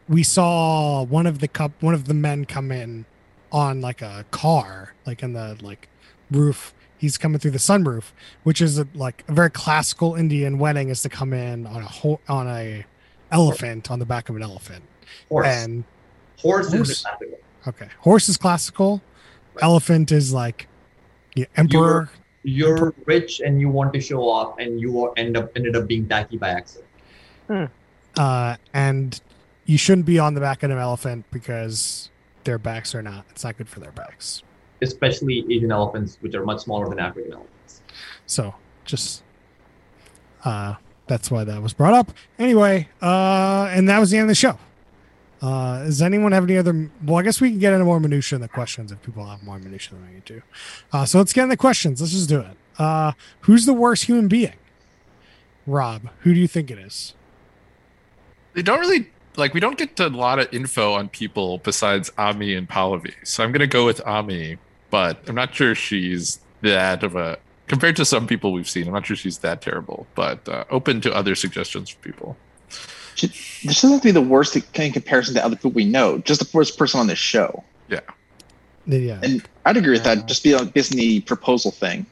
we 0.09 0.23
saw 0.23 1.03
one 1.05 1.27
of 1.27 1.39
the 1.39 1.49
cup, 1.49 1.73
one 1.81 1.95
of 1.95 2.07
the 2.07 2.15
men 2.15 2.45
come 2.45 2.71
in 2.73 3.07
on 3.53 3.81
like 3.81 4.03
a 4.03 4.25
car, 4.31 4.93
like 5.07 5.23
in 5.23 5.33
the 5.35 5.57
like 5.63 5.89
roof. 6.31 6.75
He's 7.01 7.17
coming 7.17 7.39
through 7.39 7.53
the 7.53 7.59
sunroof, 7.59 8.13
which 8.43 8.61
is 8.61 8.79
a, 8.79 8.87
like 8.95 9.25
a 9.27 9.33
very 9.33 9.49
classical 9.51 10.17
Indian 10.17 10.59
wedding, 10.59 10.91
is 10.91 11.01
to 11.01 11.09
come 11.09 11.33
in 11.33 11.67
on 11.67 11.77
a 11.83 11.87
ho- 11.87 12.21
on 12.29 12.47
a 12.47 12.85
elephant 13.33 13.91
on 13.91 13.99
the 13.99 14.05
back 14.05 14.29
of 14.29 14.37
an 14.37 14.43
elephant. 14.43 14.85
Horse. 15.31 15.47
And 15.47 15.85
horse, 16.39 16.71
horse. 16.71 16.89
the 16.89 17.09
classic 17.09 17.31
one. 17.31 17.41
okay, 17.69 17.89
horse 18.01 18.29
is 18.29 18.37
classical. 18.37 19.01
Elephant 19.63 20.13
is 20.13 20.35
like 20.35 20.69
yeah, 21.35 21.47
emperor. 21.57 22.11
You're 22.43 22.95
rich 23.07 23.41
and 23.41 23.59
you 23.63 23.71
want 23.71 23.95
to 23.95 24.01
show 24.03 24.29
off, 24.29 24.59
and 24.59 24.79
you 24.79 25.03
are- 25.07 25.13
end 25.17 25.39
up 25.39 25.51
ended 25.57 25.77
up 25.77 25.87
being 25.87 26.07
tacky 26.07 26.37
by 26.37 26.51
accident. 26.51 27.71
uh, 28.19 28.57
and 28.75 29.19
you 29.65 29.79
shouldn't 29.79 30.07
be 30.07 30.19
on 30.19 30.35
the 30.35 30.41
back 30.41 30.63
of 30.63 30.71
an 30.71 30.77
elephant 30.77 31.25
because 31.31 32.11
their 32.45 32.59
backs 32.59 32.95
are 32.95 33.03
not. 33.03 33.25
It's 33.31 33.43
not 33.43 33.57
good 33.57 33.71
for 33.71 33.81
their 33.81 33.93
backs. 33.93 34.43
Especially 34.83 35.45
Asian 35.51 35.73
elephants, 35.73 36.19
which 36.21 36.35
are 36.35 36.45
much 36.45 36.63
smaller 36.63 36.89
than 36.89 36.99
African 36.99 37.33
elephants. 37.33 37.83
So 38.27 38.55
just 38.85 39.23
uh, 40.45 40.75
that's 41.07 41.31
why 41.31 41.45
that 41.45 41.63
was 41.63 41.73
brought 41.73 41.95
up. 41.95 42.13
Anyway, 42.39 42.89
uh, 43.03 43.69
and 43.71 43.89
that 43.89 43.99
was 43.99 44.11
the 44.11 44.17
end 44.17 44.25
of 44.25 44.29
the 44.29 44.35
show. 44.35 44.59
Uh, 45.43 45.85
does 45.85 46.03
anyone 46.03 46.33
have 46.33 46.45
any 46.45 46.59
other? 46.59 46.91
Well, 47.05 47.19
I 47.19 47.23
guess 47.23 47.41
we 47.41 47.51
can 47.51 47.59
get 47.59 47.73
into 47.73 47.85
more 47.85 47.99
minutia 47.99 48.37
in 48.37 48.43
the 48.43 48.49
questions 48.49 48.93
if 48.93 49.03
people 49.03 49.25
have 49.25 49.43
more 49.43 49.59
minutia 49.59 49.95
than 49.95 50.07
we 50.07 50.15
need 50.15 50.27
to. 50.27 50.43
Uh, 50.93 51.05
so 51.05 51.19
let's 51.19 51.33
get 51.33 51.45
into 51.45 51.55
the 51.55 51.57
questions. 51.57 52.01
Let's 52.01 52.13
just 52.13 52.29
do 52.29 52.41
it. 52.41 52.57
Uh, 52.79 53.13
who's 53.41 53.67
the 53.67 53.73
worst 53.73 54.05
human 54.05 54.29
being? 54.29 54.55
Rob, 55.67 56.09
who 56.21 56.35
do 56.35 56.41
you 56.41 56.49
think 56.49 56.71
it 56.71 56.79
is? 56.79 57.15
They 58.55 58.63
don't 58.63 58.81
really 58.81 59.11
like. 59.37 59.55
We 59.55 59.61
don't 59.61 59.79
get 59.79 59.99
a 59.99 60.09
lot 60.09 60.39
of 60.39 60.53
info 60.53 60.93
on 60.93 61.09
people 61.09 61.59
besides 61.59 62.11
Ami 62.19 62.55
and 62.55 62.69
Pallavi. 62.69 63.15
So 63.25 63.43
I'm 63.43 63.53
gonna 63.53 63.67
go 63.67 63.87
with 63.87 64.01
Ami, 64.07 64.59
but 64.91 65.19
I'm 65.29 65.35
not 65.35 65.55
sure 65.55 65.75
she's 65.75 66.41
that 66.63 67.03
of 67.03 67.17
a 67.17 67.39
compared 67.69 67.97
to 67.97 68.05
some 68.05 68.27
people 68.27 68.53
we've 68.53 68.69
seen. 68.69 68.87
I'm 68.87 68.93
not 68.93 69.07
sure 69.07 69.17
she's 69.17 69.39
that 69.39 69.63
terrible, 69.63 70.07
but 70.15 70.47
uh, 70.49 70.65
open 70.71 71.01
to 71.03 71.15
other 71.15 71.35
suggestions 71.35 71.89
from 71.91 72.03
people. 72.03 72.37
She, 73.15 73.27
this 73.29 73.81
doesn't 73.83 73.91
have 73.93 74.01
to 74.01 74.09
be 74.09 74.13
the 74.13 74.21
worst 74.21 74.57
in 74.57 74.93
comparison 74.93 75.35
to 75.35 75.45
other 75.45 75.57
people 75.57 75.71
we 75.73 75.85
know. 75.85 76.19
Just 76.19 76.41
the 76.41 76.57
worst 76.57 76.79
person 76.79 77.01
on 77.01 77.07
this 77.07 77.19
show. 77.19 77.63
Yeah. 77.89 78.01
Yeah. 78.87 79.21
And 79.23 79.43
I'd 79.67 79.77
agree 79.77 79.93
with 79.93 80.07
Yeah. 80.07 80.17
that. 80.17 80.27
Just 80.27 80.43
be 80.43 80.55
like 80.57 80.75
Disney 80.75 81.21
proposal 81.21 81.71
thing. 81.71 82.07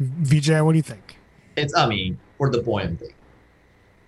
VJ, 0.00 0.60
what 0.62 0.72
do 0.72 0.76
you 0.76 0.82
think? 0.82 1.16
It's 1.56 1.74
I 1.74 1.86
mean, 1.88 2.18
for 2.36 2.50
the 2.50 2.62
poem 2.62 2.96
thing. 2.96 3.12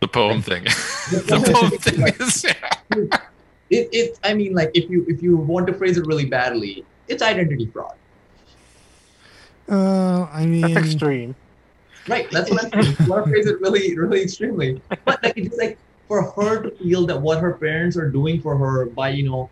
The 0.00 0.08
poem 0.08 0.42
thing. 0.42 0.64
the 1.10 1.52
poem 1.52 1.70
thing 1.78 2.26
is 2.26 2.44
yeah. 2.44 3.18
It, 3.70 3.88
it 3.92 4.18
I 4.24 4.34
mean 4.34 4.54
like 4.54 4.70
if 4.74 4.90
you 4.90 5.04
if 5.08 5.22
you 5.22 5.36
want 5.36 5.66
to 5.68 5.74
phrase 5.74 5.96
it 5.96 6.06
really 6.06 6.24
badly, 6.26 6.84
it's 7.10 7.22
identity 7.22 7.66
fraud. 7.66 7.94
Uh, 9.68 10.26
I 10.32 10.46
mean, 10.46 10.62
That's 10.62 10.86
extreme. 10.86 11.34
Right. 12.08 12.30
That's 12.30 12.50
what 12.50 12.64
I'm 12.64 12.82
saying. 12.82 12.96
You 12.98 13.06
want 13.06 13.26
to 13.26 13.30
phrase 13.30 13.46
it 13.46 13.60
really, 13.60 13.96
really 13.96 14.22
extremely. 14.22 14.80
But 15.04 15.22
like 15.22 15.36
it's 15.36 15.58
like 15.58 15.78
for 16.08 16.30
her 16.32 16.62
to 16.62 16.70
feel 16.76 17.06
that 17.06 17.20
what 17.20 17.40
her 17.40 17.52
parents 17.52 17.96
are 17.96 18.08
doing 18.08 18.40
for 18.40 18.56
her 18.56 18.86
by, 18.86 19.10
you 19.10 19.28
know, 19.28 19.50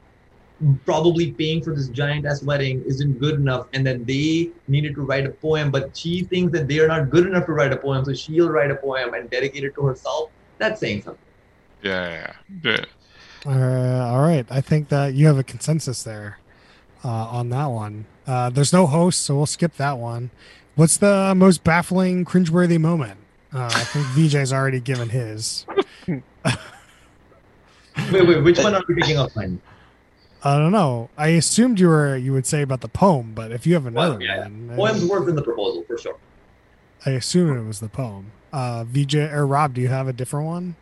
probably 0.85 1.31
paying 1.33 1.63
for 1.63 1.73
this 1.75 1.89
giant 1.89 2.27
ass 2.27 2.43
wedding 2.43 2.83
isn't 2.85 3.21
good 3.21 3.35
enough 3.35 3.69
and 3.75 3.87
that 3.87 4.07
they 4.07 4.51
needed 4.67 4.97
to 4.97 5.03
write 5.03 5.25
a 5.25 5.31
poem, 5.31 5.71
but 5.71 5.97
she 5.97 6.25
thinks 6.25 6.53
that 6.53 6.67
they 6.67 6.81
are 6.81 6.89
not 6.89 7.11
good 7.11 7.27
enough 7.27 7.47
to 7.47 7.53
write 7.53 7.73
a 7.73 7.77
poem, 7.77 8.05
so 8.05 8.13
she'll 8.13 8.49
write 8.49 8.73
a 8.73 8.75
poem 8.75 9.15
and 9.15 9.31
dedicate 9.31 9.63
it 9.63 9.75
to 9.77 9.83
herself. 9.87 10.31
That's 10.59 10.81
saying 10.81 11.03
something. 11.03 11.23
Yeah, 11.83 12.33
yeah, 12.65 12.75
yeah. 12.75 12.85
Uh, 13.47 14.13
all 14.13 14.23
right. 14.23 14.45
I 14.51 14.61
think 14.61 14.89
that 14.89 15.15
you 15.15 15.29
have 15.29 15.39
a 15.39 15.45
consensus 15.45 16.03
there 16.03 16.39
uh, 17.05 17.09
on 17.09 17.49
that 17.51 17.67
one. 17.67 18.07
Uh, 18.27 18.51
there's 18.51 18.73
no 18.73 18.87
host, 18.87 19.21
so 19.21 19.37
we'll 19.37 19.47
skip 19.47 19.77
that 19.77 19.99
one. 19.99 20.31
What's 20.75 20.97
the 20.97 21.35
most 21.37 21.65
baffling, 21.65 22.25
cringeworthy 22.25 22.79
moment? 22.81 23.19
Uh, 23.53 23.65
I 23.65 23.85
think 23.85 24.07
VJ's 24.15 24.53
already 24.53 24.81
given 24.81 25.09
his. 25.11 25.67
Wait, 28.13 28.27
wait, 28.29 28.43
which 28.45 28.59
one 28.59 28.75
are 28.75 28.83
we 28.89 28.95
picking 28.95 29.17
up 29.17 29.37
on? 29.37 29.61
I 30.45 30.57
don't 30.57 30.71
know. 30.71 31.11
I 31.19 31.29
assumed 31.31 31.81
you 31.81 31.89
were 31.89 32.17
you 32.17 32.33
would 32.33 32.47
say 32.47 32.63
about 32.63 32.81
the 32.81 32.89
poem, 32.89 33.33
but 33.35 33.51
if 33.51 33.67
you 33.67 33.75
have 33.75 33.93
Well, 33.93 34.13
another 34.13 34.25
yeah. 34.25 34.43
one, 34.43 34.71
Poems 34.77 35.05
worse 35.05 35.27
than 35.27 35.35
the 35.35 35.43
proposal 35.43 35.83
for 35.85 35.99
sure. 35.99 36.17
I 37.05 37.11
assume 37.11 37.59
it 37.59 37.67
was 37.67 37.81
the 37.81 37.89
poem. 37.89 38.31
Uh, 38.53 38.85
VJ 38.85 39.17
or 39.17 39.47
Rob, 39.49 39.75
do 39.75 39.81
you 39.81 39.89
have 39.89 40.07
a 40.07 40.13
different 40.13 40.47
one? 40.47 40.77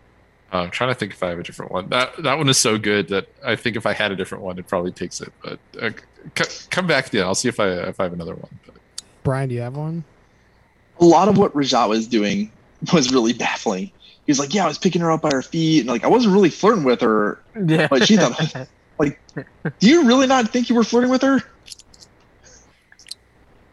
Uh, 0.53 0.59
I'm 0.59 0.71
trying 0.71 0.91
to 0.91 0.95
think 0.95 1.13
if 1.13 1.23
I 1.23 1.31
have 1.31 1.39
a 1.39 1.43
different 1.43 1.73
one. 1.73 1.89
That 1.89 2.23
that 2.23 2.39
one 2.39 2.49
is 2.49 2.57
so 2.59 2.79
good 2.79 3.09
that 3.09 3.27
I 3.45 3.57
think 3.57 3.77
if 3.77 3.85
I 3.85 3.93
had 3.93 4.13
a 4.13 4.17
different 4.17 4.45
one, 4.45 4.59
it 4.59 4.69
probably 4.69 4.93
takes 4.93 5.21
it. 5.21 5.33
But 5.43 5.59
uh, 5.81 5.91
c- 6.41 6.67
come 6.71 6.87
back 6.87 7.11
then. 7.11 7.25
I'll 7.25 7.35
see 7.35 7.49
if 7.49 7.59
I 7.59 7.69
if 7.69 7.99
I 7.99 8.05
have 8.05 8.13
another 8.13 8.35
one. 8.35 8.59
But 8.65 8.77
Brian, 9.25 9.49
do 9.49 9.55
you 9.57 9.61
have 9.63 9.77
one? 9.77 10.05
A 11.01 11.05
lot 11.05 11.29
of 11.29 11.37
what 11.37 11.53
Rajat 11.53 11.89
was 11.89 12.07
doing 12.07 12.51
was 12.93 13.13
really 13.13 13.33
baffling. 13.33 13.87
He 14.25 14.31
was 14.31 14.39
like, 14.39 14.55
"Yeah, 14.55 14.65
I 14.65 14.69
was 14.69 14.79
picking 14.79 15.01
her 15.03 15.11
up 15.11 15.23
by 15.23 15.31
her 15.33 15.43
feet, 15.43 15.81
and 15.81 15.89
like 15.89 16.05
I 16.05 16.09
wasn't 16.09 16.33
really 16.35 16.51
flirting 16.51 16.85
with 16.85 17.01
her. 17.01 17.41
Yeah. 17.67 17.89
But 17.89 18.07
she 18.07 18.17
thought- 18.17 18.69
like, 18.99 19.21
Do 19.81 19.89
you 19.89 20.05
really 20.07 20.27
not 20.29 20.49
think 20.53 20.69
you 20.69 20.75
were 20.77 20.85
flirting 20.85 21.11
with 21.11 21.23
her?" 21.23 21.41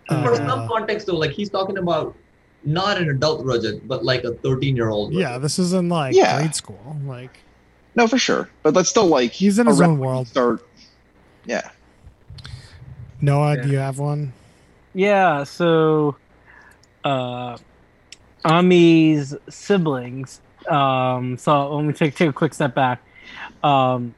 for 0.07 0.33
Uh, 0.33 0.35
some 0.35 0.67
context 0.67 1.07
though, 1.07 1.15
like 1.15 1.31
he's 1.31 1.49
talking 1.49 1.77
about 1.77 2.15
not 2.65 2.97
an 2.97 3.09
adult 3.09 3.45
Rajat, 3.45 3.87
but 3.87 4.03
like 4.05 4.23
a 4.23 4.33
13 4.35 4.75
year 4.75 4.89
old. 4.89 5.13
Yeah, 5.13 5.37
this 5.37 5.59
is 5.59 5.73
in 5.73 5.89
like 5.89 6.15
Yeah. 6.15 6.37
grade 6.39 6.55
school. 6.55 6.95
Like 7.05 7.39
No, 7.95 8.07
for 8.07 8.17
sure. 8.17 8.49
But 8.63 8.73
that's 8.73 8.89
still 8.89 9.07
like 9.07 9.31
He's 9.31 9.59
in 9.59 9.67
his 9.67 9.79
around 9.79 9.91
own 9.91 9.99
world. 9.99 10.27
Start. 10.27 10.65
Yeah. 11.45 11.69
Noah, 13.21 13.55
Yeah. 13.55 13.61
do 13.63 13.69
you 13.69 13.77
have 13.77 13.99
one? 13.99 14.33
Yeah, 14.93 15.43
so 15.43 16.15
uh 17.03 17.57
Ami's 18.45 19.35
siblings. 19.49 20.41
Um 20.69 21.37
so 21.37 21.75
let 21.75 21.85
me 21.85 21.93
take 21.93 22.15
take 22.15 22.29
a 22.29 22.33
quick 22.33 22.53
step 22.53 22.73
back. 22.75 23.01
Um 23.63 24.15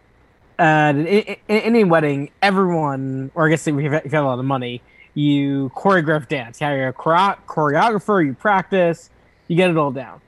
at 0.58 0.96
any 1.50 1.84
wedding, 1.84 2.30
everyone 2.42 3.30
or 3.36 3.48
I 3.48 3.50
guess 3.50 3.68
if 3.68 3.76
you 3.76 3.90
have, 3.92 4.06
if 4.06 4.12
you 4.12 4.16
have 4.18 4.24
a 4.24 4.28
lot 4.28 4.40
of 4.40 4.46
money, 4.46 4.82
you 5.16 5.72
choreograph 5.76 6.28
dance. 6.28 6.62
Yeah, 6.62 6.76
you're 6.76 6.88
a 6.90 6.94
choreo- 6.94 7.38
choreographer, 7.48 8.24
you 8.24 8.34
practice, 8.34 9.10
you 9.48 9.56
get 9.56 9.72
it 9.72 9.78
all 9.78 9.92
down. 9.92 10.22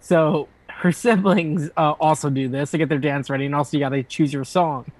So 0.00 0.48
her 0.68 0.92
siblings 0.92 1.70
uh, 1.76 1.92
also 1.92 2.30
do 2.30 2.48
this. 2.48 2.70
They 2.70 2.78
get 2.78 2.88
their 2.88 2.98
dance 2.98 3.28
ready, 3.28 3.46
and 3.46 3.54
also 3.54 3.76
you 3.76 3.82
got 3.82 3.88
to 3.88 4.02
choose 4.04 4.32
your 4.32 4.44
song. 4.44 4.92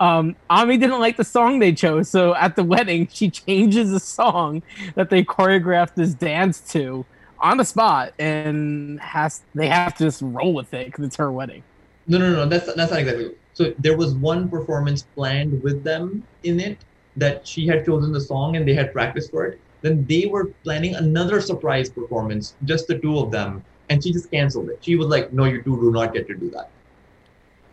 Um, 0.00 0.34
Ami 0.50 0.76
didn't 0.76 0.98
like 0.98 1.16
the 1.16 1.24
song 1.24 1.60
they 1.60 1.72
chose, 1.72 2.10
so 2.10 2.34
at 2.34 2.56
the 2.56 2.64
wedding, 2.64 3.08
she 3.10 3.30
changes 3.30 3.92
the 3.92 4.00
song 4.00 4.62
that 4.96 5.08
they 5.08 5.24
choreographed 5.24 5.94
this 5.94 6.12
dance 6.12 6.60
to 6.72 7.06
on 7.38 7.56
the 7.56 7.64
spot, 7.64 8.12
and 8.18 9.00
has 9.00 9.42
they 9.54 9.68
have 9.68 9.94
to 9.96 10.04
just 10.04 10.20
roll 10.22 10.52
with 10.52 10.74
it 10.74 10.86
because 10.86 11.04
it's 11.04 11.16
her 11.16 11.30
wedding. 11.30 11.62
No, 12.08 12.18
no, 12.18 12.32
no. 12.32 12.46
That's 12.46 12.66
that's 12.74 12.90
not 12.90 13.00
exactly. 13.00 13.30
So 13.54 13.72
there 13.78 13.96
was 13.96 14.14
one 14.14 14.48
performance 14.48 15.02
planned 15.14 15.62
with 15.62 15.84
them 15.84 16.24
in 16.42 16.58
it 16.58 16.78
that 17.16 17.46
she 17.46 17.66
had 17.66 17.84
chosen 17.84 18.12
the 18.12 18.20
song 18.20 18.56
and 18.56 18.66
they 18.66 18.74
had 18.74 18.92
practiced 18.92 19.30
for 19.30 19.46
it. 19.46 19.60
Then 19.82 20.04
they 20.06 20.26
were 20.26 20.46
planning 20.62 20.94
another 20.94 21.40
surprise 21.40 21.88
performance, 21.88 22.54
just 22.64 22.86
the 22.86 22.98
two 22.98 23.18
of 23.18 23.30
them, 23.30 23.64
and 23.88 24.02
she 24.02 24.12
just 24.12 24.30
canceled 24.30 24.68
it. 24.68 24.78
She 24.82 24.96
was 24.96 25.08
like, 25.08 25.32
"No, 25.32 25.44
you 25.44 25.62
two 25.62 25.80
do 25.80 25.90
not 25.90 26.12
get 26.12 26.26
to 26.28 26.34
do 26.34 26.50
that." 26.50 26.70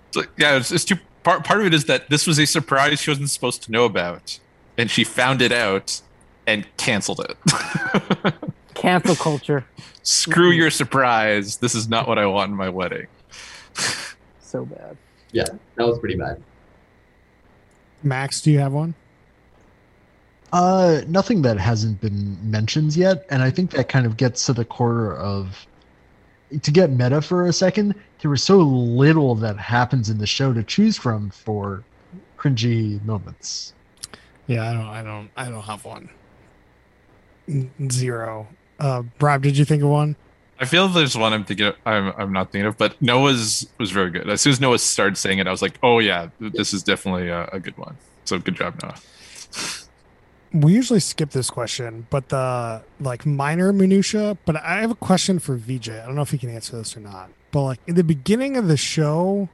it's 0.08 0.17
like, 0.17 0.30
yeah, 0.38 0.58
it's, 0.58 0.71
it's 0.71 0.86
too. 0.86 0.97
Part 1.23 1.43
part 1.43 1.60
of 1.60 1.65
it 1.65 1.73
is 1.73 1.86
that 1.86 2.10
this 2.10 2.26
was 2.26 2.39
a 2.39 2.45
surprise 2.45 3.02
she 3.02 3.12
wasn't 3.12 3.30
supposed 3.30 3.62
to 3.63 3.71
know 3.71 3.84
about, 3.86 4.39
and 4.78 4.89
she 4.89 5.04
found 5.04 5.41
it 5.41 5.52
out 5.52 6.02
and 6.45 6.65
canceled 6.78 7.19
it. 7.19 8.34
Cancel 8.73 9.15
culture, 9.15 9.65
Screw 10.04 10.52
your 10.52 10.69
surprise. 10.69 11.58
This 11.58 11.76
is 11.76 11.89
not 11.89 12.08
what 12.08 12.17
I 12.17 12.26
want 12.28 12.52
in 12.52 12.56
my 12.56 12.69
wedding. 12.69 13.08
so 14.39 14.65
bad. 14.65 14.95
Yeah, 15.34 15.45
that 15.76 15.86
was 15.86 16.00
pretty 16.00 16.15
bad. 16.15 16.41
Max, 18.04 18.39
do 18.39 18.52
you 18.52 18.60
have 18.60 18.71
one? 18.71 18.93
Uh, 20.53 21.01
nothing 21.07 21.41
that 21.41 21.57
hasn't 21.57 21.99
been 21.99 22.38
mentioned 22.49 22.95
yet, 22.95 23.25
and 23.29 23.43
I 23.43 23.51
think 23.51 23.71
that 23.71 23.89
kind 23.89 24.05
of 24.05 24.17
gets 24.17 24.45
to 24.45 24.53
the 24.53 24.65
core 24.65 25.15
of. 25.15 25.65
To 26.62 26.71
get 26.71 26.89
meta 26.91 27.21
for 27.21 27.47
a 27.47 27.51
second, 27.51 27.93
there 28.21 28.31
was 28.31 28.41
so 28.41 28.60
little 28.60 29.36
that 29.36 29.57
happens 29.57 30.10
in 30.10 30.17
the 30.17 30.25
show 30.25 30.53
to 30.53 30.63
choose 30.63 30.95
from 30.97 31.29
for 31.29 31.83
cringy 32.38 33.03
moments. 33.03 33.73
Yeah, 34.47 34.69
I 34.69 34.73
don't, 34.73 34.86
I 34.86 35.03
don't, 35.03 35.29
I 35.36 35.49
don't 35.49 35.63
have 35.63 35.83
one. 35.83 36.10
Zero. 37.91 38.47
Uh, 38.79 39.03
Rob, 39.19 39.41
did 39.41 39.57
you 39.57 39.65
think 39.65 39.83
of 39.83 39.89
one? 39.89 40.15
I 40.60 40.63
feel 40.63 40.88
there's 40.88 41.17
one 41.17 41.33
I'm 41.33 41.43
thinking 41.43 41.67
of, 41.67 41.75
I'm 41.86 42.13
I'm 42.17 42.31
not 42.31 42.51
thinking 42.51 42.67
of, 42.67 42.77
but 42.77 42.99
Noah's 43.01 43.67
was 43.77 43.91
very 43.91 44.10
good. 44.10 44.29
As 44.29 44.39
soon 44.39 44.53
as 44.53 44.62
Noah 44.62 44.79
started 44.79 45.17
saying 45.17 45.39
it, 45.39 45.47
I 45.47 45.51
was 45.51 45.62
like, 45.62 45.77
oh 45.83 45.99
yeah, 45.99 46.29
this 46.39 46.73
is 46.73 46.81
definitely 46.81 47.27
a, 47.27 47.47
a 47.51 47.60
good 47.60 47.77
one. 47.77 47.97
So 48.23 48.39
good 48.39 48.55
job, 48.55 48.81
Noah. 48.81 48.95
We 50.62 50.74
usually 50.74 51.00
skip 51.00 51.32
this 51.32 51.52
question, 51.52 52.08
but 52.10 52.30
the 52.30 52.82
like 53.00 53.26
minor 53.26 53.72
minutia. 53.72 54.38
But 54.46 54.56
I 54.58 54.82
have 54.82 54.91
a 54.91 54.96
question 54.96 55.38
for 55.38 55.56
VJ. 55.56 55.89
I 55.89 56.06
don't 56.06 56.15
know 56.15 56.22
if 56.22 56.32
he 56.32 56.38
can 56.38 56.50
answer 56.50 56.78
this 56.78 56.98
or 56.98 57.00
not. 57.00 57.30
But 57.52 57.62
like 57.62 57.80
in 57.86 57.96
the 57.96 58.04
beginning 58.04 58.58
of 58.58 58.67
the 58.67 58.78
show, 58.78 59.50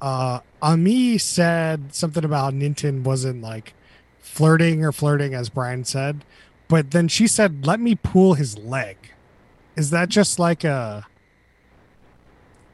uh, 0.00 0.40
Ami 0.62 1.18
said 1.18 1.94
something 1.94 2.24
about 2.24 2.54
Nitin 2.54 3.02
wasn't 3.02 3.42
like 3.42 3.74
flirting 4.20 4.84
or 4.84 4.92
flirting, 4.92 5.34
as 5.34 5.48
Brian 5.48 5.84
said. 5.84 6.24
But 6.68 6.92
then 6.92 7.08
she 7.08 7.26
said, 7.26 7.66
"Let 7.66 7.80
me 7.80 7.94
pull 7.96 8.34
his 8.34 8.56
leg." 8.58 8.96
Is 9.76 9.90
that 9.90 10.08
just 10.08 10.38
like 10.38 10.64
a, 10.64 11.06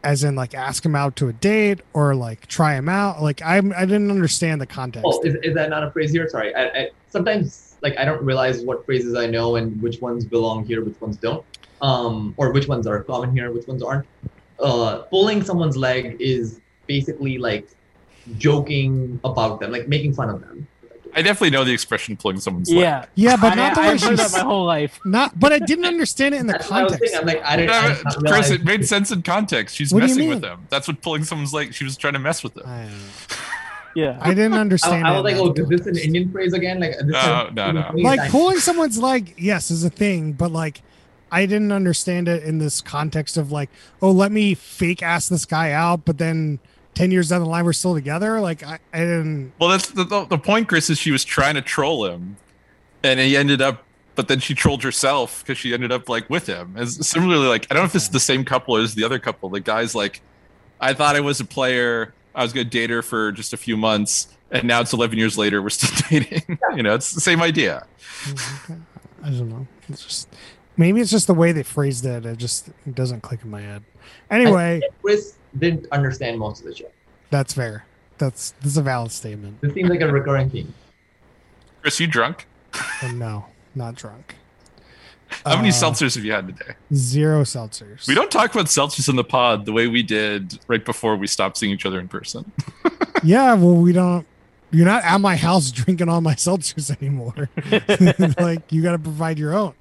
as 0.04 0.24
in 0.24 0.34
like 0.34 0.54
ask 0.54 0.84
him 0.84 0.94
out 0.94 1.16
to 1.16 1.28
a 1.28 1.32
date 1.32 1.80
or 1.92 2.14
like 2.14 2.46
try 2.46 2.74
him 2.74 2.88
out? 2.88 3.22
Like 3.22 3.42
I 3.42 3.56
I 3.56 3.86
didn't 3.86 4.10
understand 4.10 4.60
the 4.60 4.66
context. 4.66 5.06
Oh, 5.06 5.22
is, 5.22 5.36
is 5.42 5.54
that 5.54 5.70
not 5.70 5.84
a 5.84 5.90
phrase 5.90 6.10
here? 6.10 6.28
Sorry. 6.28 6.54
I, 6.54 6.64
I 6.66 6.90
sometimes 7.10 7.71
like 7.82 7.98
I 7.98 8.04
don't 8.04 8.22
realize 8.22 8.62
what 8.62 8.84
phrases 8.86 9.14
I 9.14 9.26
know 9.26 9.56
and 9.56 9.80
which 9.82 10.00
ones 10.00 10.24
belong 10.24 10.64
here, 10.64 10.82
which 10.84 11.00
ones 11.00 11.16
don't, 11.16 11.44
um, 11.82 12.34
or 12.36 12.52
which 12.52 12.68
ones 12.68 12.86
are 12.86 13.02
common 13.02 13.32
here, 13.36 13.50
which 13.52 13.66
ones 13.66 13.82
aren't. 13.82 14.06
Uh, 14.60 14.98
pulling 15.10 15.42
someone's 15.42 15.76
leg 15.76 16.16
is 16.20 16.60
basically 16.86 17.38
like 17.38 17.66
joking 18.38 19.18
about 19.24 19.60
them, 19.60 19.72
like 19.72 19.88
making 19.88 20.14
fun 20.14 20.30
of 20.30 20.40
them. 20.40 20.66
I 21.14 21.20
definitely 21.20 21.50
know 21.50 21.62
the 21.62 21.72
expression 21.72 22.16
pulling 22.16 22.40
someone's 22.40 22.70
leg. 22.70 22.78
Yeah, 22.80 23.04
yeah, 23.16 23.36
but 23.36 23.54
not 23.54 23.74
the 23.74 23.82
I, 23.82 23.88
way 23.88 23.92
I've 23.94 24.02
heard 24.02 24.18
that 24.18 24.32
my 24.32 24.38
whole 24.38 24.64
life. 24.64 24.98
Not, 25.04 25.38
but 25.38 25.52
I 25.52 25.58
didn't 25.58 25.84
understand 25.84 26.34
it 26.34 26.40
in 26.40 26.46
the 26.46 26.54
That's 26.54 26.70
what 26.70 26.80
I 26.80 26.82
was 26.84 26.92
context. 26.92 27.14
thinking. 27.14 27.28
I'm 27.28 27.34
like, 27.36 27.44
I 27.44 27.56
didn't. 27.56 27.70
I 27.70 27.88
did 27.88 28.04
not 28.04 28.14
Chris, 28.14 28.22
realize- 28.22 28.50
it 28.50 28.64
made 28.64 28.88
sense 28.88 29.10
in 29.10 29.20
context. 29.22 29.76
She's 29.76 29.92
What 29.92 30.00
do 30.00 30.06
you 30.06 30.14
messing 30.14 30.28
with 30.30 30.36
mean? 30.36 30.50
them. 30.52 30.66
That's 30.70 30.88
what 30.88 31.02
pulling 31.02 31.24
someone's 31.24 31.52
leg. 31.52 31.74
She 31.74 31.84
was 31.84 31.98
trying 31.98 32.14
to 32.14 32.18
mess 32.18 32.42
with 32.42 32.54
them. 32.54 32.64
I, 32.66 32.82
don't 32.84 32.90
know. 32.92 32.96
Yeah, 33.94 34.18
I 34.20 34.34
didn't 34.34 34.54
understand. 34.66 35.06
I 35.06 35.12
it 35.12 35.22
was 35.22 35.24
like, 35.24 35.54
that 35.54 35.62
oh, 35.62 35.70
is 35.70 35.80
this 35.80 35.86
an. 35.86 35.96
Indian 35.98 36.30
phrase 36.32 36.52
again? 36.52 36.80
Like, 36.80 36.92
this 36.98 37.06
No, 37.06 37.46
is- 37.48 37.54
no, 37.54 37.70
no. 37.72 37.90
Like 37.96 38.30
pulling 38.30 38.58
someone's 38.58 38.98
leg, 38.98 39.34
yes, 39.38 39.70
is 39.70 39.84
a 39.84 39.90
thing, 39.90 40.32
but 40.32 40.50
like 40.52 40.82
I 41.30 41.46
didn't 41.46 41.72
understand 41.72 42.28
it 42.28 42.42
in 42.42 42.58
this 42.58 42.80
context 42.80 43.36
of 43.36 43.50
like, 43.52 43.70
oh, 44.00 44.10
let 44.10 44.32
me 44.32 44.54
fake 44.54 45.02
ask 45.02 45.28
this 45.30 45.44
guy 45.44 45.72
out, 45.72 46.04
but 46.04 46.18
then 46.18 46.58
ten 46.94 47.10
years 47.10 47.30
down 47.30 47.40
the 47.42 47.48
line 47.48 47.64
we're 47.64 47.72
still 47.72 47.94
together. 47.94 48.40
Like 48.40 48.62
I, 48.62 48.78
I 48.92 48.98
didn't. 48.98 49.52
Well, 49.58 49.70
that's 49.70 49.90
the, 49.90 50.04
the, 50.04 50.24
the 50.26 50.38
point, 50.38 50.68
Chris, 50.68 50.90
is 50.90 50.98
she 50.98 51.10
was 51.10 51.24
trying 51.24 51.54
to 51.54 51.62
troll 51.62 52.06
him, 52.06 52.36
and 53.02 53.18
he 53.18 53.36
ended 53.36 53.62
up. 53.62 53.84
But 54.14 54.28
then 54.28 54.40
she 54.40 54.54
trolled 54.54 54.82
herself 54.82 55.42
because 55.42 55.56
she 55.56 55.72
ended 55.72 55.90
up 55.90 56.06
like 56.10 56.28
with 56.28 56.46
him. 56.46 56.74
As 56.76 57.06
similarly, 57.06 57.46
like 57.46 57.66
I 57.70 57.74
don't 57.74 57.84
know 57.84 57.86
if 57.86 57.94
it's 57.94 58.08
the 58.08 58.20
same 58.20 58.44
couple 58.44 58.76
as 58.76 58.94
the 58.94 59.04
other 59.04 59.18
couple. 59.18 59.48
The 59.48 59.60
guy's 59.60 59.94
like, 59.94 60.20
I 60.82 60.92
thought 60.92 61.16
I 61.16 61.20
was 61.20 61.40
a 61.40 61.46
player. 61.46 62.12
I 62.34 62.42
was 62.42 62.52
gonna 62.52 62.64
date 62.64 62.90
her 62.90 63.02
for 63.02 63.32
just 63.32 63.52
a 63.52 63.56
few 63.56 63.76
months, 63.76 64.28
and 64.50 64.64
now 64.64 64.80
it's 64.80 64.92
11 64.92 65.18
years 65.18 65.36
later. 65.38 65.62
We're 65.62 65.70
still 65.70 65.90
dating. 66.10 66.58
you 66.76 66.82
know, 66.82 66.94
it's 66.94 67.12
the 67.12 67.20
same 67.20 67.42
idea. 67.42 67.86
I 69.24 69.30
don't 69.30 69.48
know. 69.48 69.66
It's 69.88 70.02
just 70.04 70.28
maybe 70.76 71.00
it's 71.00 71.10
just 71.10 71.26
the 71.26 71.34
way 71.34 71.52
they 71.52 71.62
phrased 71.62 72.04
it. 72.06 72.24
It 72.26 72.38
just 72.38 72.68
it 72.86 72.94
doesn't 72.94 73.20
click 73.22 73.40
in 73.44 73.50
my 73.50 73.60
head. 73.60 73.82
Anyway, 74.30 74.80
Chris 75.02 75.34
didn't 75.58 75.86
understand 75.92 76.38
most 76.38 76.60
of 76.60 76.66
the 76.66 76.74
show. 76.74 76.90
that's 77.30 77.52
fair. 77.54 77.84
That's 78.18 78.52
that's 78.60 78.76
a 78.76 78.82
valid 78.82 79.12
statement. 79.12 79.60
This 79.60 79.74
seems 79.74 79.90
like 79.90 80.00
a 80.00 80.10
recurring 80.10 80.50
theme. 80.50 80.72
Chris, 81.82 81.98
you 82.00 82.06
drunk? 82.06 82.46
Uh, 83.02 83.12
no, 83.12 83.46
not 83.74 83.94
drunk. 83.96 84.36
How 85.46 85.56
many 85.56 85.68
Uh, 85.68 85.72
seltzers 85.72 86.14
have 86.16 86.24
you 86.24 86.32
had 86.32 86.46
today? 86.48 86.74
Zero 86.94 87.42
seltzers. 87.42 88.06
We 88.06 88.14
don't 88.14 88.30
talk 88.30 88.52
about 88.52 88.66
seltzers 88.66 89.08
in 89.08 89.16
the 89.16 89.24
pod 89.24 89.64
the 89.66 89.72
way 89.72 89.86
we 89.88 90.02
did 90.02 90.58
right 90.68 90.84
before 90.84 91.16
we 91.16 91.26
stopped 91.26 91.56
seeing 91.58 91.72
each 91.72 91.86
other 91.86 91.98
in 92.00 92.08
person. 92.08 92.50
Yeah, 93.24 93.54
well, 93.54 93.76
we 93.76 93.92
don't. 93.92 94.26
You're 94.72 94.86
not 94.86 95.04
at 95.04 95.20
my 95.20 95.36
house 95.36 95.70
drinking 95.80 96.08
all 96.08 96.20
my 96.20 96.34
seltzers 96.34 96.90
anymore. 97.00 97.48
like 98.44 98.72
you 98.72 98.82
got 98.82 98.92
to 98.92 98.98
provide 98.98 99.38
your 99.38 99.54
own. 99.54 99.74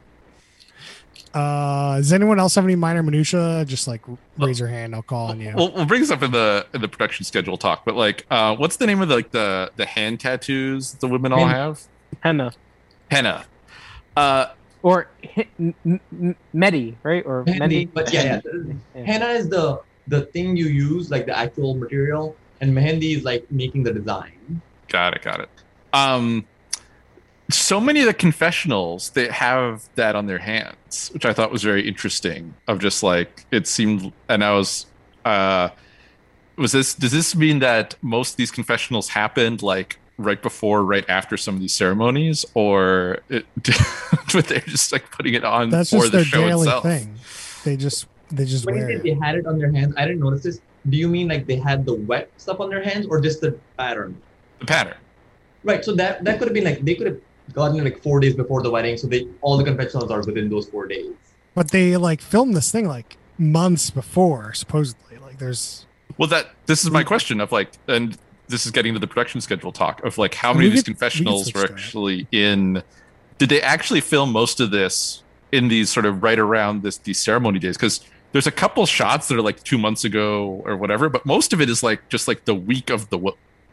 Uh, 1.33 1.95
does 1.97 2.11
anyone 2.11 2.39
else 2.39 2.55
have 2.55 2.65
any 2.65 2.75
minor 2.75 3.01
minutia? 3.01 3.63
Just 3.65 3.87
like 3.87 4.01
raise 4.37 4.59
your 4.59 4.67
hand. 4.67 4.93
I'll 4.93 5.01
call 5.01 5.27
on 5.27 5.39
you. 5.39 5.53
We'll, 5.55 5.71
we'll 5.71 5.85
bring 5.85 6.01
this 6.01 6.11
up 6.11 6.21
in 6.21 6.31
the 6.31 6.67
in 6.73 6.81
the 6.81 6.87
production 6.87 7.25
schedule 7.25 7.57
talk. 7.57 7.83
But 7.85 7.95
like, 7.95 8.25
uh, 8.29 8.55
what's 8.55 8.77
the 8.77 8.85
name 8.85 9.01
of 9.01 9.07
the, 9.07 9.15
like 9.15 9.31
the 9.31 9.71
the 9.77 9.85
hand 9.87 10.19
tattoos 10.19 10.93
the 10.95 11.07
women 11.07 11.31
all 11.31 11.39
Hen- 11.47 11.49
have? 11.55 11.81
Henna 12.19 12.51
Henna. 13.09 13.45
Uh, 14.15 14.47
or 14.83 15.07
H- 15.23 15.47
M- 15.59 15.75
M- 15.85 16.35
Medi, 16.53 16.97
right? 17.03 17.25
Or 17.25 17.43
Mehendi, 17.43 17.59
Medi. 17.59 17.85
but 17.85 18.13
yeah, 18.13 18.41
yeah. 18.43 18.73
Yeah. 18.95 19.03
Henna 19.03 19.27
is 19.27 19.49
the 19.49 19.81
the 20.07 20.21
thing 20.27 20.57
you 20.57 20.65
use, 20.65 21.11
like 21.11 21.25
the 21.25 21.37
actual 21.37 21.75
material, 21.75 22.35
and 22.59 22.75
mehendi 22.75 23.15
is 23.15 23.23
like 23.23 23.49
making 23.51 23.83
the 23.83 23.93
design. 23.93 24.61
Got 24.87 25.15
it. 25.15 25.21
Got 25.21 25.41
it. 25.41 25.49
Um, 25.93 26.45
so 27.49 27.79
many 27.79 27.99
of 27.99 28.07
the 28.07 28.13
confessionals 28.13 29.09
that 29.11 29.31
have 29.31 29.87
that 29.95 30.15
on 30.15 30.25
their 30.25 30.39
hands, 30.39 31.09
which 31.13 31.25
I 31.25 31.33
thought 31.33 31.51
was 31.51 31.63
very 31.63 31.87
interesting. 31.87 32.53
Of 32.67 32.79
just 32.79 33.03
like 33.03 33.45
it 33.51 33.67
seemed, 33.67 34.11
and 34.29 34.43
I 34.43 34.53
was, 34.53 34.85
uh, 35.25 35.69
was 36.57 36.71
this? 36.71 36.93
Does 36.93 37.11
this 37.11 37.35
mean 37.35 37.59
that 37.59 37.95
most 38.01 38.31
of 38.31 38.37
these 38.37 38.51
confessionals 38.51 39.09
happened 39.09 39.61
like 39.61 39.99
right 40.23 40.41
before, 40.41 40.83
right 40.83 41.05
after 41.09 41.37
some 41.37 41.55
of 41.55 41.61
these 41.61 41.73
ceremonies, 41.73 42.45
or 42.53 43.19
it, 43.29 43.45
but 44.33 44.47
they're 44.47 44.59
just 44.61 44.91
like 44.91 45.09
putting 45.11 45.33
it 45.33 45.43
on 45.43 45.69
That's 45.69 45.89
for 45.89 45.99
just 45.99 46.11
the 46.11 46.17
their 46.19 46.25
show 46.25 46.41
daily 46.47 46.61
itself? 46.67 46.83
thing. 46.83 47.15
They 47.63 47.77
just 47.77 48.07
they 48.31 48.45
just 48.45 48.65
When 48.65 48.75
you 48.75 48.81
wear 48.81 48.89
say 48.89 48.95
it. 48.95 49.03
they 49.03 49.25
had 49.25 49.35
it 49.35 49.45
on 49.45 49.57
their 49.59 49.71
hands, 49.71 49.93
I 49.97 50.05
didn't 50.05 50.21
notice 50.21 50.43
this. 50.43 50.61
Do 50.89 50.97
you 50.97 51.07
mean 51.07 51.27
like 51.27 51.45
they 51.47 51.57
had 51.57 51.85
the 51.85 51.93
wet 51.93 52.29
stuff 52.37 52.59
on 52.59 52.69
their 52.69 52.83
hands, 52.83 53.05
or 53.07 53.21
just 53.21 53.41
the 53.41 53.57
pattern? 53.77 54.19
The 54.59 54.65
pattern. 54.65 54.97
Right. 55.63 55.83
So 55.85 55.93
that 55.95 56.23
that 56.23 56.39
could 56.39 56.47
have 56.47 56.53
been 56.55 56.63
like 56.63 56.83
they 56.83 56.95
could 56.95 57.07
have 57.07 57.17
gotten 57.53 57.77
it 57.79 57.83
like 57.83 58.01
four 58.01 58.19
days 58.19 58.33
before 58.35 58.63
the 58.63 58.71
wedding, 58.71 58.97
so 58.97 59.07
they 59.07 59.27
all 59.41 59.57
the 59.57 59.63
confessionals 59.63 60.09
are 60.09 60.19
within 60.23 60.49
those 60.49 60.67
four 60.69 60.87
days. 60.87 61.11
But 61.53 61.71
they 61.71 61.97
like 61.97 62.21
filmed 62.21 62.55
this 62.55 62.71
thing 62.71 62.87
like 62.87 63.17
months 63.37 63.89
before, 63.91 64.53
supposedly. 64.53 65.17
Like 65.19 65.37
there's 65.37 65.85
Well, 66.17 66.29
that 66.29 66.51
this 66.65 66.83
is 66.83 66.89
my 66.91 67.03
question 67.03 67.39
of 67.41 67.51
like, 67.51 67.71
and 67.87 68.17
this 68.51 68.65
is 68.65 68.71
getting 68.71 68.93
to 68.93 68.99
the 68.99 69.07
production 69.07 69.41
schedule 69.41 69.71
talk 69.71 70.03
of 70.03 70.17
like 70.17 70.33
how 70.33 70.53
many 70.53 70.67
of 70.67 70.73
these 70.73 70.83
confessionals 70.83 71.53
were 71.53 71.61
that. 71.61 71.71
actually 71.71 72.27
in. 72.31 72.83
Did 73.37 73.49
they 73.49 73.61
actually 73.61 74.01
film 74.01 74.31
most 74.31 74.59
of 74.59 74.69
this 74.71 75.23
in 75.51 75.67
these 75.67 75.89
sort 75.89 76.05
of 76.05 76.21
right 76.21 76.37
around 76.37 76.83
this 76.83 76.97
these 76.97 77.19
ceremony 77.19 77.59
days? 77.59 77.77
Because 77.77 78.01
there's 78.31 78.47
a 78.47 78.51
couple 78.51 78.85
shots 78.85 79.27
that 79.27 79.35
are 79.35 79.41
like 79.41 79.63
two 79.63 79.77
months 79.77 80.03
ago 80.03 80.61
or 80.65 80.77
whatever, 80.77 81.09
but 81.09 81.25
most 81.25 81.53
of 81.53 81.61
it 81.61 81.69
is 81.69 81.83
like 81.83 82.07
just 82.09 82.27
like 82.27 82.45
the 82.45 82.55
week 82.55 82.89
of 82.89 83.09
the 83.09 83.19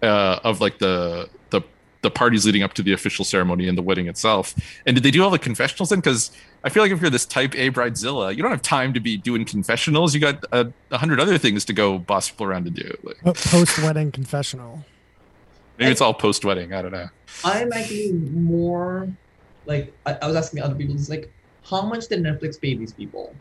uh, 0.03 0.41
of 0.45 0.61
like 0.61 0.79
the 0.79 1.29
the 1.51 1.63
the 2.03 2.11
parties 2.11 2.47
leading 2.47 2.63
up 2.63 2.75
to 2.75 2.83
the 2.83 2.93
official 2.93 3.25
ceremony 3.25 3.69
and 3.69 3.77
the 3.77 3.83
wedding 3.83 4.09
itself. 4.09 4.55
And 4.87 4.95
did 4.95 5.03
they 5.03 5.11
do 5.11 5.23
all 5.23 5.31
the 5.31 5.39
confessionals 5.39 5.91
then? 5.91 5.99
Because 5.99 6.31
I 6.65 6.71
feel 6.71 6.83
like 6.83 6.91
if 6.91 7.01
you're 7.01 7.11
this 7.11 7.27
type 7.27 7.55
A 7.55 7.71
bridezilla, 7.71 8.35
you 8.35 8.43
don't 8.43 8.51
have 8.51 8.63
time 8.63 8.93
to 8.95 9.01
be 9.01 9.17
doing 9.17 9.45
confessionals. 9.45 10.15
You 10.15 10.21
got 10.21 10.45
a, 10.53 10.73
a 10.91 10.99
hundred 10.99 11.21
other 11.21 11.39
things 11.39 11.65
to 11.67 11.73
go 11.73 11.99
boss 11.99 12.31
people 12.31 12.47
around 12.47 12.65
to 12.65 12.71
do. 12.71 12.97
Like, 13.03 13.23
post 13.37 13.79
wedding 13.79 14.11
confessional. 14.11 14.85
maybe 15.79 15.93
it's 15.93 16.01
all 16.01 16.15
post 16.15 16.45
wedding. 16.45 16.75
I 16.75 16.83
don't 16.83 16.93
know. 16.93 17.09
I'm 17.45 17.73
actually 17.73 18.13
more 18.13 19.09
like 19.67 19.93
I, 20.07 20.19
I 20.21 20.27
was 20.27 20.35
asking 20.35 20.63
other 20.63 20.75
people, 20.75 20.97
it's 20.97 21.09
like 21.09 21.31
how 21.63 21.83
much 21.83 22.09
did 22.09 22.23
Netflix 22.23 22.61
pay 22.61 22.75
these 22.75 22.93
people, 22.93 23.35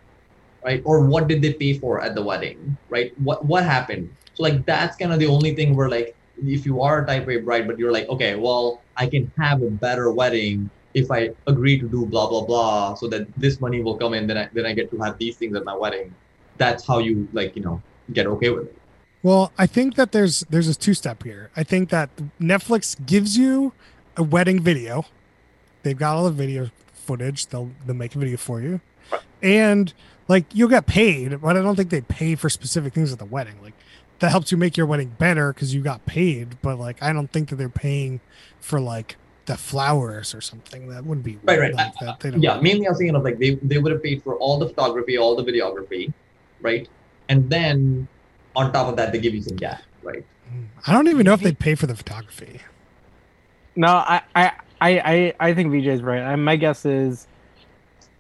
right? 0.64 0.82
Or 0.86 1.06
what 1.06 1.28
did 1.28 1.42
they 1.42 1.54
pay 1.54 1.74
for 1.80 2.02
at 2.02 2.14
the 2.14 2.22
wedding, 2.22 2.78
right? 2.90 3.20
What 3.20 3.46
what 3.46 3.64
happened? 3.64 4.14
So 4.36 4.44
like 4.44 4.66
that's 4.66 4.96
kind 4.98 5.12
of 5.12 5.20
the 5.20 5.28
only 5.28 5.56
thing 5.56 5.76
where 5.76 5.90
like 5.90 6.16
if 6.46 6.68
you 6.68 6.84
are 6.84 7.02
a 7.02 7.08
type 7.08 7.28
A 7.28 7.38
bride, 7.38 7.66
but 7.66 7.80
you're 7.80 7.92
like, 7.92 8.08
okay, 8.10 8.36
well 8.36 8.82
I 8.96 9.08
can 9.08 9.32
have 9.40 9.64
a 9.64 9.72
better 9.72 10.12
wedding 10.12 10.70
if 10.94 11.12
I 11.12 11.30
agree 11.48 11.80
to 11.80 11.88
do 11.88 12.06
blah 12.06 12.28
blah 12.28 12.44
blah, 12.44 12.94
so 12.96 13.08
that 13.08 13.28
this 13.38 13.60
money 13.62 13.82
will 13.82 13.98
come 13.98 14.14
in, 14.14 14.28
then 14.28 14.38
I 14.38 14.50
then 14.54 14.66
I 14.66 14.74
get 14.74 14.90
to 14.92 14.98
have 15.00 15.18
these 15.18 15.38
things 15.38 15.56
at 15.56 15.64
my 15.64 15.76
wedding. 15.76 16.14
That's 16.58 16.86
how 16.86 17.00
you 17.00 17.28
like 17.34 17.56
you 17.56 17.62
know 17.62 17.82
get 18.14 18.28
okay 18.28 18.50
with 18.50 18.68
it. 18.68 18.76
Well, 19.24 19.52
I 19.58 19.68
think 19.68 19.96
that 19.96 20.12
there's 20.12 20.42
there's 20.50 20.68
a 20.68 20.76
two 20.76 20.94
step 20.94 21.24
here. 21.24 21.50
I 21.56 21.64
think 21.64 21.90
that 21.90 22.10
Netflix 22.40 22.96
gives 23.06 23.38
you 23.38 23.74
a 24.16 24.24
wedding 24.24 24.62
video. 24.62 25.06
They've 25.84 25.98
got 25.98 26.16
all 26.16 26.26
the 26.26 26.32
video 26.32 26.70
footage. 26.94 27.48
They'll 27.48 27.72
they'll 27.86 27.96
make 27.96 28.16
a 28.16 28.20
video 28.20 28.38
for 28.38 28.62
you, 28.62 28.82
and 29.42 29.94
like 30.28 30.46
you'll 30.54 30.70
get 30.70 30.86
paid. 30.86 31.42
But 31.42 31.58
I 31.58 31.62
don't 31.62 31.76
think 31.76 31.90
they 31.90 32.02
pay 32.02 32.36
for 32.36 32.50
specific 32.50 32.94
things 32.94 33.12
at 33.12 33.20
the 33.20 33.26
wedding. 33.26 33.62
Like 33.62 33.74
that 34.20 34.30
helps 34.30 34.52
you 34.52 34.58
make 34.58 34.78
your 34.78 34.86
wedding 34.86 35.16
better 35.18 35.54
because 35.54 35.74
you 35.74 35.82
got 35.82 36.06
paid. 36.06 36.62
But 36.62 36.80
like 36.80 37.02
I 37.02 37.14
don't 37.14 37.32
think 37.32 37.50
that 37.50 37.56
they're 37.56 37.70
paying 37.70 38.22
for 38.60 38.80
like 38.80 39.18
the 39.48 39.58
flowers 39.58 40.36
or 40.36 40.42
something. 40.42 40.90
That 40.90 41.04
wouldn't 41.06 41.26
be 41.26 41.40
Right, 41.44 41.60
right. 41.60 41.74
Like 41.74 41.94
that. 42.00 42.20
They 42.20 42.32
don't. 42.32 42.42
yeah 42.44 42.60
mainly 42.62 42.86
i 42.86 42.90
was 42.90 43.00
thinking 43.00 43.16
of 43.16 43.24
like 43.24 43.40
they, 43.40 43.56
they 43.56 43.78
would 43.80 43.92
have 43.92 44.04
paid 44.04 44.22
for 44.24 44.36
all 44.38 44.60
the 44.60 44.68
photography 44.68 45.18
all 45.18 45.36
the 45.36 45.44
videography 45.44 46.14
right 46.62 46.88
and 47.30 47.50
then 47.50 48.08
on 48.56 48.72
top 48.72 48.88
of 48.88 48.96
that 48.98 49.12
they 49.12 49.20
give 49.20 49.34
you 49.34 49.42
some 49.42 49.58
gas 49.58 49.82
right 50.04 50.24
mm. 50.54 50.66
I 50.86 50.94
don't 50.94 51.08
even 51.08 51.26
know 51.26 51.34
if 51.34 51.42
they'd 51.42 51.58
pay 51.60 51.76
for 51.76 51.88
the 51.88 51.96
photography. 51.96 52.62
No, 53.76 53.88
I, 53.88 54.22
I, 54.36 54.52
I, 54.80 55.00
I, 55.00 55.34
I 55.50 55.54
think 55.54 55.72
VJ's 55.72 56.02
right. 56.02 56.36
My 56.36 56.56
guess 56.56 56.86
is 56.86 57.28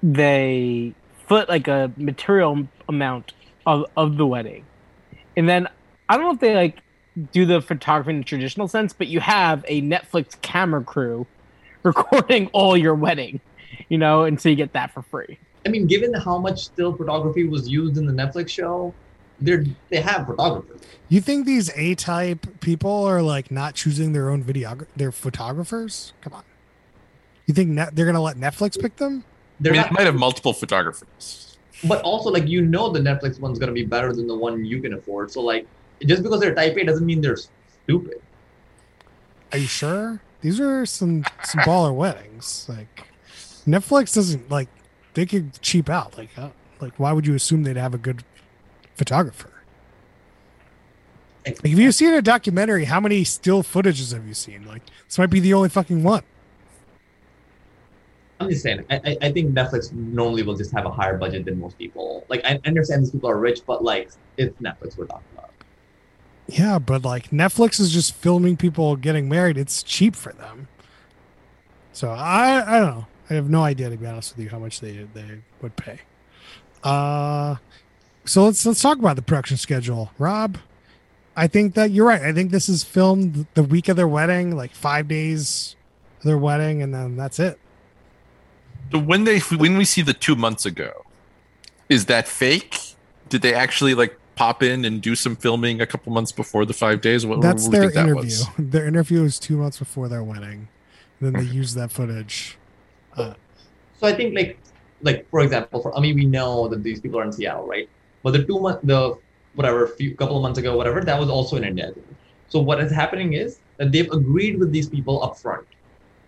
they 0.03 0.93
foot 1.27 1.47
like 1.49 1.67
a 1.67 1.91
material 1.97 2.67
amount 2.89 3.33
of, 3.65 3.85
of 3.95 4.17
the 4.17 4.25
wedding, 4.27 4.65
and 5.37 5.47
then 5.47 5.67
I 6.09 6.17
don't 6.17 6.25
know 6.25 6.33
if 6.33 6.39
they 6.39 6.55
like 6.55 6.79
do 7.31 7.45
the 7.45 7.61
photography 7.61 8.11
in 8.11 8.17
the 8.19 8.23
traditional 8.23 8.67
sense, 8.67 8.93
but 8.93 9.07
you 9.07 9.19
have 9.19 9.63
a 9.67 9.81
Netflix 9.81 10.39
camera 10.41 10.83
crew 10.83 11.25
recording 11.83 12.47
all 12.53 12.75
your 12.77 12.95
wedding, 12.95 13.39
you 13.89 13.97
know, 13.97 14.23
and 14.23 14.39
so 14.39 14.49
you 14.49 14.55
get 14.55 14.73
that 14.73 14.91
for 14.93 15.01
free. 15.01 15.37
i 15.65 15.69
mean 15.69 15.87
given 15.87 16.13
how 16.13 16.37
much 16.37 16.63
still 16.65 16.95
photography 16.95 17.43
was 17.47 17.67
used 17.67 17.97
in 17.97 18.05
the 18.05 18.13
netflix 18.13 18.49
show 18.49 18.93
they're 19.41 19.63
they 19.89 19.99
have 20.01 20.25
photographers 20.27 20.81
You 21.09 21.21
think 21.21 21.45
these 21.45 21.69
A 21.75 21.95
type 21.95 22.45
people 22.59 23.03
are 23.05 23.21
like 23.21 23.51
not 23.51 23.75
choosing 23.75 24.11
their 24.13 24.29
own 24.29 24.43
videographer, 24.43 24.87
their 24.95 25.11
photographers? 25.11 26.13
Come 26.21 26.33
on. 26.33 26.43
You 27.45 27.53
think 27.53 27.69
net, 27.69 27.95
they're 27.95 28.05
gonna 28.05 28.21
let 28.21 28.35
Netflix 28.37 28.79
pick 28.79 28.95
them? 28.97 29.23
They're 29.59 29.71
mean, 29.73 29.81
not 29.81 29.91
it 29.91 29.93
might 29.93 30.05
have 30.05 30.15
multiple 30.15 30.53
photographers. 30.53 31.57
but 31.83 32.01
also 32.01 32.29
like 32.29 32.47
you 32.47 32.61
know 32.63 32.89
the 32.89 32.99
netflix 32.99 33.39
one's 33.39 33.59
going 33.59 33.67
to 33.67 33.73
be 33.73 33.85
better 33.85 34.11
than 34.13 34.25
the 34.27 34.35
one 34.35 34.65
you 34.65 34.81
can 34.81 34.93
afford 34.93 35.31
so 35.31 35.41
like 35.41 35.67
just 36.05 36.23
because 36.23 36.39
they're 36.39 36.55
type 36.55 36.77
a 36.77 36.83
doesn't 36.83 37.05
mean 37.05 37.21
they're 37.21 37.37
stupid 37.37 38.21
Are 39.51 39.57
you 39.57 39.67
sure? 39.67 40.21
These 40.41 40.59
are 40.59 40.85
some 40.85 41.23
some 41.43 41.61
baller 41.61 41.93
weddings. 41.95 42.65
Like 42.69 43.07
Netflix 43.65 44.13
doesn't 44.13 44.49
like 44.49 44.69
they 45.13 45.25
could 45.25 45.59
cheap 45.61 45.89
out. 45.89 46.17
Like 46.17 46.37
uh, 46.37 46.49
like 46.79 46.93
why 46.99 47.11
would 47.13 47.25
you 47.25 47.33
assume 47.35 47.63
they'd 47.63 47.77
have 47.77 47.93
a 47.93 47.97
good 47.97 48.23
photographer? 48.95 49.51
Like, 51.45 51.65
have 51.65 51.79
you 51.79 51.91
seen 51.93 52.13
a 52.13 52.21
documentary? 52.21 52.85
How 52.85 52.99
many 52.99 53.23
still 53.23 53.63
footages 53.63 54.13
have 54.13 54.27
you 54.27 54.33
seen? 54.33 54.65
Like 54.65 54.83
this 55.07 55.17
might 55.17 55.29
be 55.29 55.39
the 55.39 55.53
only 55.53 55.69
fucking 55.69 56.03
one. 56.03 56.23
I'm 58.39 58.49
just 58.49 58.61
saying, 58.61 58.85
I, 58.91 59.17
I- 59.21 59.31
think 59.31 59.55
Netflix 59.55 59.91
normally 59.91 60.43
will 60.43 60.55
just 60.55 60.71
have 60.71 60.85
a 60.85 60.91
higher 60.91 61.17
budget 61.17 61.45
than 61.45 61.59
most 61.59 61.77
people. 61.77 62.23
Like, 62.29 62.45
I 62.45 62.59
understand 62.65 63.01
these 63.01 63.09
people 63.09 63.29
are 63.31 63.39
rich, 63.39 63.61
but 63.65 63.83
like, 63.83 64.11
it's 64.37 64.55
Netflix 64.61 64.95
we're 64.95 65.07
talking. 65.07 65.36
Yeah, 66.47 66.79
but 66.79 67.03
like 67.03 67.29
Netflix 67.29 67.79
is 67.79 67.91
just 67.91 68.13
filming 68.15 68.55
people 68.55 68.95
getting 68.95 69.27
married. 69.27 69.57
It's 69.57 69.83
cheap 69.83 70.15
for 70.15 70.31
them. 70.33 70.67
So 71.91 72.09
I 72.09 72.63
I 72.65 72.79
don't 72.79 72.97
know. 72.97 73.07
I 73.29 73.33
have 73.33 73.49
no 73.49 73.63
idea 73.63 73.89
to 73.89 73.97
be 73.97 74.05
honest 74.05 74.35
with 74.35 74.43
you 74.45 74.49
how 74.49 74.59
much 74.59 74.79
they 74.79 75.07
they 75.13 75.41
would 75.61 75.75
pay. 75.75 75.99
Uh 76.83 77.55
so 78.23 78.45
let's 78.45 78.65
let's 78.65 78.81
talk 78.81 78.97
about 78.97 79.17
the 79.17 79.21
production 79.21 79.57
schedule. 79.57 80.11
Rob, 80.17 80.57
I 81.35 81.47
think 81.47 81.73
that 81.73 81.91
you're 81.91 82.07
right. 82.07 82.21
I 82.21 82.31
think 82.31 82.51
this 82.51 82.69
is 82.69 82.83
filmed 82.83 83.47
the 83.53 83.63
week 83.63 83.89
of 83.89 83.97
their 83.97 84.07
wedding, 84.07 84.55
like 84.55 84.73
5 84.73 85.07
days 85.07 85.75
of 86.19 86.23
their 86.23 86.37
wedding 86.37 86.81
and 86.81 86.93
then 86.93 87.17
that's 87.17 87.39
it. 87.39 87.59
So 88.91 88.99
when 88.99 89.25
they 89.25 89.39
when 89.39 89.77
we 89.77 89.83
see 89.83 90.01
the 90.01 90.13
two 90.13 90.35
months 90.35 90.65
ago, 90.65 91.05
is 91.89 92.05
that 92.05 92.27
fake? 92.27 92.79
Did 93.27 93.41
they 93.41 93.53
actually 93.53 93.93
like 93.93 94.16
pop 94.37 94.61
in 94.63 94.85
and 94.85 95.01
do 95.01 95.15
some 95.15 95.35
filming 95.35 95.81
a 95.81 95.87
couple 95.87 96.13
months 96.13 96.31
before 96.31 96.63
the 96.65 96.73
five 96.73 97.01
days? 97.01 97.25
What, 97.25 97.41
That's 97.41 97.63
what 97.63 97.71
their 97.71 97.81
think 97.81 97.93
that 97.95 98.07
interview. 98.07 98.23
was? 98.23 98.47
Their 98.57 98.87
interview 98.87 99.23
was 99.23 99.39
two 99.39 99.57
months 99.57 99.79
before 99.79 100.07
their 100.07 100.23
wedding. 100.23 100.69
Then 101.19 101.33
they 101.33 101.43
used 101.43 101.75
that 101.75 101.91
footage. 101.91 102.57
So 103.15 103.35
I 104.03 104.13
think 104.13 104.35
like 104.35 104.59
like 105.01 105.27
for 105.29 105.41
example, 105.41 105.81
for 105.81 105.95
Ami, 105.97 106.13
we 106.13 106.25
know 106.25 106.67
that 106.67 106.83
these 106.83 106.99
people 107.01 107.19
are 107.19 107.23
in 107.23 107.31
Seattle, 107.31 107.67
right? 107.67 107.89
But 108.23 108.33
the 108.33 108.43
two 108.45 108.59
month 108.59 108.81
the 108.83 109.17
whatever 109.55 109.87
few 109.87 110.15
couple 110.15 110.37
of 110.37 110.43
months 110.43 110.59
ago, 110.59 110.77
whatever, 110.77 111.01
that 111.01 111.19
was 111.19 111.29
also 111.29 111.57
in 111.57 111.63
India. 111.63 111.91
So 112.47 112.59
what 112.61 112.79
is 112.79 112.91
happening 112.91 113.33
is 113.33 113.59
that 113.77 113.91
they've 113.91 114.11
agreed 114.11 114.59
with 114.59 114.71
these 114.71 114.87
people 114.87 115.23
up 115.23 115.37
front, 115.37 115.65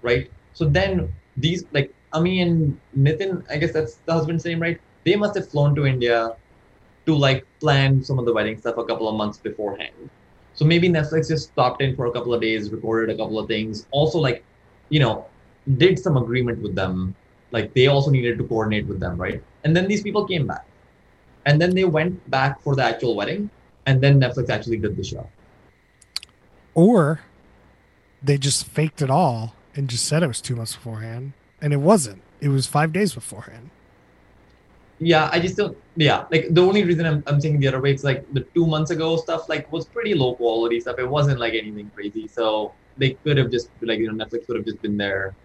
right? 0.02 0.30
So 0.54 0.66
then 0.66 1.14
these 1.38 1.64
like 1.72 1.94
Ami 2.12 2.42
and 2.42 2.80
Nitin, 2.98 3.46
I 3.52 3.58
guess 3.58 3.72
that's 3.72 3.96
the 4.06 4.14
husband's 4.14 4.44
name, 4.46 4.60
right? 4.60 4.82
They 5.06 5.16
must 5.16 5.36
have 5.36 5.48
flown 5.48 5.76
to 5.76 5.86
India 5.86 6.36
to 7.10 7.16
like 7.16 7.46
plan 7.60 8.04
some 8.04 8.20
of 8.20 8.26
the 8.26 8.34
wedding 8.34 8.58
stuff 8.58 8.78
a 8.78 8.86
couple 8.86 9.10
of 9.10 9.16
months 9.16 9.38
beforehand. 9.40 10.10
So 10.54 10.64
maybe 10.66 10.88
Netflix 10.90 11.30
just 11.30 11.50
stopped 11.50 11.82
in 11.82 11.96
for 11.96 12.06
a 12.06 12.12
couple 12.12 12.34
of 12.34 12.42
days, 12.42 12.70
recorded 12.70 13.10
a 13.14 13.18
couple 13.18 13.40
of 13.40 13.48
things. 13.48 13.88
Also, 13.92 14.20
like, 14.20 14.44
you 14.90 15.00
know, 15.00 15.26
did 15.78 15.98
some 15.98 16.18
agreement 16.18 16.62
with 16.62 16.76
them. 16.76 17.16
Like 17.52 17.74
they 17.74 17.88
also 17.88 18.12
needed 18.12 18.38
to 18.38 18.44
coordinate 18.44 18.86
with 18.86 19.00
them, 19.00 19.18
right? 19.18 19.42
And 19.64 19.76
then 19.76 19.88
these 19.88 20.04
people 20.04 20.26
came 20.28 20.46
back. 20.46 20.66
And 21.46 21.60
then 21.60 21.74
they 21.74 21.86
went 21.86 22.14
back 22.30 22.62
for 22.62 22.76
the 22.76 22.84
actual 22.84 23.16
wedding. 23.16 23.50
And 23.88 24.02
then 24.02 24.20
Netflix 24.20 24.50
actually 24.50 24.78
did 24.78 24.96
the 24.96 25.04
show. 25.04 25.28
Or 26.76 27.22
they 28.22 28.38
just 28.38 28.68
faked 28.68 29.02
it 29.02 29.10
all 29.10 29.56
and 29.76 29.90
just 29.90 30.06
said 30.06 30.22
it 30.22 30.28
was 30.28 30.42
two 30.42 30.56
months 30.56 30.76
beforehand. 30.76 31.34
And 31.60 31.74
it 31.74 31.82
wasn't. 31.92 32.22
It 32.40 32.50
was 32.50 32.68
five 32.68 32.94
days 32.94 33.16
beforehand. 33.16 33.72
Yeah, 35.00 35.30
I 35.32 35.40
just 35.40 35.56
don't. 35.56 35.78
Yeah, 35.96 36.26
like 36.30 36.48
the 36.54 36.62
only 36.62 36.84
reason 36.84 37.06
I'm, 37.06 37.24
I'm 37.26 37.40
saying 37.40 37.60
the 37.60 37.68
other 37.68 37.82
way, 37.82 37.92
it's 37.92 38.04
like 38.04 38.32
the 38.34 38.42
two 38.42 38.66
months 38.66 38.92
ago 38.92 39.18
stuff, 39.18 39.48
like 39.48 39.72
was 39.72 39.86
pretty 39.86 40.14
low 40.14 40.36
quality 40.36 40.80
stuff. 40.80 41.00
It 41.00 41.10
wasn't 41.10 41.40
like 41.40 41.54
anything 41.54 41.90
crazy. 41.96 42.28
So 42.28 42.74
they 42.98 43.12
could 43.12 43.38
have 43.38 43.50
just 43.50 43.70
like 43.82 44.00
you 44.00 44.12
know 44.12 44.26
Netflix 44.26 44.48
would 44.48 44.58
have 44.58 44.66
just 44.66 44.82
been 44.82 44.98
there 44.98 45.36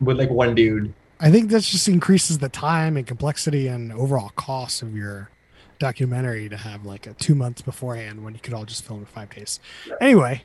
with 0.00 0.18
like 0.18 0.30
one 0.30 0.54
dude. 0.54 0.94
I 1.18 1.30
think 1.30 1.50
that 1.50 1.62
just 1.62 1.88
increases 1.88 2.38
the 2.38 2.48
time 2.48 2.96
and 2.96 3.06
complexity 3.06 3.66
and 3.66 3.92
overall 3.92 4.30
cost 4.36 4.80
of 4.80 4.96
your 4.96 5.30
documentary 5.78 6.48
to 6.48 6.56
have 6.56 6.86
like 6.86 7.06
a 7.06 7.14
two 7.14 7.34
months 7.34 7.62
beforehand 7.62 8.24
when 8.24 8.34
you 8.34 8.40
could 8.40 8.54
all 8.54 8.64
just 8.64 8.84
film 8.84 9.00
in 9.00 9.06
five 9.06 9.30
days. 9.30 9.60
Yeah. 9.86 9.96
Anyway, 10.00 10.44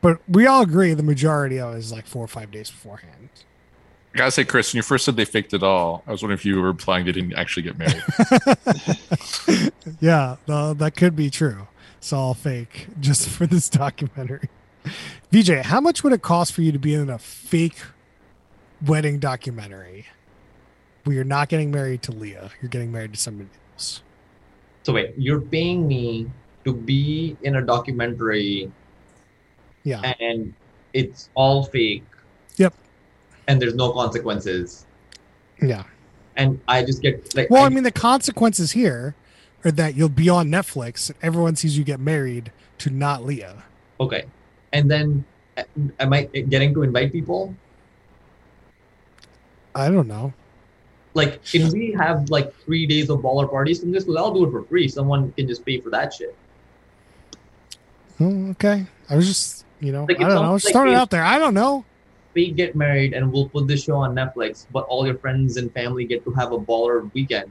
but 0.00 0.20
we 0.26 0.46
all 0.46 0.62
agree 0.62 0.94
the 0.94 1.02
majority 1.02 1.60
of 1.60 1.74
it 1.74 1.78
is 1.78 1.92
like 1.92 2.06
four 2.06 2.24
or 2.24 2.28
five 2.28 2.50
days 2.50 2.70
beforehand. 2.70 3.28
I 4.14 4.18
gotta 4.18 4.30
say, 4.32 4.44
Chris, 4.44 4.72
when 4.72 4.78
you 4.78 4.82
first 4.82 5.04
said 5.04 5.16
they 5.16 5.24
faked 5.24 5.54
it 5.54 5.62
all, 5.62 6.02
I 6.06 6.10
was 6.10 6.22
wondering 6.22 6.38
if 6.38 6.44
you 6.44 6.60
were 6.60 6.70
implying 6.70 7.04
they 7.06 7.12
didn't 7.12 7.34
actually 7.34 7.62
get 7.62 7.78
married. 7.78 8.02
yeah, 10.00 10.36
uh, 10.48 10.72
that 10.74 10.96
could 10.96 11.14
be 11.14 11.30
true. 11.30 11.68
It's 11.98 12.12
all 12.12 12.34
fake 12.34 12.88
just 13.00 13.28
for 13.28 13.46
this 13.46 13.68
documentary. 13.68 14.48
VJ, 15.30 15.50
how 15.66 15.80
much 15.80 16.02
would 16.02 16.12
it 16.12 16.22
cost 16.22 16.52
for 16.52 16.62
you 16.62 16.72
to 16.72 16.78
be 16.78 16.94
in 16.94 17.08
a 17.10 17.18
fake 17.18 17.78
wedding 18.84 19.18
documentary 19.18 20.06
where 21.04 21.14
you're 21.14 21.24
not 21.24 21.48
getting 21.48 21.70
married 21.70 22.02
to 22.02 22.12
Leah, 22.12 22.50
you're 22.60 22.68
getting 22.70 22.90
married 22.90 23.12
to 23.12 23.20
somebody 23.20 23.48
else? 23.74 24.02
So 24.82 24.92
wait, 24.94 25.14
you're 25.18 25.40
paying 25.42 25.86
me 25.86 26.30
to 26.64 26.72
be 26.72 27.36
in 27.42 27.56
a 27.56 27.62
documentary 27.62 28.72
Yeah. 29.84 30.14
and 30.18 30.52
it's 30.94 31.28
all 31.34 31.62
fake. 31.64 32.02
And 33.50 33.60
there's 33.60 33.74
no 33.74 33.90
consequences. 33.90 34.86
Yeah. 35.60 35.82
And 36.36 36.60
I 36.68 36.84
just 36.84 37.02
get 37.02 37.34
like 37.34 37.50
Well, 37.50 37.64
I 37.64 37.68
mean, 37.68 37.82
the 37.82 37.90
consequences 37.90 38.70
here 38.70 39.16
are 39.64 39.72
that 39.72 39.96
you'll 39.96 40.08
be 40.08 40.28
on 40.28 40.48
Netflix 40.48 41.10
and 41.10 41.18
everyone 41.20 41.56
sees 41.56 41.76
you 41.76 41.82
get 41.82 41.98
married 41.98 42.52
to 42.78 42.90
not 42.90 43.24
Leah. 43.24 43.64
okay. 43.98 44.24
And 44.72 44.88
then 44.88 45.24
uh, 45.56 45.64
am 45.98 46.12
I 46.12 46.22
getting 46.26 46.72
to 46.74 46.84
invite 46.84 47.10
people? 47.10 47.52
I 49.74 49.88
don't 49.90 50.06
know. 50.06 50.32
Like, 51.14 51.44
can 51.44 51.72
we 51.72 51.90
have 51.98 52.30
like 52.30 52.54
three 52.54 52.86
days 52.86 53.10
of 53.10 53.18
baller 53.18 53.50
parties 53.50 53.80
from 53.80 53.90
this? 53.90 54.04
Because 54.04 54.16
I'll 54.16 54.32
do 54.32 54.46
it 54.46 54.52
for 54.52 54.62
free. 54.62 54.86
Someone 54.86 55.32
can 55.32 55.48
just 55.48 55.66
pay 55.66 55.80
for 55.80 55.90
that 55.90 56.14
shit. 56.14 56.36
Oh, 58.20 58.50
okay. 58.50 58.86
I 59.08 59.16
was 59.16 59.26
just, 59.26 59.64
you 59.80 59.90
know, 59.90 60.06
Like, 60.08 60.20
I 60.20 60.28
don't 60.28 60.36
know. 60.36 60.50
I 60.50 60.52
was 60.52 60.64
like 60.64 60.86
it 60.86 60.94
out 60.94 61.10
there. 61.10 61.24
I 61.24 61.38
don't 61.38 61.54
know. 61.54 61.84
We 62.34 62.52
get 62.52 62.76
married 62.76 63.12
and 63.12 63.32
we'll 63.32 63.48
put 63.48 63.66
this 63.66 63.84
show 63.84 63.96
on 63.96 64.14
Netflix, 64.14 64.66
but 64.70 64.86
all 64.86 65.06
your 65.06 65.18
friends 65.18 65.56
and 65.56 65.72
family 65.72 66.04
get 66.04 66.24
to 66.24 66.30
have 66.32 66.52
a 66.52 66.58
baller 66.58 67.12
weekend. 67.12 67.50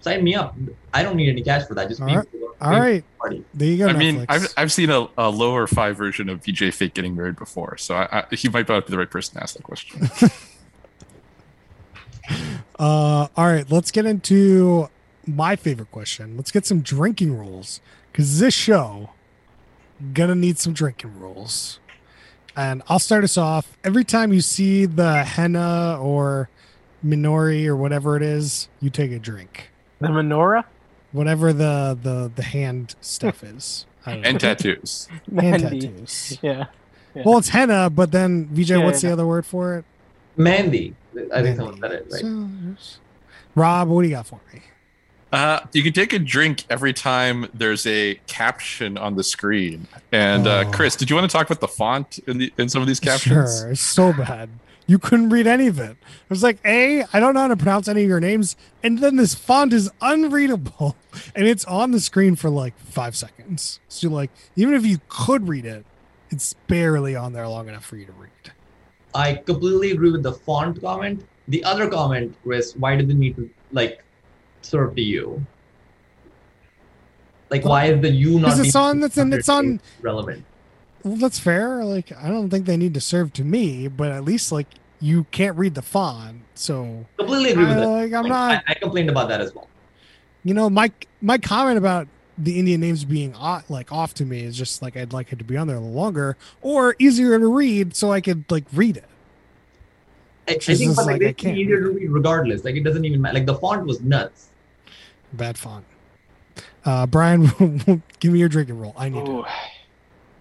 Sign 0.00 0.22
me 0.22 0.34
up. 0.34 0.54
I 0.94 1.02
don't 1.02 1.16
need 1.16 1.28
any 1.28 1.42
cash 1.42 1.66
for 1.66 1.74
that. 1.74 1.88
Just 1.88 2.00
all 2.00 2.06
be 2.06 2.16
right. 2.16 2.26
All 2.60 2.70
right. 2.72 3.04
party. 3.18 3.44
There 3.54 3.68
you 3.68 3.78
go. 3.78 3.88
I 3.88 3.92
mean, 3.94 4.26
I've, 4.28 4.52
I've 4.56 4.72
seen 4.72 4.90
a, 4.90 5.08
a 5.16 5.30
lower 5.30 5.66
five 5.66 5.96
version 5.96 6.28
of 6.28 6.44
VJ 6.44 6.74
Fake 6.74 6.94
getting 6.94 7.16
married 7.16 7.36
before, 7.36 7.76
so 7.78 7.94
I, 7.94 8.24
I, 8.30 8.34
he 8.34 8.48
might 8.48 8.68
not 8.68 8.86
be 8.86 8.90
the 8.90 8.98
right 8.98 9.10
person 9.10 9.36
to 9.36 9.42
ask 9.42 9.56
that 9.56 9.62
question. 9.62 10.08
Uh, 12.78 13.26
all 13.36 13.46
right, 13.46 13.68
let's 13.70 13.90
get 13.90 14.06
into 14.06 14.88
my 15.26 15.56
favorite 15.56 15.90
question. 15.90 16.36
Let's 16.36 16.52
get 16.52 16.64
some 16.64 16.80
drinking 16.80 17.36
rules 17.36 17.80
because 18.12 18.38
this 18.38 18.54
show 18.54 19.10
gonna 20.14 20.36
need 20.36 20.58
some 20.58 20.74
drinking 20.74 21.18
rules. 21.18 21.80
And 22.56 22.82
I'll 22.88 22.98
start 22.98 23.24
us 23.24 23.36
off. 23.36 23.76
Every 23.84 24.04
time 24.04 24.32
you 24.32 24.40
see 24.40 24.84
the 24.86 25.22
henna 25.24 25.98
or 26.00 26.48
minori 27.04 27.66
or 27.66 27.76
whatever 27.76 28.16
it 28.16 28.22
is, 28.22 28.68
you 28.80 28.90
take 28.90 29.12
a 29.12 29.18
drink. 29.18 29.70
The 30.00 30.08
menorah? 30.08 30.64
Whatever 31.12 31.52
the 31.52 31.96
the 32.00 32.30
the 32.34 32.42
hand 32.42 32.94
stuff 33.00 33.42
is. 33.42 33.86
I 34.04 34.12
don't 34.14 34.22
know. 34.22 34.28
and 34.30 34.40
tattoos. 34.40 35.08
Hand 35.38 35.62
Mandy. 35.62 35.80
tattoos. 35.80 36.38
Yeah. 36.42 36.66
Yeah. 37.14 37.22
Well, 37.24 37.38
it's 37.38 37.48
henna, 37.48 37.90
but 37.90 38.12
then 38.12 38.46
VJ, 38.52 38.70
Yeah, 38.70 38.76
what's 38.78 39.00
the 39.00 39.12
other 39.12 39.26
word 39.26 39.46
for 39.46 39.76
it? 39.78 39.84
Mandy. 40.36 40.94
I 41.14 41.18
think 41.18 41.30
Mandy. 41.32 41.56
someone 41.56 41.80
said 41.80 41.92
it, 41.92 42.06
right? 42.10 42.20
So. 42.20 42.98
Rob, 43.54 43.88
what 43.88 44.02
do 44.02 44.08
you 44.08 44.14
got 44.14 44.26
for 44.26 44.40
me? 44.52 44.60
Uh, 45.32 45.60
you 45.72 45.82
can 45.82 45.92
take 45.92 46.12
a 46.12 46.18
drink 46.18 46.64
every 46.70 46.92
time 46.92 47.46
there's 47.52 47.86
a 47.86 48.14
caption 48.26 48.96
on 48.96 49.16
the 49.16 49.22
screen. 49.24 49.86
And 50.10 50.46
uh, 50.46 50.64
Oh. 50.66 50.70
Chris, 50.72 50.96
did 50.96 51.10
you 51.10 51.16
want 51.16 51.30
to 51.30 51.36
talk 51.36 51.46
about 51.46 51.60
the 51.60 51.68
font 51.68 52.18
in, 52.26 52.38
the, 52.38 52.52
in 52.56 52.68
some 52.68 52.80
of 52.80 52.88
these 52.88 53.00
captions? 53.00 53.60
Sure, 53.60 53.70
it's 53.70 53.80
so 53.80 54.12
bad. 54.12 54.48
You 54.86 54.98
couldn't 54.98 55.28
read 55.28 55.46
any 55.46 55.66
of 55.66 55.78
it. 55.78 55.90
It 55.90 56.30
was 56.30 56.42
like, 56.42 56.58
A, 56.64 57.04
I 57.12 57.20
don't 57.20 57.34
know 57.34 57.40
how 57.40 57.48
to 57.48 57.56
pronounce 57.58 57.88
any 57.88 58.04
of 58.04 58.08
your 58.08 58.20
names. 58.20 58.56
And 58.82 59.00
then 59.00 59.16
this 59.16 59.34
font 59.34 59.72
is 59.74 59.90
unreadable. 60.00 60.96
And 61.34 61.46
it's 61.48 61.64
on 61.64 61.90
the 61.90 62.00
screen 62.00 62.36
for 62.36 62.48
like 62.48 62.78
five 62.78 63.16
seconds. 63.16 63.80
So 63.88 64.06
you're 64.08 64.16
like, 64.16 64.30
even 64.56 64.74
if 64.74 64.86
you 64.86 64.98
could 65.08 65.48
read 65.48 65.64
it, 65.66 65.84
it's 66.30 66.54
barely 66.68 67.16
on 67.16 67.32
there 67.32 67.48
long 67.48 67.68
enough 67.68 67.84
for 67.84 67.96
you 67.96 68.06
to 68.06 68.12
read. 68.12 68.30
I 69.14 69.34
completely 69.34 69.90
agree 69.90 70.10
with 70.12 70.22
the 70.22 70.32
font 70.32 70.80
comment. 70.80 71.26
The 71.48 71.64
other 71.64 71.88
comment, 71.88 72.36
Chris, 72.44 72.74
why 72.76 72.96
do 72.96 73.04
they 73.04 73.14
need 73.14 73.36
to 73.36 73.50
like 73.72 74.04
serve 74.62 74.94
to 74.96 75.02
you? 75.02 75.46
Like, 77.50 77.64
why 77.64 77.86
is 77.86 78.00
the 78.02 78.10
you 78.10 78.38
not? 78.40 78.48
Because 78.48 78.60
it's 78.60 78.76
on 78.76 79.02
it's 79.02 79.16
on 79.18 79.32
it's 79.32 79.48
on 79.48 79.80
relevant. 80.02 80.44
well, 81.02 81.16
that's 81.16 81.38
fair. 81.38 81.84
Like 81.84 82.12
I 82.16 82.28
don't 82.28 82.50
think 82.50 82.66
they 82.66 82.76
need 82.76 82.94
to 82.94 83.00
serve 83.00 83.32
to 83.34 83.44
me, 83.44 83.88
but 83.88 84.12
at 84.12 84.24
least 84.24 84.52
like 84.52 84.66
you 85.00 85.24
can't 85.30 85.56
read 85.56 85.74
the 85.74 85.82
font. 85.82 86.42
So 86.54 87.06
Completely 87.16 87.52
agree 87.52 87.64
with 87.64 87.78
I, 87.78 87.80
that. 87.80 87.86
like 87.86 88.12
I'm 88.12 88.24
Like, 88.24 88.28
not 88.28 88.64
I, 88.66 88.72
I 88.72 88.74
complained 88.74 89.08
about 89.08 89.28
that 89.28 89.40
as 89.40 89.54
well. 89.54 89.68
you 90.44 90.52
know 90.54 90.68
my 90.68 90.90
my 91.22 91.38
comment 91.38 91.78
about 91.78 92.06
the 92.36 92.58
Indian 92.58 92.80
names 92.80 93.04
being 93.04 93.34
off, 93.34 93.68
like 93.70 93.90
off 93.90 94.14
to 94.14 94.24
me 94.26 94.42
is 94.44 94.56
just 94.56 94.82
like 94.82 94.96
I'd 94.96 95.12
like 95.12 95.32
it 95.32 95.38
to 95.38 95.44
be 95.44 95.56
on 95.56 95.66
there 95.68 95.76
a 95.76 95.80
little 95.80 95.94
longer 95.94 96.36
or 96.60 96.94
easier 96.98 97.38
to 97.38 97.46
read 97.48 97.96
so 97.96 98.12
I 98.12 98.20
could 98.20 98.44
like 98.50 98.64
read 98.72 98.96
it. 98.98 99.06
I, 100.48 100.52
I 100.52 100.58
think, 100.58 100.80
just 100.80 100.96
but 100.96 101.06
like, 101.06 101.14
like, 101.14 101.22
it's 101.22 101.42
can't 101.42 101.56
easier 101.56 101.80
to 101.80 101.90
read 101.90 102.10
regardless. 102.10 102.64
Like, 102.64 102.76
it 102.76 102.84
doesn't 102.84 103.04
even 103.04 103.20
matter. 103.20 103.34
Like, 103.34 103.46
the 103.46 103.54
font 103.54 103.86
was 103.86 104.00
nuts. 104.00 104.48
Bad 105.32 105.58
font. 105.58 105.84
Uh, 106.84 107.06
Brian, 107.06 107.46
give 108.20 108.32
me 108.32 108.38
your 108.38 108.48
drinking 108.48 108.78
roll. 108.78 108.94
I 108.96 109.08
need 109.08 109.20
it. 109.20 109.28
Ooh. 109.28 109.44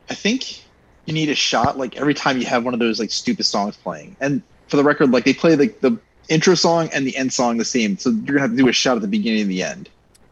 I 0.09 0.13
think 0.13 0.63
you 1.05 1.13
need 1.13 1.29
a 1.29 1.35
shot 1.35 1.77
like 1.77 1.97
every 1.97 2.13
time 2.13 2.37
you 2.37 2.45
have 2.45 2.63
one 2.63 2.73
of 2.73 2.79
those 2.79 2.99
like 2.99 3.11
stupid 3.11 3.45
songs 3.45 3.75
playing. 3.75 4.15
And 4.21 4.41
for 4.67 4.77
the 4.77 4.83
record, 4.83 5.11
like 5.11 5.25
they 5.25 5.33
play 5.33 5.55
like 5.55 5.81
the 5.81 5.97
intro 6.29 6.55
song 6.55 6.89
and 6.93 7.05
the 7.05 7.15
end 7.17 7.33
song 7.33 7.57
the 7.57 7.65
same. 7.65 7.97
So 7.97 8.11
you're 8.11 8.35
gonna 8.35 8.41
have 8.41 8.51
to 8.51 8.57
do 8.57 8.69
a 8.69 8.73
shot 8.73 8.95
at 8.95 9.01
the 9.01 9.07
beginning 9.07 9.41
and 9.41 9.51
the 9.51 9.63
end. 9.63 9.89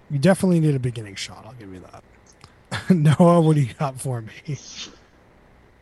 You 0.09 0.19
definitely 0.19 0.59
need 0.59 0.75
a 0.75 0.79
beginning 0.79 1.15
shot. 1.15 1.43
I'll 1.45 1.53
give 1.53 1.73
you 1.73 1.81
that. 1.81 2.89
Noah, 2.89 3.41
what 3.41 3.55
do 3.55 3.61
you 3.61 3.73
got 3.73 3.99
for 3.99 4.21
me? 4.21 4.57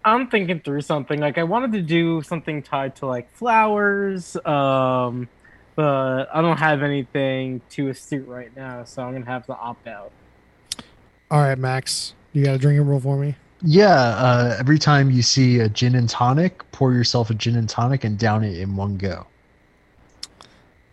I'm 0.05 0.27
thinking 0.27 0.59
through 0.59 0.81
something. 0.81 1.19
Like 1.19 1.37
I 1.37 1.43
wanted 1.43 1.71
to 1.73 1.81
do 1.81 2.21
something 2.21 2.61
tied 2.61 2.95
to 2.97 3.05
like 3.05 3.33
flowers, 3.35 4.35
um, 4.45 5.27
but 5.75 6.29
I 6.33 6.41
don't 6.41 6.57
have 6.57 6.83
anything 6.83 7.61
too 7.69 7.89
astute 7.89 8.27
right 8.27 8.55
now, 8.55 8.83
so 8.83 9.03
I'm 9.03 9.13
gonna 9.13 9.25
have 9.25 9.45
to 9.47 9.55
opt 9.55 9.87
out. 9.87 10.11
All 11.31 11.41
right, 11.41 11.57
Max, 11.57 12.13
you 12.33 12.43
got 12.43 12.55
a 12.55 12.57
drinking 12.57 12.85
roll 12.85 12.99
for 12.99 13.17
me? 13.17 13.35
Yeah, 13.65 13.93
uh, 13.93 14.57
every 14.59 14.77
time 14.77 15.09
you 15.09 15.21
see 15.21 15.61
a 15.61 15.69
gin 15.69 15.95
and 15.95 16.09
tonic, 16.09 16.69
pour 16.71 16.93
yourself 16.93 17.29
a 17.29 17.33
gin 17.33 17.55
and 17.55 17.69
tonic 17.69 18.03
and 18.03 18.19
down 18.19 18.43
it 18.43 18.59
in 18.59 18.75
one 18.75 18.97
go. 18.97 19.25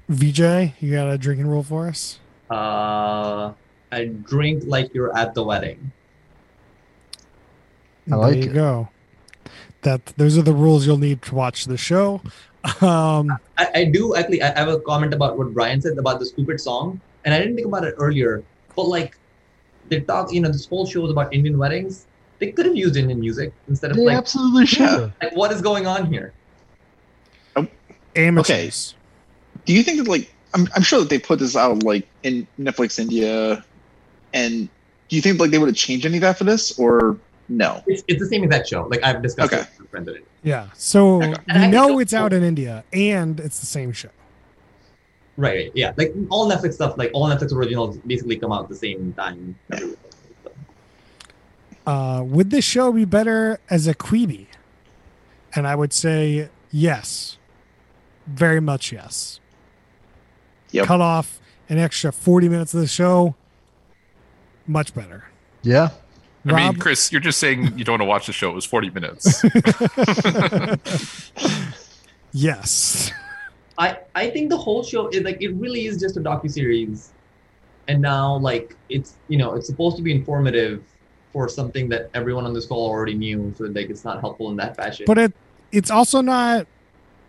VJ, 0.08 0.72
you 0.80 0.92
got 0.92 1.08
a 1.08 1.18
drinking 1.18 1.48
roll 1.48 1.64
for 1.64 1.88
us? 1.88 2.20
Uh, 2.48 3.52
and 3.90 4.24
drink 4.24 4.62
like 4.66 4.94
you're 4.94 5.16
at 5.16 5.34
the 5.34 5.42
wedding. 5.42 5.90
I 8.10 8.16
like 8.16 8.34
there 8.34 8.44
you 8.44 8.50
it. 8.50 8.54
go. 8.54 8.88
That 9.82 10.04
those 10.16 10.36
are 10.36 10.42
the 10.42 10.52
rules 10.52 10.86
you'll 10.86 10.98
need 10.98 11.22
to 11.22 11.34
watch 11.34 11.64
the 11.64 11.76
show. 11.76 12.20
Um, 12.82 13.30
I, 13.56 13.68
I 13.74 13.84
do 13.86 14.14
actually. 14.14 14.42
I 14.42 14.58
have 14.58 14.68
a 14.68 14.78
comment 14.80 15.14
about 15.14 15.38
what 15.38 15.54
Brian 15.54 15.80
said 15.80 15.96
about 15.96 16.18
the 16.20 16.26
stupid 16.26 16.60
song, 16.60 17.00
and 17.24 17.32
I 17.32 17.38
didn't 17.38 17.56
think 17.56 17.66
about 17.66 17.84
it 17.84 17.94
earlier. 17.96 18.44
But 18.76 18.88
like, 18.88 19.16
they 19.88 20.00
talk. 20.00 20.32
You 20.32 20.42
know, 20.42 20.52
this 20.52 20.66
whole 20.66 20.84
show 20.86 21.04
is 21.06 21.10
about 21.10 21.32
Indian 21.32 21.56
weddings. 21.56 22.06
They 22.38 22.52
could 22.52 22.66
have 22.66 22.76
used 22.76 22.96
Indian 22.96 23.20
music 23.20 23.52
instead 23.68 23.90
of 23.90 23.96
They 23.96 24.04
like, 24.04 24.16
absolutely 24.18 24.66
should. 24.66 24.80
have. 24.80 25.12
like, 25.22 25.34
what 25.34 25.52
is 25.52 25.62
going 25.62 25.86
on 25.86 26.12
here? 26.12 26.34
amateurs. 28.16 28.94
Do 29.64 29.72
you 29.72 29.82
think 29.82 29.98
that 29.98 30.08
like 30.08 30.30
I'm 30.54 30.68
I'm 30.74 30.82
sure 30.82 31.00
that 31.00 31.08
they 31.08 31.18
put 31.18 31.38
this 31.38 31.56
out 31.56 31.82
like 31.82 32.06
in 32.22 32.46
Netflix 32.58 32.98
India, 32.98 33.64
and 34.32 34.68
do 35.08 35.16
you 35.16 35.22
think 35.22 35.38
like 35.40 35.50
they 35.50 35.58
would 35.58 35.68
have 35.68 35.76
changed 35.76 36.06
any 36.06 36.16
of 36.16 36.22
that 36.22 36.38
for 36.38 36.44
this 36.44 36.78
or 36.78 37.16
no? 37.50 37.82
It's, 37.86 38.02
it's 38.08 38.20
the 38.20 38.26
same 38.26 38.44
exact 38.44 38.68
show. 38.68 38.84
Like 38.86 39.02
I've 39.04 39.20
discussed 39.22 39.52
Okay. 39.52 39.62
it 39.62 39.68
with 39.78 39.90
friends. 39.90 40.08
already. 40.08 40.24
Yeah. 40.42 40.68
So 40.74 41.22
Okay. 41.22 41.34
We 41.54 41.66
know 41.68 41.88
don't- 41.88 42.00
it's 42.02 42.14
out 42.14 42.32
in 42.32 42.42
India 42.42 42.84
and 42.92 43.38
it's 43.40 43.60
the 43.60 43.66
same 43.66 43.92
show. 43.92 44.08
Right, 45.36 45.54
right. 45.56 45.72
Yeah. 45.74 45.92
Like 45.96 46.14
all 46.30 46.50
Netflix 46.50 46.74
stuff, 46.74 46.96
like 46.96 47.10
all 47.14 47.28
Netflix 47.28 47.52
originals 47.52 47.98
basically 47.98 48.36
come 48.38 48.52
out 48.52 48.62
at 48.64 48.68
the 48.68 48.76
same 48.76 49.12
time. 49.14 49.56
Yeah. 49.70 49.78
Uh, 51.86 52.22
would 52.24 52.50
this 52.50 52.64
show 52.64 52.92
be 52.92 53.04
better 53.04 53.58
as 53.68 53.86
a 53.86 53.94
Quibi? 53.94 54.46
And 55.54 55.66
I 55.66 55.74
would 55.74 55.92
say 55.92 56.48
yes. 56.70 57.38
Very 58.26 58.60
much 58.60 58.92
yes. 58.92 59.40
Yep. 60.72 60.86
Cut 60.86 61.00
off 61.00 61.40
an 61.68 61.78
extra 61.78 62.12
40 62.12 62.48
minutes 62.48 62.74
of 62.74 62.80
the 62.80 62.86
show. 62.86 63.34
Much 64.66 64.94
better. 64.94 65.24
Yeah. 65.62 65.88
I 66.46 66.52
mean, 66.52 66.80
Chris, 66.80 67.12
you're 67.12 67.20
just 67.20 67.38
saying 67.38 67.78
you 67.78 67.84
don't 67.84 67.94
want 67.94 68.02
to 68.02 68.06
watch 68.06 68.26
the 68.26 68.32
show. 68.32 68.50
It 68.50 68.54
was 68.54 68.64
40 68.64 68.90
minutes. 68.90 69.44
yes. 72.32 73.12
I 73.78 73.98
I 74.14 74.30
think 74.30 74.50
the 74.50 74.56
whole 74.56 74.82
show 74.82 75.08
is 75.08 75.22
like 75.22 75.40
it 75.40 75.52
really 75.54 75.86
is 75.86 75.98
just 75.98 76.16
a 76.16 76.20
docu 76.20 76.50
series, 76.50 77.12
and 77.88 78.00
now 78.00 78.36
like 78.36 78.76
it's 78.90 79.14
you 79.28 79.38
know 79.38 79.54
it's 79.54 79.66
supposed 79.66 79.96
to 79.96 80.02
be 80.02 80.12
informative 80.12 80.82
for 81.32 81.48
something 81.48 81.88
that 81.88 82.10
everyone 82.12 82.44
on 82.44 82.52
this 82.52 82.66
call 82.66 82.86
already 82.86 83.14
knew, 83.14 83.54
so 83.56 83.64
like 83.64 83.88
it's 83.88 84.04
not 84.04 84.20
helpful 84.20 84.50
in 84.50 84.56
that 84.56 84.76
fashion. 84.76 85.04
But 85.06 85.18
it 85.18 85.32
it's 85.72 85.90
also 85.90 86.20
not 86.20 86.66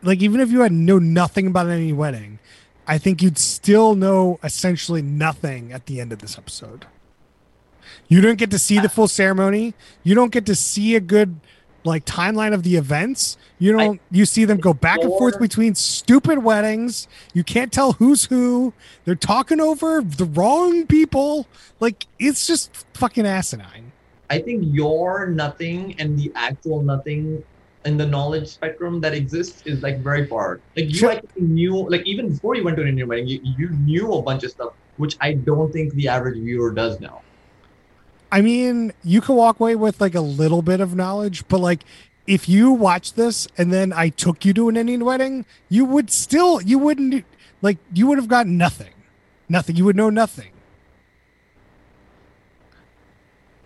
like 0.03 0.21
even 0.21 0.41
if 0.41 0.51
you 0.51 0.61
had 0.61 0.73
know 0.73 0.99
nothing 0.99 1.47
about 1.47 1.67
any 1.67 1.93
wedding, 1.93 2.39
I 2.85 2.97
think 2.97 3.21
you'd 3.21 3.37
still 3.37 3.95
know 3.95 4.39
essentially 4.43 5.01
nothing 5.01 5.71
at 5.71 5.85
the 5.85 6.01
end 6.01 6.11
of 6.11 6.19
this 6.19 6.37
episode. 6.37 6.85
You 8.11 8.19
don't 8.19 8.37
get 8.37 8.51
to 8.51 8.59
see 8.59 8.77
the 8.77 8.87
uh, 8.87 8.89
full 8.89 9.07
ceremony. 9.07 9.73
You 10.03 10.15
don't 10.15 10.33
get 10.33 10.45
to 10.47 10.53
see 10.53 10.97
a 10.97 10.99
good 10.99 11.39
like 11.85 12.03
timeline 12.03 12.53
of 12.53 12.63
the 12.63 12.75
events. 12.75 13.37
You 13.57 13.71
don't 13.71 14.01
you 14.11 14.25
see 14.25 14.43
them 14.43 14.57
go 14.57 14.73
back 14.73 14.99
and 14.99 15.07
forth 15.11 15.39
between 15.39 15.75
stupid 15.75 16.39
weddings. 16.43 17.07
You 17.33 17.45
can't 17.45 17.71
tell 17.71 17.93
who's 17.93 18.25
who. 18.25 18.73
They're 19.05 19.15
talking 19.15 19.61
over 19.61 20.01
the 20.01 20.25
wrong 20.25 20.85
people. 20.87 21.47
Like 21.79 22.05
it's 22.19 22.45
just 22.45 22.85
fucking 22.95 23.25
asinine. 23.25 23.93
I 24.29 24.39
think 24.39 24.65
your 24.67 25.27
nothing 25.27 25.95
and 25.97 26.19
the 26.19 26.33
actual 26.35 26.81
nothing 26.81 27.41
in 27.85 27.95
the 27.95 28.05
knowledge 28.05 28.49
spectrum 28.49 28.99
that 28.99 29.13
exists 29.13 29.63
is 29.65 29.81
like 29.83 29.99
very 29.99 30.27
far. 30.27 30.59
Like 30.75 30.89
you 30.89 30.95
Sure. 30.95 31.11
actually 31.11 31.43
knew, 31.43 31.89
like 31.89 32.05
even 32.05 32.27
before 32.27 32.55
you 32.55 32.65
went 32.65 32.75
to 32.75 32.83
an 32.83 32.89
Indian 32.89 33.07
wedding, 33.07 33.27
you, 33.27 33.39
you 33.57 33.69
knew 33.69 34.11
a 34.15 34.21
bunch 34.21 34.43
of 34.43 34.51
stuff, 34.51 34.73
which 34.97 35.15
I 35.21 35.33
don't 35.33 35.71
think 35.71 35.93
the 35.93 36.09
average 36.09 36.37
viewer 36.37 36.71
does 36.71 36.99
know. 36.99 37.21
I 38.31 38.41
mean, 38.41 38.93
you 39.03 39.19
can 39.21 39.35
walk 39.35 39.59
away 39.59 39.75
with 39.75 39.99
like 39.99 40.15
a 40.15 40.21
little 40.21 40.61
bit 40.61 40.79
of 40.79 40.95
knowledge, 40.95 41.47
but 41.47 41.59
like 41.59 41.83
if 42.27 42.47
you 42.47 42.71
watch 42.71 43.13
this 43.13 43.47
and 43.57 43.73
then 43.73 43.91
I 43.91 44.09
took 44.09 44.45
you 44.45 44.53
to 44.53 44.69
an 44.69 44.77
Indian 44.77 45.03
wedding, 45.03 45.45
you 45.69 45.85
would 45.85 46.09
still 46.09 46.61
you 46.61 46.79
wouldn't 46.79 47.25
like 47.61 47.77
you 47.93 48.07
would 48.07 48.17
have 48.17 48.27
got 48.27 48.47
nothing. 48.47 48.93
Nothing. 49.49 49.75
You 49.75 49.85
would 49.85 49.97
know 49.97 50.09
nothing. 50.09 50.51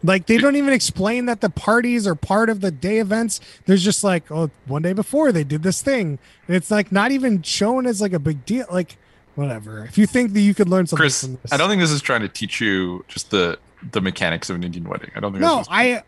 Like 0.03 0.27
they 0.27 0.37
don't 0.37 0.55
even 0.55 0.73
explain 0.73 1.25
that 1.25 1.41
the 1.41 1.49
parties 1.49 2.07
are 2.07 2.15
part 2.15 2.49
of 2.49 2.61
the 2.61 2.71
day 2.71 2.99
events. 2.99 3.39
There's 3.65 3.83
just 3.83 4.03
like, 4.03 4.31
oh, 4.31 4.49
one 4.65 4.81
day 4.81 4.93
before 4.93 5.31
they 5.31 5.43
did 5.43 5.63
this 5.63 5.81
thing. 5.81 6.19
And 6.47 6.55
it's 6.55 6.71
like 6.71 6.91
not 6.91 7.11
even 7.11 7.41
shown 7.41 7.85
as 7.85 8.01
like 8.01 8.13
a 8.13 8.19
big 8.19 8.45
deal. 8.45 8.65
Like, 8.71 8.97
whatever. 9.35 9.85
If 9.85 9.97
you 9.97 10.05
think 10.05 10.33
that 10.33 10.41
you 10.41 10.53
could 10.53 10.69
learn 10.69 10.85
something 10.85 11.01
Chris, 11.01 11.21
from 11.21 11.39
this. 11.41 11.51
I 11.51 11.57
don't 11.57 11.69
think 11.69 11.81
this 11.81 11.91
is 11.91 12.01
trying 12.01 12.21
to 12.21 12.29
teach 12.29 12.61
you 12.61 13.03
just 13.07 13.31
the 13.31 13.57
the 13.91 14.01
mechanics 14.01 14.49
of 14.49 14.55
an 14.57 14.63
Indian 14.63 14.87
wedding. 14.87 15.11
I 15.15 15.19
don't 15.19 15.31
think. 15.31 15.41
No, 15.41 15.57
that's 15.57 15.67
I. 15.71 16.03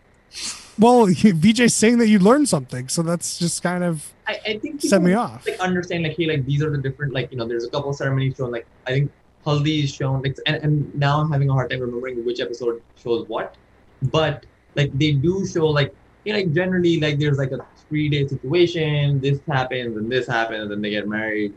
Well, 0.79 1.07
VJ's 1.07 1.73
saying 1.73 1.97
that 1.99 2.07
you 2.07 2.19
learned 2.19 2.49
something, 2.49 2.87
so 2.87 3.01
that's 3.01 3.39
just 3.39 3.63
kind 3.63 3.83
of 3.83 4.13
I, 4.27 4.39
I 4.45 4.57
think 4.59 4.81
set 4.81 5.01
me 5.01 5.13
off. 5.13 5.47
like 5.47 5.59
understand 5.59 6.03
like 6.03 6.15
hey 6.17 6.27
like 6.27 6.45
these 6.45 6.61
are 6.61 6.69
the 6.69 6.77
different 6.77 7.13
like 7.13 7.31
you 7.31 7.37
know 7.37 7.47
there's 7.47 7.65
a 7.65 7.69
couple 7.69 7.89
of 7.89 7.95
ceremonies 7.95 8.35
shown 8.37 8.51
like 8.51 8.65
I 8.85 8.91
think 8.91 9.11
Haldi 9.45 9.83
is 9.85 9.93
shown 9.93 10.21
like 10.21 10.37
and, 10.45 10.57
and 10.57 10.95
now 10.95 11.21
I'm 11.21 11.31
having 11.31 11.49
a 11.49 11.53
hard 11.53 11.71
time 11.71 11.79
remembering 11.79 12.23
which 12.25 12.39
episode 12.41 12.81
shows 13.01 13.27
what, 13.27 13.55
but 14.03 14.45
like 14.75 14.91
they 14.97 15.13
do 15.13 15.47
show 15.47 15.67
like 15.67 15.95
you 16.25 16.33
know 16.33 16.39
like 16.39 16.51
generally 16.53 16.99
like 16.99 17.17
there's 17.19 17.37
like 17.37 17.51
a 17.51 17.65
three 17.87 18.09
day 18.09 18.27
situation 18.27 19.21
this 19.21 19.39
happens 19.47 19.95
and 19.95 20.11
this 20.11 20.27
happens 20.27 20.71
and 20.71 20.83
they 20.83 20.89
get 20.89 21.07
married, 21.07 21.53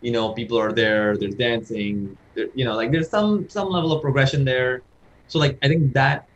you 0.00 0.10
know 0.10 0.32
people 0.32 0.58
are 0.58 0.72
there 0.72 1.16
there's 1.18 1.34
dancing 1.34 2.16
there, 2.34 2.48
you 2.54 2.64
know 2.64 2.74
like 2.74 2.90
there's 2.90 3.10
some 3.10 3.46
some 3.50 3.68
level 3.68 3.92
of 3.92 4.00
progression 4.00 4.44
there, 4.44 4.82
so 5.28 5.38
like 5.38 5.58
I 5.62 5.68
think 5.68 5.92
that 5.94 6.26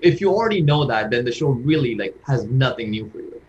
if 0.00 0.20
you 0.20 0.30
already 0.30 0.62
know 0.62 0.84
that 0.86 1.10
then 1.10 1.24
the 1.24 1.32
show 1.32 1.48
really 1.48 1.94
like 1.94 2.16
has 2.26 2.44
nothing 2.44 2.90
new 2.90 3.08
for 3.10 3.18
you. 3.18 3.40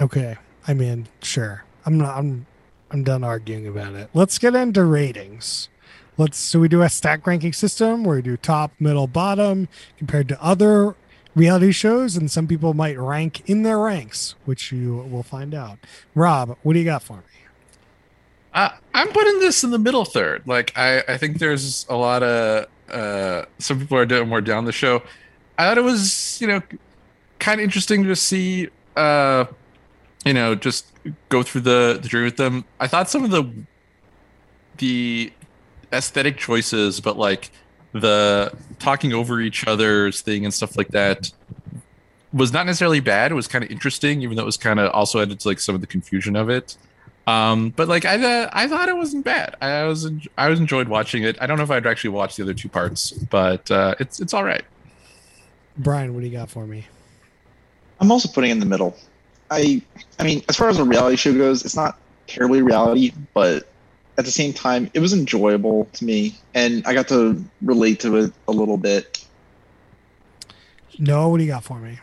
Okay, 0.00 0.36
I 0.66 0.74
mean, 0.74 1.06
sure. 1.22 1.64
I'm 1.86 1.98
not. 1.98 2.16
I'm. 2.16 2.46
I'm 2.90 3.04
done 3.04 3.24
arguing 3.24 3.66
about 3.66 3.94
it. 3.94 4.10
Let's 4.12 4.38
get 4.38 4.54
into 4.54 4.84
ratings. 4.84 5.68
Let's. 6.18 6.38
So 6.38 6.58
we 6.58 6.68
do 6.68 6.82
a 6.82 6.88
stack 6.88 7.26
ranking 7.26 7.52
system 7.52 8.04
where 8.04 8.16
we 8.16 8.22
do 8.22 8.36
top, 8.36 8.72
middle, 8.80 9.06
bottom 9.06 9.68
compared 9.98 10.28
to 10.28 10.42
other 10.42 10.96
reality 11.34 11.72
shows, 11.72 12.16
and 12.16 12.30
some 12.30 12.46
people 12.46 12.74
might 12.74 12.98
rank 12.98 13.48
in 13.48 13.62
their 13.62 13.78
ranks, 13.78 14.34
which 14.44 14.72
you 14.72 14.96
will 15.10 15.22
find 15.22 15.54
out. 15.54 15.78
Rob, 16.14 16.56
what 16.62 16.72
do 16.72 16.78
you 16.80 16.84
got 16.84 17.02
for 17.02 17.18
me? 17.18 17.41
Uh, 18.54 18.70
I'm 18.94 19.08
putting 19.08 19.38
this 19.40 19.64
in 19.64 19.70
the 19.70 19.78
middle 19.78 20.04
third. 20.04 20.42
Like 20.46 20.76
I, 20.76 21.02
I 21.08 21.16
think 21.16 21.38
there's 21.38 21.86
a 21.88 21.96
lot 21.96 22.22
of 22.22 22.66
uh, 22.90 23.46
some 23.58 23.80
people 23.80 23.96
are 23.96 24.06
doing 24.06 24.28
more 24.28 24.40
down 24.40 24.64
the 24.64 24.72
show. 24.72 25.02
I 25.58 25.64
thought 25.64 25.78
it 25.78 25.84
was, 25.84 26.40
you 26.40 26.46
know, 26.46 26.62
kind 27.38 27.60
of 27.60 27.64
interesting 27.64 28.04
to 28.04 28.16
see, 28.16 28.68
uh, 28.96 29.46
you 30.24 30.34
know, 30.34 30.54
just 30.54 30.86
go 31.28 31.42
through 31.42 31.62
the 31.62 31.98
the 32.00 32.08
journey 32.08 32.24
with 32.24 32.36
them. 32.36 32.64
I 32.78 32.86
thought 32.86 33.08
some 33.08 33.24
of 33.24 33.30
the 33.30 33.50
the 34.78 35.32
aesthetic 35.92 36.36
choices, 36.36 37.00
but 37.00 37.16
like 37.16 37.50
the 37.92 38.52
talking 38.78 39.12
over 39.12 39.40
each 39.40 39.66
other's 39.66 40.20
thing 40.20 40.44
and 40.44 40.52
stuff 40.52 40.76
like 40.76 40.88
that 40.88 41.30
was 42.32 42.52
not 42.52 42.66
necessarily 42.66 43.00
bad. 43.00 43.30
It 43.30 43.34
was 43.34 43.46
kind 43.46 43.64
of 43.64 43.70
interesting, 43.70 44.22
even 44.22 44.36
though 44.36 44.42
it 44.42 44.46
was 44.46 44.56
kind 44.56 44.80
of 44.80 44.90
also 44.92 45.20
added 45.20 45.40
to 45.40 45.48
like 45.48 45.60
some 45.60 45.74
of 45.74 45.80
the 45.80 45.86
confusion 45.86 46.36
of 46.36 46.48
it. 46.48 46.76
Um, 47.26 47.70
but 47.70 47.88
like 47.88 48.04
I, 48.04 48.22
uh, 48.22 48.50
I 48.52 48.66
thought 48.66 48.88
it 48.88 48.96
wasn't 48.96 49.24
bad. 49.24 49.56
I 49.60 49.84
was, 49.84 50.06
en- 50.06 50.22
I 50.36 50.48
was 50.48 50.58
enjoyed 50.58 50.88
watching 50.88 51.22
it. 51.22 51.36
I 51.40 51.46
don't 51.46 51.56
know 51.56 51.62
if 51.62 51.70
I'd 51.70 51.86
actually 51.86 52.10
watch 52.10 52.36
the 52.36 52.42
other 52.42 52.54
two 52.54 52.68
parts, 52.68 53.12
but 53.12 53.70
uh, 53.70 53.94
it's, 54.00 54.20
it's 54.20 54.34
all 54.34 54.44
right. 54.44 54.64
Brian, 55.76 56.14
what 56.14 56.20
do 56.20 56.26
you 56.26 56.32
got 56.32 56.50
for 56.50 56.66
me? 56.66 56.86
I'm 58.00 58.10
also 58.10 58.28
putting 58.28 58.50
in 58.50 58.58
the 58.58 58.66
middle. 58.66 58.96
I 59.50 59.82
I 60.18 60.24
mean, 60.24 60.42
as 60.48 60.56
far 60.56 60.68
as 60.68 60.78
a 60.78 60.84
reality 60.84 61.16
show 61.16 61.32
goes, 61.32 61.64
it's 61.64 61.76
not 61.76 61.98
terribly 62.26 62.62
reality, 62.62 63.12
but 63.34 63.68
at 64.18 64.24
the 64.24 64.30
same 64.30 64.52
time, 64.52 64.90
it 64.94 64.98
was 64.98 65.12
enjoyable 65.12 65.86
to 65.92 66.04
me, 66.04 66.34
and 66.54 66.86
I 66.86 66.94
got 66.94 67.08
to 67.08 67.42
relate 67.62 68.00
to 68.00 68.16
it 68.16 68.32
a 68.48 68.52
little 68.52 68.76
bit. 68.76 69.24
No, 70.98 71.28
what 71.28 71.38
do 71.38 71.44
you 71.44 71.50
got 71.50 71.64
for 71.64 71.78
me? 71.78 71.98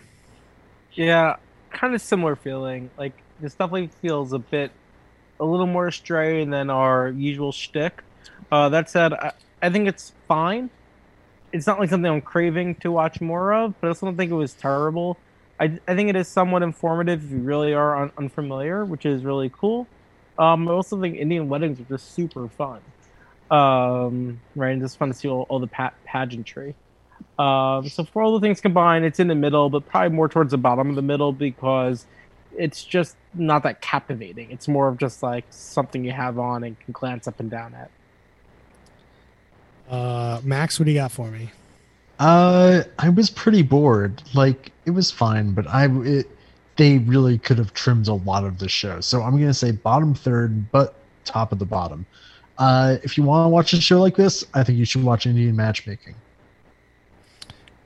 Yeah, 0.93 1.35
kind 1.71 1.93
of 1.93 2.01
similar 2.01 2.35
feeling. 2.35 2.89
Like 2.97 3.13
this 3.39 3.53
definitely 3.53 3.89
feels 4.01 4.33
a 4.33 4.39
bit, 4.39 4.71
a 5.39 5.45
little 5.45 5.67
more 5.67 5.87
astray 5.87 6.43
than 6.45 6.69
our 6.69 7.09
usual 7.09 7.51
shtick. 7.51 8.03
Uh, 8.51 8.69
that 8.69 8.89
said, 8.89 9.13
I, 9.13 9.33
I 9.61 9.69
think 9.69 9.87
it's 9.87 10.13
fine. 10.27 10.69
It's 11.51 11.65
not 11.65 11.79
like 11.79 11.89
something 11.89 12.11
I'm 12.11 12.21
craving 12.21 12.75
to 12.75 12.91
watch 12.91 13.21
more 13.21 13.53
of, 13.53 13.79
but 13.79 13.87
I 13.87 13.89
also 13.89 14.05
don't 14.05 14.17
think 14.17 14.31
it 14.31 14.35
was 14.35 14.53
terrible. 14.53 15.17
I, 15.59 15.79
I 15.87 15.95
think 15.95 16.09
it 16.09 16.15
is 16.15 16.27
somewhat 16.27 16.63
informative 16.63 17.25
if 17.25 17.31
you 17.31 17.39
really 17.39 17.73
are 17.73 18.03
un- 18.03 18.11
unfamiliar, 18.17 18.85
which 18.85 19.05
is 19.05 19.23
really 19.23 19.51
cool. 19.53 19.87
Um, 20.37 20.67
I 20.67 20.71
also 20.71 20.99
think 21.01 21.17
Indian 21.17 21.49
weddings 21.49 21.79
are 21.79 21.83
just 21.83 22.13
super 22.13 22.47
fun. 22.47 22.79
Um, 23.51 24.39
right, 24.55 24.71
and 24.71 24.81
just 24.81 24.97
fun 24.97 25.09
to 25.09 25.13
see 25.13 25.27
all, 25.27 25.45
all 25.49 25.59
the 25.59 25.67
pa- 25.67 25.93
pageantry. 26.05 26.75
Um, 27.37 27.89
so 27.89 28.03
for 28.03 28.21
all 28.21 28.33
the 28.33 28.45
things 28.45 28.61
combined, 28.61 29.05
it's 29.05 29.19
in 29.19 29.27
the 29.27 29.35
middle, 29.35 29.69
but 29.69 29.85
probably 29.87 30.15
more 30.15 30.29
towards 30.29 30.51
the 30.51 30.57
bottom 30.57 30.89
of 30.89 30.95
the 30.95 31.01
middle 31.01 31.33
because 31.33 32.05
it's 32.57 32.83
just 32.83 33.15
not 33.33 33.63
that 33.63 33.81
captivating. 33.81 34.51
It's 34.51 34.67
more 34.67 34.87
of 34.87 34.97
just 34.97 35.23
like 35.23 35.45
something 35.49 36.03
you 36.03 36.11
have 36.11 36.39
on 36.39 36.63
and 36.63 36.79
can 36.79 36.91
glance 36.91 37.27
up 37.27 37.39
and 37.39 37.49
down 37.49 37.73
at. 37.75 37.91
Uh, 39.89 40.41
Max, 40.43 40.79
what 40.79 40.85
do 40.85 40.91
you 40.91 40.97
got 40.97 41.11
for 41.11 41.29
me? 41.31 41.49
Uh, 42.19 42.83
I 42.97 43.09
was 43.09 43.29
pretty 43.29 43.61
bored. 43.61 44.21
Like 44.33 44.71
it 44.85 44.91
was 44.91 45.09
fine, 45.09 45.53
but 45.53 45.67
I 45.67 45.87
it, 46.03 46.27
they 46.75 46.99
really 46.99 47.37
could 47.37 47.57
have 47.57 47.73
trimmed 47.73 48.07
a 48.07 48.13
lot 48.13 48.43
of 48.43 48.59
the 48.59 48.69
show. 48.69 48.99
So 48.99 49.21
I'm 49.21 49.31
gonna 49.31 49.53
say 49.53 49.71
bottom 49.71 50.13
third, 50.13 50.69
but 50.71 50.95
top 51.25 51.51
of 51.51 51.59
the 51.59 51.65
bottom. 51.65 52.05
Uh, 52.57 52.97
if 53.03 53.17
you 53.17 53.23
want 53.23 53.45
to 53.45 53.49
watch 53.49 53.71
a 53.71 53.79
show 53.79 54.01
like 54.01 54.17
this, 54.17 54.45
I 54.53 54.63
think 54.63 54.77
you 54.77 54.85
should 54.85 55.03
watch 55.03 55.25
Indian 55.25 55.55
Matchmaking. 55.55 56.15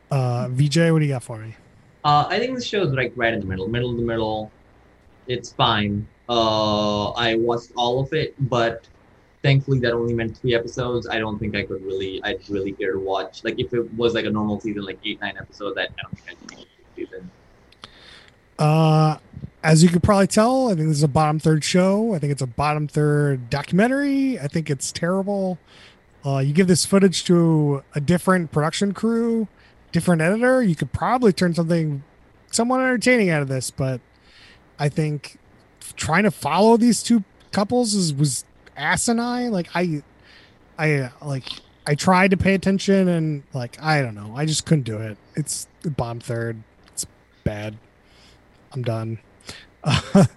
Uh, 0.10 0.48
VJ, 0.50 0.92
what 0.92 1.00
do 1.00 1.06
you 1.06 1.12
got 1.12 1.24
for 1.24 1.38
me? 1.38 1.56
Uh, 2.04 2.28
I 2.30 2.40
think 2.40 2.58
the 2.58 2.64
show 2.64 2.84
is 2.84 2.92
like 2.92 3.14
right 3.16 3.34
in 3.34 3.40
the 3.40 3.46
middle, 3.46 3.68
middle 3.68 3.92
of 3.92 3.98
the 3.98 4.04
middle. 4.04 4.52
It's 5.28 5.54
fine. 5.54 6.08
Uh, 6.28 7.12
I 7.12 7.36
watched 7.36 7.72
all 7.76 8.00
of 8.00 8.12
it, 8.14 8.36
but 8.50 8.88
thankfully 9.42 9.80
that 9.80 9.94
only 9.94 10.14
meant 10.14 10.38
three 10.38 10.56
episodes. 10.56 11.08
I 11.08 11.20
don't 11.20 11.38
think 11.40 11.56
I 11.56 11.64
could 11.64 11.84
really, 11.84 12.22
I'd 12.24 12.48
really 12.50 12.72
care 12.72 12.94
to 12.94 13.00
watch. 13.00 13.44
Like 13.44 13.60
if 13.60 13.74
it 13.74 13.94
was 13.94 14.14
like 14.14 14.26
a 14.26 14.30
normal 14.30 14.60
season, 14.60 14.84
like 14.84 15.00
eight, 15.06 15.22
nine 15.22 15.38
episodes, 15.38 15.78
I, 15.78 15.84
I 15.84 15.88
don't 16.02 16.20
think 16.20 16.38
I'd 16.42 16.58
the 16.58 16.66
season. 16.96 17.32
Uh, 18.60 19.18
as 19.64 19.84
you 19.84 19.90
could 19.90 20.04
probably 20.04 20.28
tell, 20.28 20.68
I 20.68 20.76
think 20.76 20.88
this 20.88 20.98
is 20.98 21.04
a 21.04 21.08
bottom 21.08 21.40
third 21.40 21.64
show. 21.64 22.14
I 22.14 22.20
think 22.20 22.32
it's 22.32 22.42
a 22.42 22.48
bottom 22.48 22.88
third 22.88 23.50
documentary. 23.50 24.40
I 24.40 24.48
think 24.48 24.70
it's 24.70 24.92
terrible. 24.92 25.58
Uh, 26.26 26.40
you 26.40 26.54
give 26.54 26.68
this 26.68 26.86
footage 26.86 27.24
to 27.26 27.84
a 27.96 28.02
different 28.02 28.52
production 28.52 28.94
crew, 28.94 29.48
different 29.94 30.22
editor, 30.22 30.62
you 30.62 30.76
could 30.76 30.92
probably 30.92 31.32
turn 31.32 31.54
something 31.54 32.04
somewhat 32.52 32.82
entertaining 32.82 33.30
out 33.30 33.42
of 33.42 33.48
this. 33.48 33.72
But 33.72 34.02
I 34.78 34.90
think 34.90 35.38
trying 35.96 36.24
to 36.24 36.32
follow 36.32 36.76
these 36.76 37.02
two 37.02 37.24
couples 37.52 37.94
is 37.94 38.14
was 38.14 38.44
asinine. 38.76 39.52
Like 39.52 39.70
I, 39.74 40.04
I 40.78 41.12
like 41.22 41.48
I 41.88 41.96
tried 41.96 42.32
to 42.32 42.38
pay 42.38 42.54
attention 42.54 43.08
and 43.08 43.44
like 43.54 43.82
I 43.82 44.02
don't 44.02 44.16
know, 44.16 44.34
I 44.36 44.46
just 44.46 44.66
couldn't 44.66 44.84
do 44.84 44.98
it. 44.98 45.18
It's 45.36 45.68
bottom 45.86 46.20
third. 46.20 46.62
It's 46.88 47.06
bad. 47.46 47.78
I'm 48.74 48.82
done. 48.82 49.20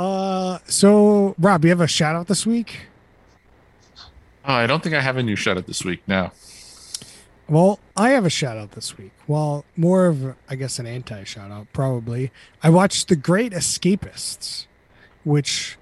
Uh, 0.00 0.58
so 0.66 1.34
Rob, 1.38 1.62
you 1.62 1.68
have 1.68 1.82
a 1.82 1.86
shout 1.86 2.16
out 2.16 2.26
this 2.26 2.46
week? 2.46 2.86
Oh, 4.46 4.54
I 4.54 4.66
don't 4.66 4.82
think 4.82 4.94
I 4.94 5.02
have 5.02 5.18
a 5.18 5.22
new 5.22 5.36
shout 5.36 5.58
out 5.58 5.66
this 5.66 5.84
week. 5.84 6.00
No. 6.06 6.32
Well, 7.50 7.80
I 7.96 8.10
have 8.10 8.24
a 8.24 8.30
shout 8.30 8.56
out 8.56 8.72
this 8.72 8.96
week. 8.96 9.10
Well, 9.26 9.64
more 9.76 10.06
of, 10.06 10.36
I 10.48 10.54
guess, 10.54 10.78
an 10.78 10.86
anti 10.86 11.24
shout 11.24 11.50
out, 11.50 11.66
probably. 11.72 12.30
I 12.62 12.70
watched 12.70 13.08
The 13.08 13.16
Great 13.16 13.50
Escapists, 13.50 14.68
which 15.24 15.76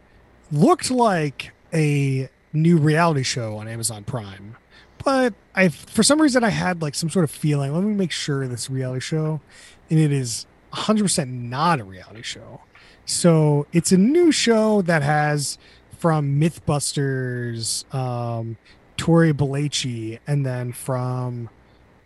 looked 0.51 0.91
like 0.91 1.53
a 1.75 2.31
new 2.55 2.79
reality 2.79 3.23
show 3.23 3.59
on 3.59 3.69
Amazon 3.69 4.05
Prime. 4.05 4.57
But 5.05 5.35
I, 5.55 5.69
for 5.69 6.03
some 6.03 6.23
reason, 6.23 6.43
I 6.43 6.49
had 6.49 6.81
like 6.81 6.95
some 6.95 7.11
sort 7.11 7.25
of 7.25 7.31
feeling. 7.31 7.75
Let 7.75 7.85
me 7.85 7.93
make 7.93 8.13
sure 8.13 8.49
this 8.49 8.71
reality 8.71 9.01
show, 9.01 9.43
and 9.91 9.99
it 9.99 10.11
is 10.11 10.47
100% 10.73 11.29
not 11.29 11.81
a 11.81 11.85
reality 11.85 12.23
show. 12.23 12.63
So 13.05 13.67
it's 13.75 13.93
a 13.93 13.99
new 13.99 14.33
show 14.33 14.81
that 14.81 15.03
has 15.03 15.59
from 15.99 16.41
Mythbusters, 16.41 17.85
um, 17.95 18.57
Tory 18.97 19.35
Belleci, 19.35 20.19
and 20.27 20.47
then 20.47 20.73
from 20.73 21.51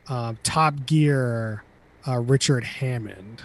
um, 0.08 0.38
Top 0.42 0.86
Gear, 0.86 1.62
uh, 2.06 2.18
Richard 2.18 2.64
Hammond. 2.64 3.42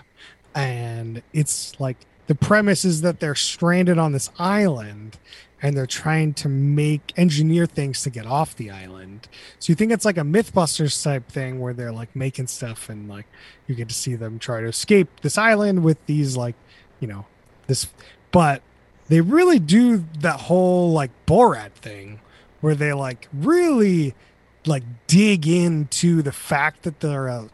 And 0.55 1.21
it's 1.33 1.79
like 1.79 1.97
the 2.27 2.35
premise 2.35 2.83
is 2.83 3.01
that 3.01 3.19
they're 3.19 3.35
stranded 3.35 3.97
on 3.97 4.11
this 4.11 4.29
island 4.39 5.17
and 5.61 5.75
they're 5.75 5.87
trying 5.87 6.33
to 6.35 6.49
make 6.49 7.13
engineer 7.17 7.65
things 7.65 8.03
to 8.03 8.09
get 8.09 8.25
off 8.25 8.55
the 8.55 8.69
island. 8.69 9.27
So 9.59 9.71
you 9.71 9.75
think 9.75 9.91
it's 9.91 10.05
like 10.05 10.17
a 10.17 10.21
Mythbusters 10.21 11.01
type 11.03 11.27
thing 11.29 11.59
where 11.59 11.73
they're 11.73 11.91
like 11.91 12.15
making 12.15 12.47
stuff 12.47 12.89
and 12.89 13.09
like 13.09 13.25
you 13.65 13.75
get 13.75 13.89
to 13.89 13.95
see 13.95 14.15
them 14.15 14.39
try 14.39 14.61
to 14.61 14.67
escape 14.67 15.21
this 15.21 15.37
island 15.37 15.83
with 15.83 16.03
these 16.05 16.37
like, 16.37 16.55
you 16.99 17.07
know, 17.07 17.25
this 17.65 17.87
but 18.31 18.61
they 19.07 19.21
really 19.21 19.59
do 19.59 20.05
that 20.19 20.41
whole 20.41 20.91
like 20.91 21.11
Borat 21.25 21.71
thing 21.71 22.19
where 22.61 22.75
they 22.75 22.93
like 22.93 23.27
really 23.33 24.13
like 24.67 24.83
dig 25.07 25.47
into 25.47 26.21
the 26.21 26.31
fact 26.31 26.83
that 26.83 26.99
they're 26.99 27.29
uh, 27.29 27.47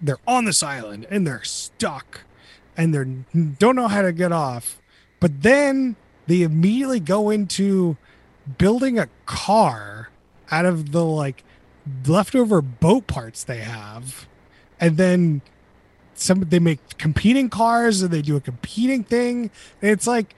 they're 0.00 0.18
on 0.26 0.44
this 0.44 0.62
island 0.62 1.06
and 1.10 1.26
they're 1.26 1.44
stuck 1.44 2.20
and 2.76 2.94
they 2.94 3.44
don't 3.58 3.76
know 3.76 3.88
how 3.88 4.02
to 4.02 4.12
get 4.12 4.32
off. 4.32 4.80
But 5.20 5.42
then 5.42 5.96
they 6.26 6.42
immediately 6.42 7.00
go 7.00 7.30
into 7.30 7.96
building 8.58 8.98
a 8.98 9.08
car 9.24 10.10
out 10.50 10.64
of 10.66 10.92
the 10.92 11.04
like 11.04 11.42
leftover 12.06 12.60
boat 12.60 13.06
parts 13.06 13.44
they 13.44 13.58
have. 13.58 14.26
And 14.78 14.96
then 14.96 15.42
some 16.14 16.40
they 16.40 16.58
make 16.58 16.98
competing 16.98 17.48
cars 17.48 18.02
and 18.02 18.10
they 18.10 18.22
do 18.22 18.36
a 18.36 18.40
competing 18.40 19.04
thing. 19.04 19.50
And 19.80 19.90
it's 19.90 20.06
like 20.06 20.34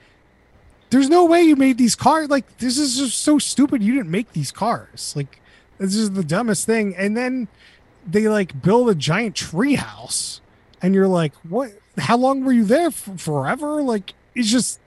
there's 0.89 1.09
no 1.09 1.25
way 1.25 1.41
you 1.41 1.55
made 1.55 1.77
these 1.77 1.95
cars 1.95 2.29
like 2.29 2.57
this 2.57 2.77
is 2.77 2.97
just 2.97 3.19
so 3.19 3.37
stupid 3.37 3.83
you 3.83 3.93
didn't 3.93 4.11
make 4.11 4.31
these 4.31 4.51
cars. 4.51 5.13
Like 5.15 5.38
this 5.79 5.95
is 5.95 6.11
the 6.11 6.23
dumbest 6.23 6.65
thing. 6.65 6.95
And 6.95 7.17
then 7.17 7.47
they 8.05 8.27
like 8.27 8.61
build 8.61 8.89
a 8.89 8.95
giant 8.95 9.35
tree 9.35 9.75
house 9.75 10.41
and 10.81 10.93
you're 10.93 11.07
like 11.07 11.33
what? 11.47 11.71
How 11.97 12.17
long 12.17 12.43
were 12.43 12.51
you 12.51 12.65
there? 12.65 12.91
For 12.91 13.17
forever? 13.17 13.81
Like 13.81 14.13
it's 14.35 14.49
just 14.49 14.79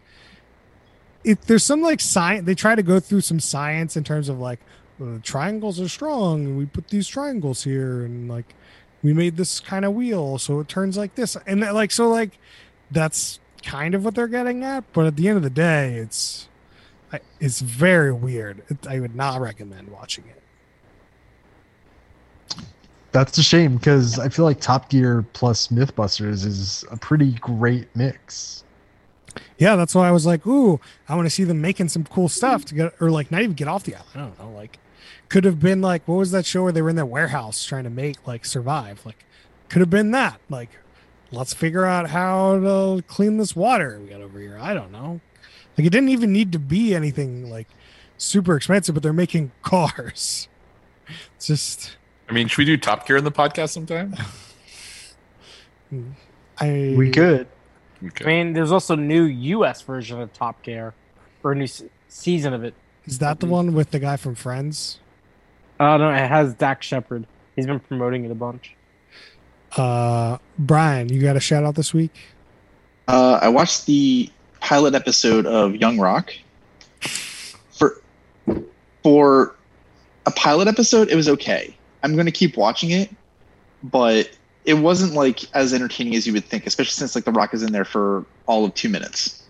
it 1.24 1.43
there's 1.43 1.64
some 1.64 1.82
like 1.82 2.01
science 2.01 2.47
they 2.47 2.55
try 2.55 2.74
to 2.74 2.82
go 2.82 3.01
through 3.01 3.20
some 3.20 3.40
science 3.40 3.97
in 3.97 4.05
terms 4.05 4.28
of 4.28 4.38
like 4.38 4.61
well, 4.99 5.14
the 5.14 5.20
triangles 5.20 5.80
are 5.80 5.88
strong 5.88 6.45
and 6.45 6.59
we 6.59 6.66
put 6.66 6.88
these 6.88 7.09
triangles 7.09 7.64
here 7.64 8.05
and 8.05 8.28
like 8.28 8.55
we 9.03 9.12
made 9.12 9.36
this 9.36 9.61
kind 9.61 9.84
of 9.84 9.95
wheel 9.95 10.38
so 10.38 10.61
it 10.61 10.68
turns 10.68 10.97
like 10.97 11.14
this. 11.14 11.36
And 11.47 11.62
that, 11.62 11.74
like 11.74 11.90
so 11.90 12.09
like 12.09 12.38
that's 12.90 13.40
kind 13.62 13.95
of 13.95 14.05
what 14.05 14.14
they're 14.14 14.26
getting 14.26 14.64
at 14.64 14.84
but 14.93 15.07
at 15.07 15.16
the 15.16 15.28
end 15.28 15.36
of 15.36 15.43
the 15.43 15.51
day 15.51 15.95
it's 15.95 16.49
it's 17.40 17.61
very 17.61 18.12
weird. 18.12 18.62
I 18.88 18.99
would 18.99 19.14
not 19.14 19.40
recommend 19.40 19.88
watching 19.88 20.24
it 20.28 20.41
That's 23.12 23.36
a 23.38 23.42
shame 23.42 23.76
because 23.76 24.18
I 24.18 24.28
feel 24.28 24.44
like 24.46 24.60
Top 24.60 24.88
Gear 24.88 25.24
plus 25.34 25.68
Mythbusters 25.68 26.46
is 26.46 26.84
a 26.90 26.96
pretty 26.96 27.32
great 27.32 27.88
mix. 27.94 28.64
yeah 29.58 29.76
that's 29.76 29.94
why 29.94 30.06
i 30.08 30.10
was 30.10 30.26
like 30.26 30.46
ooh 30.46 30.78
i 31.08 31.14
want 31.14 31.24
to 31.24 31.30
see 31.30 31.42
them 31.44 31.58
making 31.60 31.88
some 31.88 32.04
cool 32.04 32.28
stuff 32.28 32.66
to 32.66 32.74
get 32.74 32.92
or 33.00 33.10
like 33.10 33.30
not 33.30 33.40
even 33.40 33.54
get 33.54 33.66
off 33.66 33.82
the 33.84 33.94
island. 33.94 34.10
I 34.14 34.18
don't 34.18 34.38
know 34.38 34.50
like 34.54 34.78
could 35.30 35.44
have 35.44 35.58
been 35.58 35.80
like 35.80 36.06
what 36.06 36.16
was 36.16 36.30
that 36.32 36.44
show 36.44 36.62
where 36.64 36.72
they 36.72 36.82
were 36.82 36.90
in 36.90 36.96
that 36.96 37.06
warehouse 37.06 37.64
trying 37.64 37.84
to 37.84 37.90
make 37.90 38.26
like 38.26 38.44
survive? 38.44 39.04
Like 39.06 39.24
could 39.70 39.80
have 39.80 39.88
been 39.90 40.10
that. 40.10 40.38
Like 40.50 40.68
let's 41.30 41.54
figure 41.54 41.86
out 41.86 42.10
how 42.10 42.58
to 42.60 43.02
clean 43.06 43.38
this 43.38 43.56
water 43.56 43.98
we 43.98 44.08
got 44.08 44.20
over 44.20 44.38
here. 44.38 44.58
I 44.60 44.74
don't 44.74 44.92
know. 44.92 45.20
Like 45.78 45.86
it 45.86 45.90
didn't 45.90 46.10
even 46.10 46.30
need 46.32 46.52
to 46.52 46.58
be 46.58 46.94
anything 46.94 47.48
like 47.48 47.68
super 48.18 48.54
expensive 48.56 48.94
but 48.94 49.02
they're 49.02 49.14
making 49.14 49.52
cars. 49.62 50.48
It's 51.36 51.46
just 51.46 51.96
I 52.28 52.32
mean, 52.32 52.48
should 52.48 52.58
we 52.58 52.64
do 52.64 52.76
Top 52.76 53.06
Gear 53.06 53.16
in 53.16 53.24
the 53.24 53.32
podcast 53.32 53.70
sometime? 53.70 54.14
i 56.58 56.94
We 56.96 57.10
could. 57.10 57.46
Okay. 58.04 58.24
I 58.24 58.28
mean, 58.28 58.52
there's 58.52 58.72
also 58.72 58.94
a 58.94 58.96
new 58.96 59.24
U.S. 59.24 59.82
version 59.82 60.20
of 60.20 60.32
Top 60.32 60.62
Gear, 60.62 60.94
or 61.44 61.52
a 61.52 61.54
new 61.54 61.66
se- 61.66 61.88
season 62.08 62.52
of 62.52 62.64
it. 62.64 62.74
is 63.04 63.18
that 63.18 63.40
the 63.40 63.46
one 63.46 63.74
with 63.74 63.90
the 63.90 63.98
guy 63.98 64.16
from 64.16 64.34
friends 64.34 64.98
Oh 65.80 65.96
no, 65.96 66.10
it 66.10 66.28
has 66.28 66.54
Dax 66.54 66.86
Shepard. 66.86 67.26
He's 67.56 67.66
been 67.66 67.80
promoting 67.80 68.24
it 68.24 68.30
a 68.30 68.34
bunch. 68.34 68.74
uh 69.76 70.36
brian 70.58 71.08
you 71.08 71.20
got 71.22 71.34
a 71.36 71.40
shout 71.40 71.64
out 71.64 71.74
this 71.74 71.94
week 71.94 72.14
Uh, 73.08 73.38
I 73.42 73.48
watched 73.48 73.86
the 73.86 74.30
pilot 74.60 74.94
episode 74.94 75.46
of 75.46 75.74
Young 75.76 75.98
Rock. 75.98 76.32
For 77.70 78.00
for 79.02 79.56
a 80.26 80.30
pilot 80.30 80.68
episode, 80.68 81.08
it 81.08 81.16
was 81.16 81.28
okay. 81.28 81.76
I'm 82.03 82.14
going 82.14 82.26
to 82.26 82.32
keep 82.32 82.57
watching 82.57 82.90
it, 82.90 83.11
but 83.82 84.30
it 84.64 84.74
wasn't 84.74 85.14
like 85.14 85.40
as 85.55 85.72
entertaining 85.74 86.14
as 86.14 86.26
you 86.26 86.32
would 86.32 86.44
think, 86.44 86.66
especially 86.66 86.92
since 86.92 87.14
like 87.14 87.24
The 87.24 87.32
Rock 87.32 87.55
is 87.55 87.62
in 87.62 87.72
there 87.72 87.84
for 87.84 88.24
all 88.46 88.64
of 88.64 88.74
two 88.74 88.88
minutes. 88.88 89.42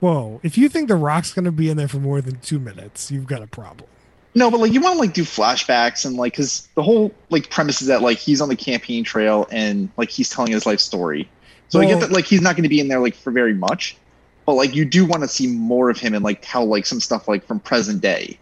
Whoa! 0.00 0.40
If 0.42 0.56
you 0.56 0.68
think 0.70 0.88
the 0.88 0.96
Rock's 0.96 1.32
gonna 1.34 1.52
be 1.52 1.68
in 1.68 1.76
there 1.76 1.88
for 1.88 1.98
more 1.98 2.20
than 2.22 2.40
two 2.40 2.58
minutes, 2.58 3.10
you've 3.10 3.26
got 3.26 3.42
a 3.42 3.46
problem. 3.46 3.88
No, 4.34 4.50
but 4.50 4.60
like 4.60 4.72
you 4.72 4.80
want 4.80 4.94
to 4.94 5.00
like 5.00 5.12
do 5.12 5.24
flashbacks 5.24 6.06
and 6.06 6.16
like 6.16 6.32
because 6.34 6.68
the 6.74 6.82
whole 6.82 7.12
like 7.30 7.50
premise 7.50 7.82
is 7.82 7.88
that 7.88 8.00
like 8.00 8.16
he's 8.18 8.40
on 8.40 8.48
the 8.48 8.56
campaign 8.56 9.02
trail 9.04 9.46
and 9.50 9.90
like 9.96 10.08
he's 10.08 10.30
telling 10.30 10.52
his 10.52 10.64
life 10.66 10.80
story. 10.80 11.28
So 11.68 11.80
I 11.80 11.84
Well- 11.84 11.98
get 11.98 12.08
that 12.08 12.12
like 12.14 12.24
he's 12.26 12.40
not 12.40 12.54
going 12.56 12.62
to 12.62 12.68
be 12.68 12.80
in 12.80 12.88
there 12.88 13.00
like 13.00 13.14
for 13.14 13.30
very 13.32 13.54
much, 13.54 13.96
but 14.46 14.54
like 14.54 14.74
you 14.74 14.84
do 14.84 15.04
want 15.04 15.22
to 15.22 15.28
see 15.28 15.48
more 15.48 15.90
of 15.90 15.98
him 15.98 16.14
and 16.14 16.24
like 16.24 16.38
tell 16.42 16.64
like 16.64 16.86
some 16.86 17.00
stuff 17.00 17.26
like 17.28 17.44
from 17.46 17.60
present 17.60 18.00
day. 18.00 18.38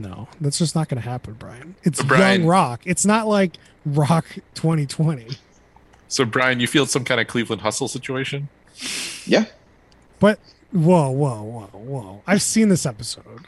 No, 0.00 0.28
that's 0.40 0.58
just 0.58 0.74
not 0.74 0.88
gonna 0.88 1.02
happen, 1.02 1.34
Brian. 1.34 1.74
It's 1.82 1.98
But 1.98 2.08
Brian- 2.08 2.40
young 2.40 2.48
Rock. 2.48 2.80
It's 2.84 3.04
not 3.04 3.28
like 3.28 3.56
Rock 3.84 4.24
2020. 4.54 5.26
So, 6.08 6.24
Brian, 6.24 6.60
you 6.60 6.66
feel 6.66 6.86
some 6.86 7.04
kind 7.04 7.20
of 7.20 7.26
Cleveland 7.26 7.62
hustle 7.62 7.88
situation? 7.88 8.48
Yeah, 9.26 9.44
But 10.18 10.38
whoa, 10.72 11.10
whoa, 11.10 11.42
whoa, 11.42 11.78
whoa! 11.78 12.22
I've 12.26 12.42
seen 12.42 12.68
this 12.70 12.86
episode. 12.86 13.46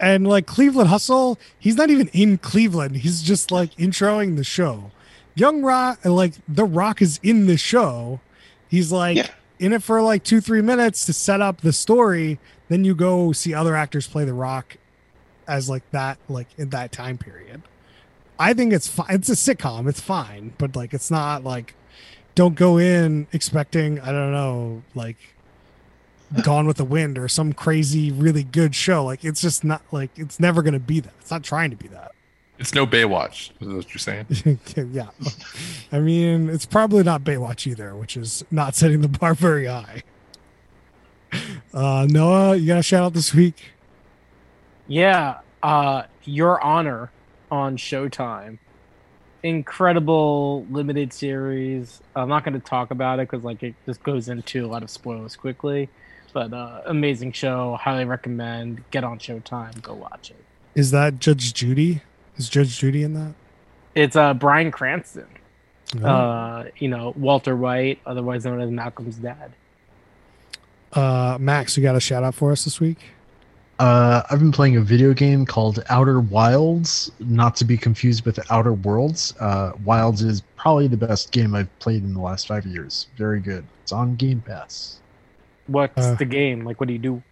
And 0.00 0.26
like 0.26 0.46
Cleveland 0.46 0.88
Hustle, 0.90 1.38
he's 1.58 1.76
not 1.76 1.88
even 1.90 2.08
in 2.08 2.38
Cleveland. 2.38 2.96
He's 2.98 3.22
just 3.22 3.50
like 3.50 3.74
introing 3.76 4.36
the 4.36 4.44
show. 4.44 4.90
Young 5.34 5.62
Rock, 5.62 6.00
like 6.04 6.34
The 6.48 6.64
Rock 6.64 7.00
is 7.02 7.18
in 7.22 7.46
the 7.46 7.56
show. 7.56 8.20
He's 8.68 8.90
like 8.92 9.16
Yeah. 9.16 9.28
in 9.58 9.72
it 9.72 9.82
for 9.82 10.02
like 10.02 10.22
two, 10.24 10.40
three 10.40 10.62
minutes 10.62 11.06
to 11.06 11.12
set 11.12 11.40
up 11.40 11.60
the 11.60 11.72
story. 11.72 12.38
Then 12.68 12.84
you 12.84 12.94
go 12.94 13.32
see 13.32 13.54
other 13.54 13.76
actors 13.76 14.06
play 14.08 14.24
The 14.24 14.34
Rock 14.34 14.76
as 15.46 15.68
like 15.68 15.88
that, 15.90 16.18
like 16.28 16.48
in 16.56 16.70
that 16.70 16.92
time 16.92 17.18
period. 17.18 17.62
I 18.38 18.52
think 18.52 18.72
it's 18.72 18.88
fine. 18.88 19.06
It's 19.10 19.28
a 19.28 19.32
sitcom. 19.32 19.88
It's 19.88 20.00
fine, 20.00 20.54
but 20.58 20.74
like 20.74 20.92
it's 20.92 21.10
not 21.10 21.44
like 21.44 21.74
don't 22.34 22.54
go 22.54 22.78
in 22.78 23.26
expecting 23.32 24.00
I 24.00 24.10
don't 24.10 24.32
know 24.32 24.82
like 24.94 25.16
Gone 26.42 26.66
with 26.66 26.78
the 26.78 26.84
Wind 26.84 27.16
or 27.16 27.28
some 27.28 27.52
crazy 27.52 28.10
really 28.10 28.42
good 28.42 28.74
show. 28.74 29.04
Like 29.04 29.24
it's 29.24 29.40
just 29.40 29.62
not 29.62 29.82
like 29.92 30.10
it's 30.16 30.40
never 30.40 30.62
going 30.62 30.72
to 30.72 30.80
be 30.80 31.00
that. 31.00 31.12
It's 31.20 31.30
not 31.30 31.44
trying 31.44 31.70
to 31.70 31.76
be 31.76 31.88
that. 31.88 32.12
It's 32.58 32.74
no 32.74 32.86
Baywatch. 32.86 33.50
Is 33.60 33.68
that 33.68 33.74
what 33.74 33.94
you're 33.94 33.98
saying? 33.98 34.58
yeah, 34.92 35.10
I 35.92 36.00
mean 36.00 36.48
it's 36.48 36.66
probably 36.66 37.04
not 37.04 37.22
Baywatch 37.22 37.66
either, 37.66 37.94
which 37.94 38.16
is 38.16 38.44
not 38.50 38.74
setting 38.74 39.00
the 39.00 39.08
bar 39.08 39.34
very 39.34 39.66
high. 39.66 40.02
Uh, 41.72 42.06
Noah, 42.08 42.56
you 42.56 42.66
got 42.66 42.78
a 42.78 42.82
shout 42.82 43.02
out 43.02 43.12
this 43.12 43.34
week? 43.34 43.73
Yeah, 44.86 45.38
uh, 45.62 46.04
Your 46.24 46.60
Honor 46.62 47.10
on 47.50 47.76
Showtime. 47.76 48.58
Incredible 49.42 50.66
limited 50.70 51.12
series. 51.12 52.00
I'm 52.16 52.28
not 52.28 52.44
going 52.44 52.54
to 52.54 52.66
talk 52.66 52.90
about 52.90 53.18
it 53.18 53.28
because 53.30 53.44
like 53.44 53.62
it 53.62 53.74
just 53.86 54.02
goes 54.02 54.28
into 54.28 54.64
a 54.64 54.68
lot 54.68 54.82
of 54.82 54.90
spoilers 54.90 55.36
quickly. 55.36 55.88
But 56.32 56.52
uh, 56.52 56.82
amazing 56.86 57.32
show. 57.32 57.76
Highly 57.80 58.04
recommend. 58.04 58.82
Get 58.90 59.04
on 59.04 59.18
Showtime. 59.18 59.80
Go 59.82 59.94
watch 59.94 60.30
it. 60.30 60.44
Is 60.74 60.90
that 60.90 61.20
Judge 61.20 61.54
Judy? 61.54 62.02
Is 62.36 62.48
Judge 62.48 62.78
Judy 62.78 63.02
in 63.02 63.14
that? 63.14 63.34
It's 63.94 64.16
uh, 64.16 64.34
Bryan 64.34 64.70
Cranston. 64.70 65.28
Oh. 66.02 66.06
Uh, 66.06 66.64
you 66.78 66.88
know 66.88 67.12
Walter 67.16 67.54
White, 67.54 68.00
otherwise 68.04 68.44
known 68.44 68.60
as 68.60 68.70
Malcolm's 68.70 69.16
dad. 69.16 69.52
Uh, 70.92 71.36
Max, 71.40 71.76
you 71.76 71.82
got 71.82 71.94
a 71.96 72.00
shout 72.00 72.24
out 72.24 72.34
for 72.34 72.50
us 72.52 72.64
this 72.64 72.80
week? 72.80 72.98
Uh, 73.78 74.22
I've 74.30 74.38
been 74.38 74.52
playing 74.52 74.76
a 74.76 74.80
video 74.80 75.12
game 75.12 75.44
called 75.44 75.82
Outer 75.88 76.20
Wilds, 76.20 77.10
not 77.18 77.56
to 77.56 77.64
be 77.64 77.76
confused 77.76 78.24
with 78.24 78.38
Outer 78.50 78.72
Worlds. 78.72 79.34
Uh, 79.40 79.72
Wilds 79.84 80.22
is 80.22 80.42
probably 80.56 80.86
the 80.86 80.96
best 80.96 81.32
game 81.32 81.54
I've 81.54 81.76
played 81.80 82.04
in 82.04 82.14
the 82.14 82.20
last 82.20 82.46
five 82.46 82.64
years. 82.66 83.08
Very 83.16 83.40
good. 83.40 83.64
It's 83.82 83.90
on 83.90 84.14
Game 84.14 84.40
Pass. 84.40 85.00
What's 85.66 85.98
Uh. 85.98 86.14
the 86.14 86.24
game? 86.24 86.64
Like, 86.64 86.78
what 86.78 86.86
do 86.86 86.92
you 86.92 86.98
do? 87.00 87.22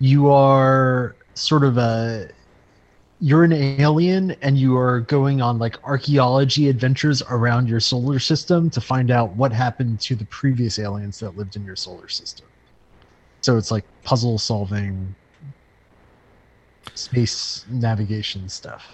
You 0.00 0.30
are 0.30 1.14
sort 1.34 1.64
of 1.64 1.78
a 1.78 2.28
you're 3.20 3.44
an 3.44 3.52
alien 3.52 4.32
and 4.42 4.58
you 4.58 4.76
are 4.76 5.00
going 5.00 5.40
on 5.40 5.58
like 5.58 5.82
archaeology 5.84 6.68
adventures 6.68 7.22
around 7.30 7.68
your 7.68 7.80
solar 7.80 8.18
system 8.18 8.68
to 8.68 8.80
find 8.82 9.10
out 9.10 9.34
what 9.36 9.50
happened 9.52 9.98
to 10.00 10.14
the 10.14 10.26
previous 10.26 10.78
aliens 10.78 11.20
that 11.20 11.34
lived 11.36 11.56
in 11.56 11.64
your 11.64 11.76
solar 11.76 12.08
system. 12.08 12.46
So 13.40 13.56
it's 13.56 13.70
like 13.70 13.84
puzzle 14.02 14.36
solving, 14.36 15.14
space 16.94 17.64
navigation 17.68 18.48
stuff. 18.48 18.84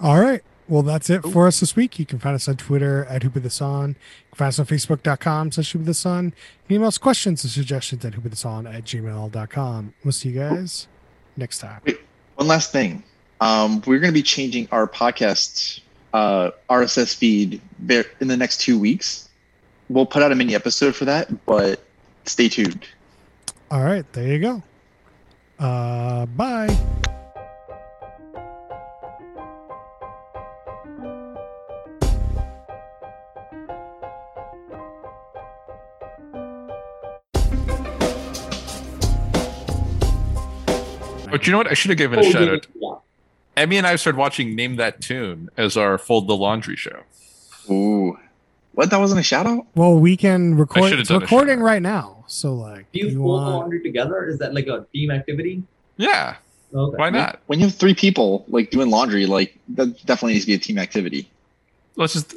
All 0.00 0.20
right. 0.20 0.42
Well, 0.68 0.82
that's 0.82 1.08
it 1.08 1.22
for 1.22 1.46
us 1.46 1.60
this 1.60 1.74
week. 1.74 1.98
You 1.98 2.04
can 2.04 2.18
find 2.18 2.34
us 2.34 2.46
on 2.46 2.56
Twitter 2.56 3.06
at 3.06 3.22
Hoop 3.22 3.36
of 3.36 3.42
the 3.42 3.50
Sun. 3.50 3.90
You 3.90 4.30
can 4.32 4.36
find 4.36 4.48
us 4.50 4.58
on 4.58 4.66
Facebook.com 4.66 5.52
slash 5.52 5.72
Hoop 5.72 5.80
of 5.80 5.86
the 5.86 5.94
Sun. 5.94 6.26
You 6.26 6.32
can 6.66 6.76
email 6.76 6.88
us 6.88 6.98
questions 6.98 7.42
and 7.42 7.50
suggestions 7.50 8.04
at 8.04 8.14
Hoop 8.14 8.26
of 8.26 8.30
the 8.30 8.36
Sun 8.36 8.66
at 8.66 8.84
gmail.com. 8.84 9.94
We'll 10.04 10.12
see 10.12 10.28
you 10.28 10.40
guys 10.40 10.86
next 11.38 11.58
time. 11.58 11.80
One 12.34 12.48
last 12.48 12.70
thing. 12.70 13.02
Um, 13.40 13.82
we're 13.86 13.98
going 13.98 14.12
to 14.12 14.18
be 14.18 14.22
changing 14.22 14.68
our 14.70 14.86
podcast 14.86 15.80
uh, 16.12 16.50
RSS 16.68 17.16
feed 17.16 17.60
in 18.20 18.28
the 18.28 18.36
next 18.36 18.60
two 18.60 18.78
weeks. 18.78 19.28
We'll 19.88 20.06
put 20.06 20.22
out 20.22 20.32
a 20.32 20.34
mini 20.34 20.54
episode 20.54 20.94
for 20.94 21.06
that, 21.06 21.46
but 21.46 21.82
stay 22.26 22.48
tuned. 22.48 22.86
All 23.70 23.82
right. 23.82 24.10
There 24.12 24.26
you 24.28 24.38
go. 24.38 24.62
Uh, 25.58 26.26
bye. 26.26 26.76
Oh, 41.28 41.32
but 41.32 41.46
you 41.46 41.52
know 41.52 41.58
what? 41.58 41.68
I 41.70 41.74
should 41.74 41.90
have 41.90 41.98
given 41.98 42.18
a 42.18 42.22
oh, 42.26 42.30
shout 42.30 42.48
out. 42.82 43.02
Emmy 43.56 43.76
and 43.76 43.86
I 43.86 43.96
started 43.96 44.18
watching 44.18 44.54
Name 44.54 44.76
That 44.76 45.00
Tune 45.00 45.48
as 45.56 45.76
our 45.76 45.98
Fold 45.98 46.28
the 46.28 46.36
Laundry 46.36 46.76
show. 46.76 47.02
Ooh. 47.70 48.18
What? 48.72 48.90
That 48.90 48.98
wasn't 49.00 49.20
a 49.20 49.24
shout 49.24 49.46
out? 49.46 49.66
Well, 49.74 49.98
we 49.98 50.16
can 50.16 50.56
record. 50.56 50.92
It's 50.92 51.10
recording 51.10 51.60
right 51.60 51.82
now. 51.82 52.24
So, 52.28 52.54
like, 52.54 52.90
Do 52.92 53.00
you, 53.00 53.08
you 53.08 53.16
fold 53.18 53.40
the 53.40 53.44
want. 53.44 53.54
laundry 53.56 53.82
together? 53.82 54.28
Is 54.28 54.38
that 54.38 54.54
like 54.54 54.68
a 54.68 54.86
team 54.92 55.10
activity? 55.10 55.62
Yeah, 55.96 56.36
Okay. 56.74 56.96
why 56.96 57.10
not? 57.10 57.40
When 57.46 57.58
you 57.58 57.66
have 57.66 57.74
three 57.74 57.94
people 57.94 58.44
like 58.48 58.70
doing 58.70 58.90
laundry, 58.90 59.26
like 59.26 59.58
that 59.70 59.86
definitely 60.06 60.34
needs 60.34 60.44
to 60.44 60.48
be 60.48 60.54
a 60.54 60.58
team 60.58 60.78
activity. 60.78 61.28
Let's 61.96 62.12
just. 62.12 62.34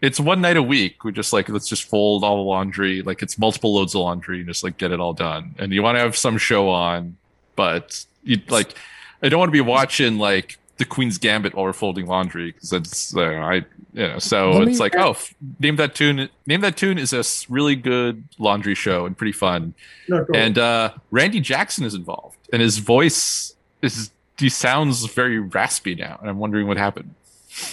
It's 0.00 0.20
one 0.20 0.40
night 0.40 0.56
a 0.56 0.62
week. 0.62 1.02
We 1.04 1.12
just 1.12 1.32
like 1.32 1.48
let's 1.48 1.68
just 1.68 1.84
fold 1.84 2.22
all 2.22 2.36
the 2.36 2.42
laundry. 2.42 3.02
Like 3.02 3.22
it's 3.22 3.38
multiple 3.38 3.74
loads 3.74 3.94
of 3.94 4.02
laundry 4.02 4.38
and 4.38 4.46
just 4.48 4.62
like 4.62 4.76
get 4.78 4.92
it 4.92 5.00
all 5.00 5.12
done. 5.12 5.54
And 5.58 5.72
you 5.72 5.82
want 5.82 5.96
to 5.96 6.00
have 6.00 6.16
some 6.16 6.38
show 6.38 6.68
on, 6.68 7.16
but 7.56 8.04
you 8.22 8.40
like. 8.48 8.74
I 9.22 9.28
don't 9.28 9.38
want 9.38 9.48
to 9.48 9.52
be 9.52 9.60
watching 9.60 10.18
like 10.18 10.58
the 10.78 10.84
Queen's 10.86 11.18
Gambit 11.18 11.54
while 11.54 11.64
we're 11.66 11.72
folding 11.74 12.06
laundry 12.06 12.52
because 12.52 12.70
that's 12.70 13.14
uh, 13.16 13.20
I 13.22 13.54
you 13.92 14.06
know 14.08 14.18
so 14.18 14.52
Let 14.52 14.64
me- 14.64 14.70
it's 14.70 14.80
like 14.80 14.96
oh 14.96 15.10
f- 15.10 15.34
name 15.58 15.76
that 15.76 15.94
tune 15.94 16.28
name 16.46 16.60
that 16.62 16.76
tune 16.76 16.96
is 16.96 17.12
a 17.12 17.22
really 17.52 17.76
good 17.76 18.24
laundry 18.38 18.74
show 18.74 19.04
and 19.04 19.14
pretty 19.16 19.32
fun 19.32 19.74
No, 20.08 20.24
and 20.34 20.56
uh 20.56 20.92
Randy 21.10 21.40
Jackson 21.40 21.84
is 21.84 21.92
involved 21.94 22.38
and 22.52 22.62
his 22.62 22.78
voice 22.78 23.54
is 23.82 24.10
he 24.38 24.48
sounds 24.48 25.04
very 25.04 25.38
raspy 25.38 25.94
now 25.94 26.16
and 26.22 26.30
I'm 26.30 26.38
wondering 26.38 26.66
what 26.66 26.78
happened. 26.78 27.14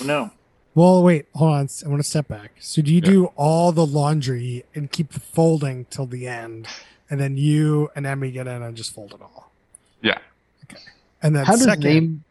Oh, 0.01 0.05
no. 0.05 0.31
Well, 0.75 1.01
wait, 1.01 1.27
hold 1.33 1.53
on. 1.53 1.69
I 1.85 1.87
want 1.87 2.03
to 2.03 2.07
step 2.09 2.27
back. 2.27 2.51
So, 2.59 2.81
do 2.81 2.91
you 2.93 3.01
Yeah. 3.03 3.09
do 3.09 3.25
all 3.37 3.71
the 3.71 3.85
laundry 3.85 4.65
and 4.75 4.91
keep 4.91 5.13
the 5.13 5.19
folding 5.19 5.85
till 5.89 6.05
the 6.05 6.27
end, 6.27 6.67
and 7.09 7.19
then 7.19 7.35
you 7.37 7.89
and 7.95 8.05
Emmy 8.05 8.29
get 8.31 8.45
in 8.47 8.61
and 8.61 8.75
just 8.77 8.93
fold 8.93 9.13
it 9.13 9.21
all? 9.21 9.49
Yeah. 10.03 10.19
Okay. 11.19 11.27
And 11.27 11.35
then 11.35 11.45
How 11.45 11.53
does 11.53 11.63
second, 11.63 11.83
name? 11.83 12.23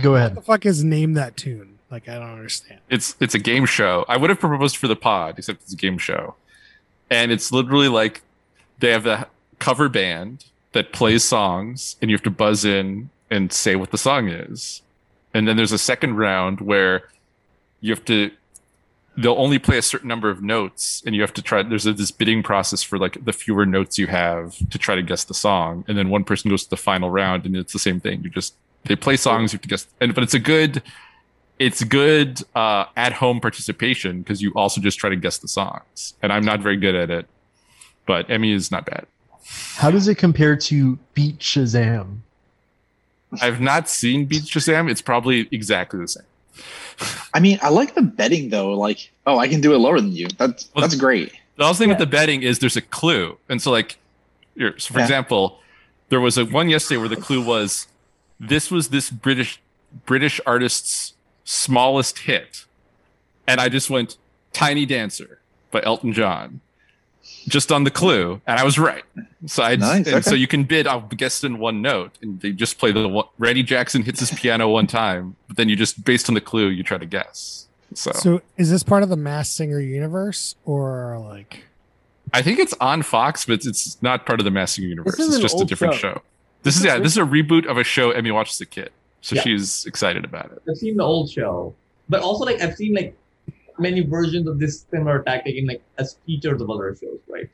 Go 0.00 0.12
what 0.12 0.16
ahead. 0.18 0.34
the 0.34 0.42
fuck 0.42 0.66
is 0.66 0.84
name 0.84 1.14
that 1.14 1.36
tune? 1.36 1.78
Like, 1.90 2.08
I 2.08 2.14
don't 2.14 2.30
understand. 2.30 2.80
It's 2.90 3.16
it's 3.20 3.34
a 3.34 3.38
game 3.38 3.64
show. 3.66 4.04
I 4.08 4.16
would 4.16 4.28
have 4.30 4.40
proposed 4.40 4.76
for 4.76 4.88
the 4.88 4.96
pod, 4.96 5.38
except 5.38 5.62
it's 5.62 5.72
a 5.72 5.76
game 5.76 5.98
show, 5.98 6.34
and 7.10 7.30
it's 7.32 7.52
literally 7.52 7.88
like 7.88 8.22
they 8.80 8.90
have 8.90 9.04
the 9.04 9.26
cover 9.58 9.88
band 9.88 10.44
that 10.72 10.92
plays 10.92 11.24
songs, 11.24 11.96
and 12.02 12.10
you 12.10 12.16
have 12.16 12.24
to 12.24 12.30
buzz 12.30 12.64
in 12.64 13.08
and 13.30 13.52
say 13.52 13.76
what 13.76 13.90
the 13.90 13.98
song 13.98 14.28
is, 14.28 14.82
and 15.32 15.46
then 15.48 15.56
there's 15.56 15.72
a 15.72 15.78
second 15.78 16.16
round 16.16 16.60
where 16.60 17.08
you 17.80 17.94
have 17.94 18.04
to. 18.06 18.30
They'll 19.18 19.34
only 19.38 19.58
play 19.58 19.78
a 19.78 19.82
certain 19.82 20.08
number 20.08 20.28
of 20.28 20.42
notes, 20.42 21.02
and 21.06 21.14
you 21.14 21.22
have 21.22 21.32
to 21.34 21.42
try. 21.42 21.62
There's 21.62 21.86
a, 21.86 21.92
this 21.92 22.10
bidding 22.10 22.42
process 22.42 22.82
for 22.82 22.98
like 22.98 23.24
the 23.24 23.32
fewer 23.32 23.64
notes 23.64 23.98
you 23.98 24.08
have 24.08 24.56
to 24.68 24.78
try 24.78 24.94
to 24.94 25.02
guess 25.02 25.24
the 25.24 25.34
song, 25.34 25.84
and 25.88 25.96
then 25.96 26.10
one 26.10 26.24
person 26.24 26.50
goes 26.50 26.64
to 26.64 26.70
the 26.70 26.76
final 26.76 27.10
round, 27.10 27.46
and 27.46 27.56
it's 27.56 27.72
the 27.72 27.78
same 27.78 27.98
thing. 28.00 28.22
You 28.22 28.30
just 28.30 28.54
they 28.84 28.96
play 28.96 29.16
songs, 29.16 29.52
you 29.52 29.56
have 29.56 29.62
to 29.62 29.68
guess, 29.68 29.86
and 30.00 30.14
but 30.14 30.22
it's 30.22 30.34
a 30.34 30.38
good 30.38 30.82
it's 31.58 31.82
good 31.84 32.42
uh, 32.54 32.84
at 32.96 33.14
home 33.14 33.40
participation 33.40 34.20
because 34.20 34.42
you 34.42 34.52
also 34.54 34.80
just 34.80 34.98
try 34.98 35.10
to 35.10 35.16
guess 35.16 35.38
the 35.38 35.48
songs. 35.48 36.14
And 36.22 36.32
I'm 36.32 36.44
not 36.44 36.60
very 36.60 36.76
good 36.76 36.94
at 36.94 37.10
it, 37.10 37.26
but 38.06 38.30
Emmy 38.30 38.52
is 38.52 38.70
not 38.70 38.84
bad. 38.84 39.06
How 39.76 39.90
does 39.90 40.08
it 40.08 40.16
compare 40.16 40.56
to 40.56 40.98
Beat 41.14 41.38
Shazam? 41.38 42.18
I've 43.40 43.60
not 43.60 43.88
seen 43.88 44.26
Beat 44.26 44.44
Shazam. 44.44 44.90
It's 44.90 45.02
probably 45.02 45.48
exactly 45.50 46.00
the 46.00 46.08
same. 46.08 46.24
I 47.34 47.40
mean, 47.40 47.58
I 47.62 47.68
like 47.68 47.94
the 47.94 48.02
betting 48.02 48.48
though. 48.50 48.70
Like, 48.72 49.10
oh, 49.26 49.38
I 49.38 49.48
can 49.48 49.60
do 49.60 49.74
it 49.74 49.78
lower 49.78 50.00
than 50.00 50.12
you. 50.12 50.28
That's 50.38 50.70
Well, 50.74 50.82
that's 50.82 50.94
great. 50.96 51.32
The 51.56 51.64
other 51.64 51.76
thing 51.76 51.88
with 51.88 51.98
the 51.98 52.06
betting 52.06 52.42
is 52.42 52.58
there's 52.58 52.76
a 52.76 52.82
clue. 52.82 53.38
And 53.48 53.60
so, 53.62 53.70
like, 53.70 53.96
here, 54.56 54.78
so 54.78 54.92
for 54.92 55.00
Yeah. 55.00 55.04
example, 55.04 55.60
there 56.08 56.20
was 56.20 56.36
a 56.38 56.44
one 56.44 56.68
yesterday 56.68 56.98
where 56.98 57.08
the 57.08 57.16
clue 57.16 57.42
was 57.44 57.86
this 58.38 58.70
was 58.70 58.88
this 58.88 59.10
British 59.10 59.60
British 60.04 60.40
artist's 60.46 61.14
smallest 61.44 62.20
hit. 62.20 62.64
And 63.46 63.60
I 63.60 63.68
just 63.68 63.88
went 63.88 64.16
Tiny 64.52 64.84
Dancer 64.86 65.40
by 65.70 65.82
Elton 65.82 66.12
John. 66.12 66.60
Just 67.48 67.70
on 67.70 67.84
the 67.84 67.92
clue, 67.92 68.40
and 68.46 68.58
I 68.58 68.64
was 68.64 68.76
right. 68.76 69.04
So 69.46 69.62
I 69.62 69.76
Nice, 69.76 70.08
and 70.08 70.24
so 70.24 70.34
you 70.34 70.48
can 70.48 70.64
bid. 70.64 70.88
I'll 70.88 71.02
guess 71.02 71.44
in 71.44 71.58
one 71.58 71.80
note, 71.80 72.18
and 72.20 72.40
they 72.40 72.50
just 72.50 72.76
play 72.78 72.90
the 72.90 73.06
one. 73.06 73.26
Randy 73.38 73.62
Jackson 73.62 74.02
hits 74.02 74.18
his 74.18 74.32
piano 74.32 74.68
one 74.68 74.88
time, 74.88 75.36
but 75.46 75.56
then 75.56 75.68
you 75.68 75.76
just 75.76 76.04
based 76.04 76.28
on 76.28 76.34
the 76.34 76.40
clue, 76.40 76.66
you 76.68 76.82
try 76.82 76.98
to 76.98 77.06
guess. 77.06 77.68
So, 77.94 78.10
So, 78.12 78.42
is 78.56 78.68
this 78.70 78.82
part 78.82 79.04
of 79.04 79.10
the 79.10 79.16
Masked 79.16 79.54
Singer 79.54 79.78
universe, 79.78 80.56
or 80.64 81.18
like? 81.20 81.62
I 82.34 82.42
think 82.42 82.58
it's 82.58 82.74
on 82.80 83.02
Fox, 83.02 83.44
but 83.44 83.64
it's 83.64 84.02
not 84.02 84.26
part 84.26 84.40
of 84.40 84.44
the 84.44 84.50
Masked 84.50 84.76
Singer 84.76 84.88
universe. 84.88 85.14
It's 85.16 85.38
just 85.38 85.60
a 85.60 85.64
different 85.64 85.94
show. 85.94 86.14
show. 86.14 86.22
This 86.64 86.76
is 86.76 86.84
yeah. 86.84 86.98
This 86.98 87.12
is 87.12 87.18
a 87.18 87.22
reboot 87.22 87.66
of 87.66 87.78
a 87.78 87.84
show 87.84 88.10
Emmy 88.10 88.32
watches 88.32 88.58
the 88.58 88.66
kid, 88.66 88.90
so 89.20 89.36
Yeah. 89.36 89.42
she's 89.42 89.86
excited 89.86 90.24
about 90.24 90.46
it. 90.46 90.62
I've 90.68 90.76
seen 90.76 90.96
the 90.96 91.04
old 91.04 91.30
show, 91.30 91.76
but 92.08 92.22
also 92.22 92.44
like 92.44 92.60
I've 92.60 92.74
seen 92.74 92.92
like 92.92 93.16
many 93.78 94.00
versions 94.00 94.46
of 94.48 94.58
this 94.58 94.84
similar 94.90 95.22
tactic 95.22 95.56
in 95.56 95.66
like 95.66 95.82
as 95.98 96.16
features 96.26 96.60
of 96.60 96.70
other 96.70 96.94
shows, 97.00 97.18
right? 97.28 97.48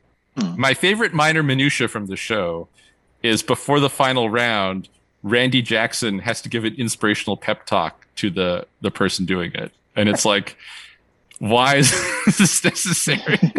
My 0.57 0.73
favorite 0.73 1.13
minor 1.13 1.43
minutia 1.43 1.87
from 1.87 2.07
the 2.07 2.15
show 2.15 2.67
is 3.21 3.43
before 3.43 3.79
the 3.79 3.89
final 3.89 4.29
round, 4.29 4.89
Randy 5.21 5.61
Jackson 5.61 6.19
has 6.19 6.41
to 6.41 6.49
give 6.49 6.65
an 6.65 6.75
inspirational 6.75 7.37
pep 7.37 7.65
talk 7.65 8.07
to 8.17 8.29
the 8.29 8.65
the 8.81 8.91
person 8.91 9.25
doing 9.25 9.51
it, 9.53 9.71
and 9.95 10.09
it's 10.09 10.25
like, 10.25 10.57
why 11.39 11.75
is 11.75 11.91
this 12.37 12.63
necessary? 12.63 13.39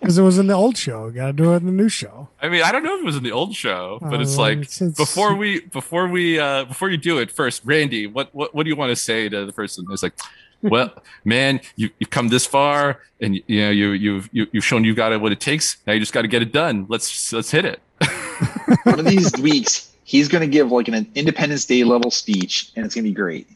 Because 0.00 0.16
it 0.16 0.22
was 0.22 0.38
in 0.38 0.46
the 0.46 0.54
old 0.54 0.74
show. 0.78 1.10
Got 1.10 1.26
to 1.26 1.32
do 1.34 1.52
it 1.52 1.56
in 1.56 1.66
the 1.66 1.72
new 1.72 1.90
show. 1.90 2.28
I 2.40 2.48
mean, 2.48 2.62
I 2.62 2.72
don't 2.72 2.82
know 2.82 2.94
if 2.94 3.02
it 3.02 3.04
was 3.04 3.16
in 3.16 3.24
the 3.24 3.32
old 3.32 3.54
show, 3.54 3.98
but 4.00 4.14
Oh, 4.20 4.22
it's 4.22 4.38
like 4.38 4.58
it's- 4.60 4.80
it's- 4.80 4.96
before 4.96 5.34
we 5.34 5.60
before 5.60 6.08
we 6.08 6.38
uh 6.38 6.64
before 6.64 6.88
you 6.88 6.96
do 6.96 7.18
it 7.18 7.30
first, 7.30 7.60
Randy, 7.66 8.06
what 8.06 8.34
what 8.34 8.54
what 8.54 8.62
do 8.62 8.70
you 8.70 8.76
want 8.76 8.88
to 8.88 8.96
say 8.96 9.28
to 9.28 9.44
the 9.44 9.52
person? 9.52 9.84
It's 9.90 10.02
like, 10.02 10.14
well, 10.62 10.92
man, 11.24 11.60
you 11.76 11.90
you've 11.98 12.10
come 12.10 12.28
this 12.28 12.46
far, 12.46 13.00
and 13.20 13.36
you, 13.36 13.42
you 13.46 13.60
know 13.60 13.70
you 13.70 13.90
you've 13.90 14.28
you, 14.32 14.46
you've 14.52 14.64
shown 14.64 14.84
you've 14.84 14.96
got 14.96 15.12
it 15.12 15.20
what 15.20 15.32
it 15.32 15.40
takes. 15.40 15.76
Now 15.86 15.92
you 15.92 16.00
just 16.00 16.12
got 16.12 16.22
to 16.22 16.28
get 16.28 16.42
it 16.42 16.52
done. 16.52 16.86
Let's 16.88 17.32
let's 17.32 17.50
hit 17.50 17.64
it. 17.64 17.80
One 18.84 18.98
of 19.00 19.04
these 19.06 19.32
weeks, 19.38 19.92
he's 20.04 20.28
going 20.28 20.42
to 20.42 20.46
give 20.52 20.70
like 20.70 20.88
an 20.88 21.10
Independence 21.14 21.64
Day 21.66 21.84
level 21.84 22.10
speech, 22.10 22.70
and 22.76 22.84
it's 22.86 22.94
going 22.94 23.04
to 23.04 23.10
be 23.10 23.14
great. 23.14 23.46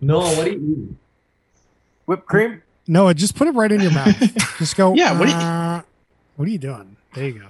No, 0.00 0.20
what 0.20 0.44
do 0.44 0.52
you 0.52 0.88
eat? 0.90 0.96
Whipped 2.06 2.26
cream. 2.26 2.62
No, 2.86 3.12
just 3.12 3.36
put 3.36 3.46
it 3.48 3.52
right 3.52 3.70
in 3.70 3.80
your 3.80 3.92
mouth. 3.92 4.16
just 4.58 4.76
go. 4.76 4.94
Yeah, 4.94 5.18
what 5.18 5.26
do 5.26 5.30
you- 5.32 5.36
"Uh," 5.36 5.82
what 6.36 6.48
are 6.48 6.50
you 6.50 6.58
doing? 6.58 6.96
There 7.14 7.28
you 7.28 7.42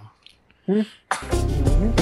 go. 0.66 1.99